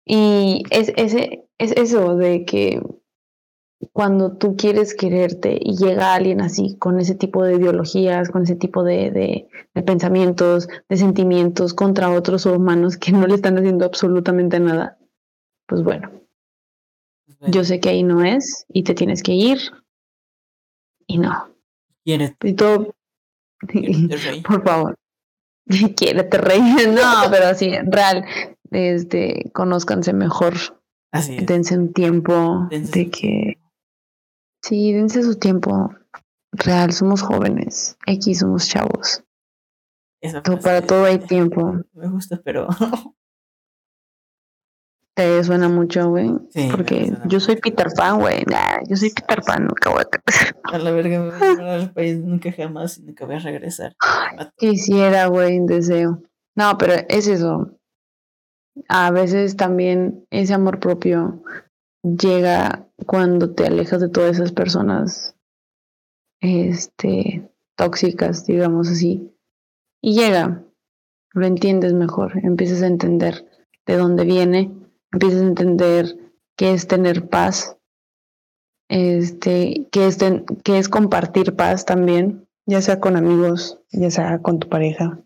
Y 0.05 0.63
es, 0.69 0.93
ese, 0.95 1.47
es 1.57 1.72
eso 1.72 2.15
de 2.15 2.45
que 2.45 2.81
cuando 3.93 4.38
tú 4.38 4.55
quieres 4.55 4.95
quererte 4.95 5.57
y 5.61 5.76
llega 5.77 6.13
alguien 6.13 6.41
así, 6.41 6.77
con 6.77 6.99
ese 6.99 7.15
tipo 7.15 7.43
de 7.43 7.55
ideologías, 7.55 8.30
con 8.30 8.43
ese 8.43 8.55
tipo 8.55 8.84
de, 8.84 9.11
de, 9.73 9.84
pensamientos, 9.84 10.67
de 10.89 10.97
sentimientos 10.97 11.73
contra 11.73 12.11
otros 12.11 12.45
humanos 12.45 12.97
que 12.97 13.11
no 13.11 13.27
le 13.27 13.35
están 13.35 13.57
haciendo 13.57 13.85
absolutamente 13.85 14.59
nada, 14.59 14.97
pues 15.67 15.84
bueno, 15.84 16.11
yo 17.51 17.63
sé 17.63 17.80
que 17.80 17.89
ahí 17.89 18.03
no 18.03 18.23
es 18.23 18.65
y 18.69 18.84
te 18.84 18.93
tienes 18.93 19.23
que 19.23 19.34
ir 19.34 19.59
y 21.07 21.17
no. 21.17 21.49
Y 22.05 22.53
todo, 22.53 22.95
Por 24.47 24.63
favor. 24.63 24.95
Quiérete 25.95 26.38
rey. 26.38 26.59
No, 26.93 27.30
pero 27.30 27.53
sí, 27.55 27.72
real. 27.85 28.26
Este, 28.72 29.51
conózcanse 29.53 30.13
mejor. 30.13 30.53
Así 31.11 31.38
es. 31.38 31.45
Dense 31.45 31.77
un 31.77 31.93
tiempo 31.93 32.67
de 32.69 33.09
que. 33.09 33.57
Sí, 34.61 34.93
dense 34.93 35.23
su 35.23 35.35
tiempo. 35.35 35.93
Real, 36.51 36.91
somos 36.93 37.22
jóvenes. 37.22 37.97
X 38.05 38.39
somos 38.39 38.67
chavos. 38.67 39.23
para 40.63 40.81
todo 40.81 41.05
hay 41.05 41.19
tiempo. 41.19 41.81
Me 41.93 42.09
gusta, 42.09 42.41
pero. 42.43 42.67
Te 45.15 45.41
suena 45.45 45.69
mucho, 45.69 46.09
güey. 46.09 46.29
Sí, 46.49 46.67
porque 46.69 47.13
yo 47.27 47.39
soy 47.39 47.55
Peter 47.55 47.87
Pan, 47.95 48.19
güey. 48.19 48.43
yo 48.89 48.97
soy 48.97 49.11
Peter 49.11 49.41
Pan, 49.41 49.65
nunca 49.65 49.89
voy 49.89 50.01
a. 50.01 50.75
A 50.75 50.77
la 50.77 50.91
verga, 50.91 51.19
me 51.19 51.31
voy 51.31 51.65
a 51.65 51.73
al 51.75 51.93
país 51.93 52.17
nunca 52.17 52.51
jamás 52.51 52.97
y 52.97 53.03
nunca 53.03 53.25
voy 53.25 53.35
a 53.35 53.39
regresar. 53.39 53.95
Quisiera, 54.57 55.27
güey, 55.27 55.65
deseo. 55.65 56.21
No, 56.55 56.77
pero 56.77 56.95
es 57.07 57.27
eso. 57.27 57.79
A 58.89 59.09
veces 59.11 59.55
también 59.55 60.25
ese 60.31 60.53
amor 60.53 60.81
propio 60.81 61.41
llega 62.03 62.85
cuando 63.05 63.53
te 63.53 63.65
alejas 63.65 64.01
de 64.01 64.09
todas 64.09 64.35
esas 64.35 64.51
personas 64.51 65.37
este 66.41 67.49
tóxicas, 67.77 68.45
digamos 68.45 68.89
así. 68.89 69.33
Y 70.01 70.13
llega, 70.19 70.61
lo 71.31 71.45
entiendes 71.45 71.93
mejor, 71.93 72.37
empiezas 72.43 72.81
a 72.81 72.87
entender 72.87 73.45
de 73.85 73.95
dónde 73.95 74.25
viene 74.25 74.85
empiezas 75.15 75.43
a 75.43 75.47
entender 75.47 76.33
qué 76.57 76.73
es 76.73 76.87
tener 76.87 77.29
paz, 77.29 77.77
este, 78.89 79.87
qué 79.91 80.07
es, 80.07 80.17
qué 80.63 80.77
es 80.77 80.89
compartir 80.89 81.55
paz 81.55 81.85
también, 81.85 82.49
ya 82.65 82.81
sea 82.81 82.99
con 82.99 83.15
amigos, 83.15 83.79
ya 83.91 84.11
sea 84.11 84.41
con 84.41 84.59
tu 84.59 84.67
pareja. 84.67 85.21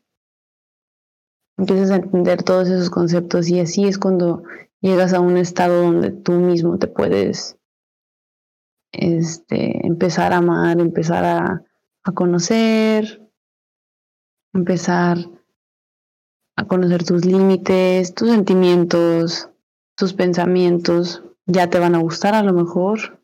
Empiezas 1.57 1.89
a 1.89 1.95
entender 1.95 2.43
todos 2.43 2.69
esos 2.69 2.91
conceptos 2.91 3.49
y 3.49 3.59
así 3.59 3.85
es 3.85 3.97
cuando 3.97 4.43
llegas 4.79 5.13
a 5.13 5.21
un 5.21 5.37
estado 5.37 5.81
donde 5.81 6.11
tú 6.11 6.33
mismo 6.33 6.77
te 6.77 6.87
puedes 6.87 7.57
este, 8.91 9.85
empezar 9.87 10.33
a 10.33 10.37
amar, 10.37 10.79
empezar 10.79 11.25
a, 11.25 11.65
a 12.03 12.11
conocer, 12.11 13.27
empezar 14.53 15.17
a 16.55 16.65
conocer 16.65 17.03
tus 17.03 17.25
límites, 17.25 18.13
tus 18.13 18.29
sentimientos, 18.29 19.49
tus 19.99 20.13
pensamientos 20.13 21.21
ya 21.45 21.69
te 21.69 21.77
van 21.77 21.93
a 21.93 21.99
gustar 21.99 22.33
a 22.33 22.41
lo 22.41 22.53
mejor. 22.53 23.21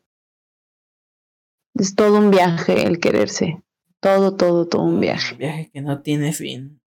Es 1.74 1.94
todo 1.94 2.18
un 2.18 2.30
viaje 2.30 2.86
el 2.86 3.00
quererse. 3.00 3.62
Todo, 3.98 4.36
todo, 4.36 4.68
todo 4.68 4.82
un 4.82 5.00
viaje. 5.00 5.32
Un 5.32 5.38
viaje 5.38 5.70
que 5.72 5.80
no 5.80 6.02
tiene 6.02 6.34
fin. 6.34 6.82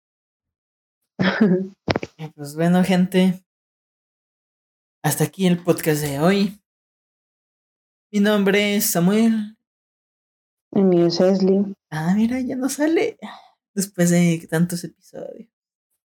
pues 2.35 2.57
bueno, 2.57 2.83
gente. 2.83 3.45
Hasta 5.03 5.25
aquí 5.25 5.47
el 5.47 5.63
podcast 5.63 6.01
de 6.01 6.19
hoy. 6.19 6.59
Mi 8.11 8.21
nombre 8.21 8.77
es 8.77 8.91
Samuel. 8.91 9.59
El 10.73 10.85
mío 10.85 11.09
es 11.09 11.21
Leslie. 11.21 11.75
Ah, 11.91 12.15
mira, 12.17 12.41
ya 12.41 12.57
no 12.57 12.71
sale. 12.71 13.19
Después 13.75 14.09
de 14.09 14.47
tantos 14.49 14.83
episodios. 14.83 15.51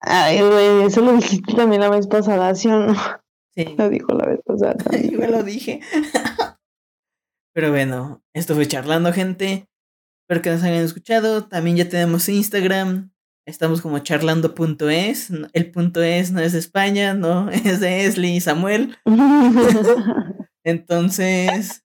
Ay, 0.01 0.41
güey, 0.41 0.83
eso 0.85 1.01
lo 1.01 1.13
dijiste 1.13 1.55
también 1.55 1.81
la 1.81 1.91
vez 1.91 2.09
pasada, 2.09 2.53
¿sí 2.57 2.67
o 2.69 2.81
no? 2.81 2.97
Lo 3.77 3.89
dijo 3.89 4.13
la 4.15 4.27
vez 4.27 4.41
pasada. 4.45 4.77
Yo 5.11 5.19
lo 5.27 5.43
dije. 5.43 5.81
Pero 7.53 7.71
bueno, 7.71 8.23
esto 8.35 8.55
fue 8.55 8.67
charlando, 8.67 9.13
gente. 9.13 9.69
Espero 10.23 10.43
que 10.43 10.51
nos 10.51 10.63
hayan 10.63 10.85
escuchado. 10.85 11.49
También 11.49 11.77
ya 11.77 11.89
tenemos 11.89 12.29
Instagram. 12.29 13.11
Estamos 13.47 13.81
como 13.81 13.99
charlando.es. 13.99 15.33
El 15.55 15.71
punto 15.71 16.03
es 16.03 16.31
no 16.33 16.41
es 16.41 16.53
de 16.53 16.59
España, 16.59 17.15
no 17.15 17.49
es 17.51 17.81
de 17.81 18.05
Esli 18.05 18.37
y 18.37 18.41
Samuel. 18.41 18.97
Entonces. 20.65 21.83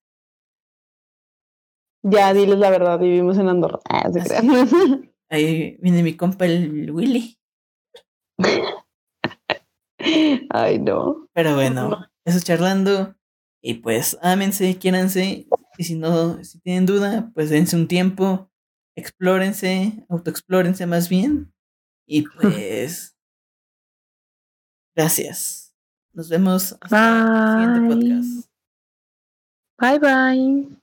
Ya, 2.06 2.34
diles 2.34 2.60
la 2.60 2.70
verdad, 2.70 3.00
vivimos 3.00 3.38
en 3.38 3.48
Andorra. 3.48 3.80
Ah, 3.90 4.12
Ahí 5.30 5.78
viene 5.82 6.04
mi 6.04 6.18
compa 6.18 6.46
el 6.46 6.92
Willy. 6.92 7.38
Ay, 10.50 10.80
no. 10.80 11.28
Pero 11.34 11.56
bueno, 11.56 12.06
eso 12.26 12.40
charlando. 12.40 13.16
Y 13.62 13.76
pues, 13.76 14.18
ámense, 14.22 14.78
quiéranse. 14.78 15.48
Y 15.78 15.84
si 15.84 15.96
no, 15.96 16.44
si 16.44 16.60
tienen 16.60 16.86
duda, 16.86 17.32
pues 17.34 17.50
dense 17.50 17.76
un 17.76 17.88
tiempo, 17.88 18.52
explórense, 18.96 20.06
autoexplórense 20.10 20.86
más 20.86 21.10
bien. 21.10 21.54
Y 22.06 22.24
pues, 22.42 23.18
gracias. 24.96 25.74
Nos 26.14 26.30
vemos 26.30 26.78
hasta 26.80 27.64
el 27.64 27.88
siguiente 27.88 27.96
podcast. 27.96 28.50
Bye 29.80 30.00
bye. 30.00 30.83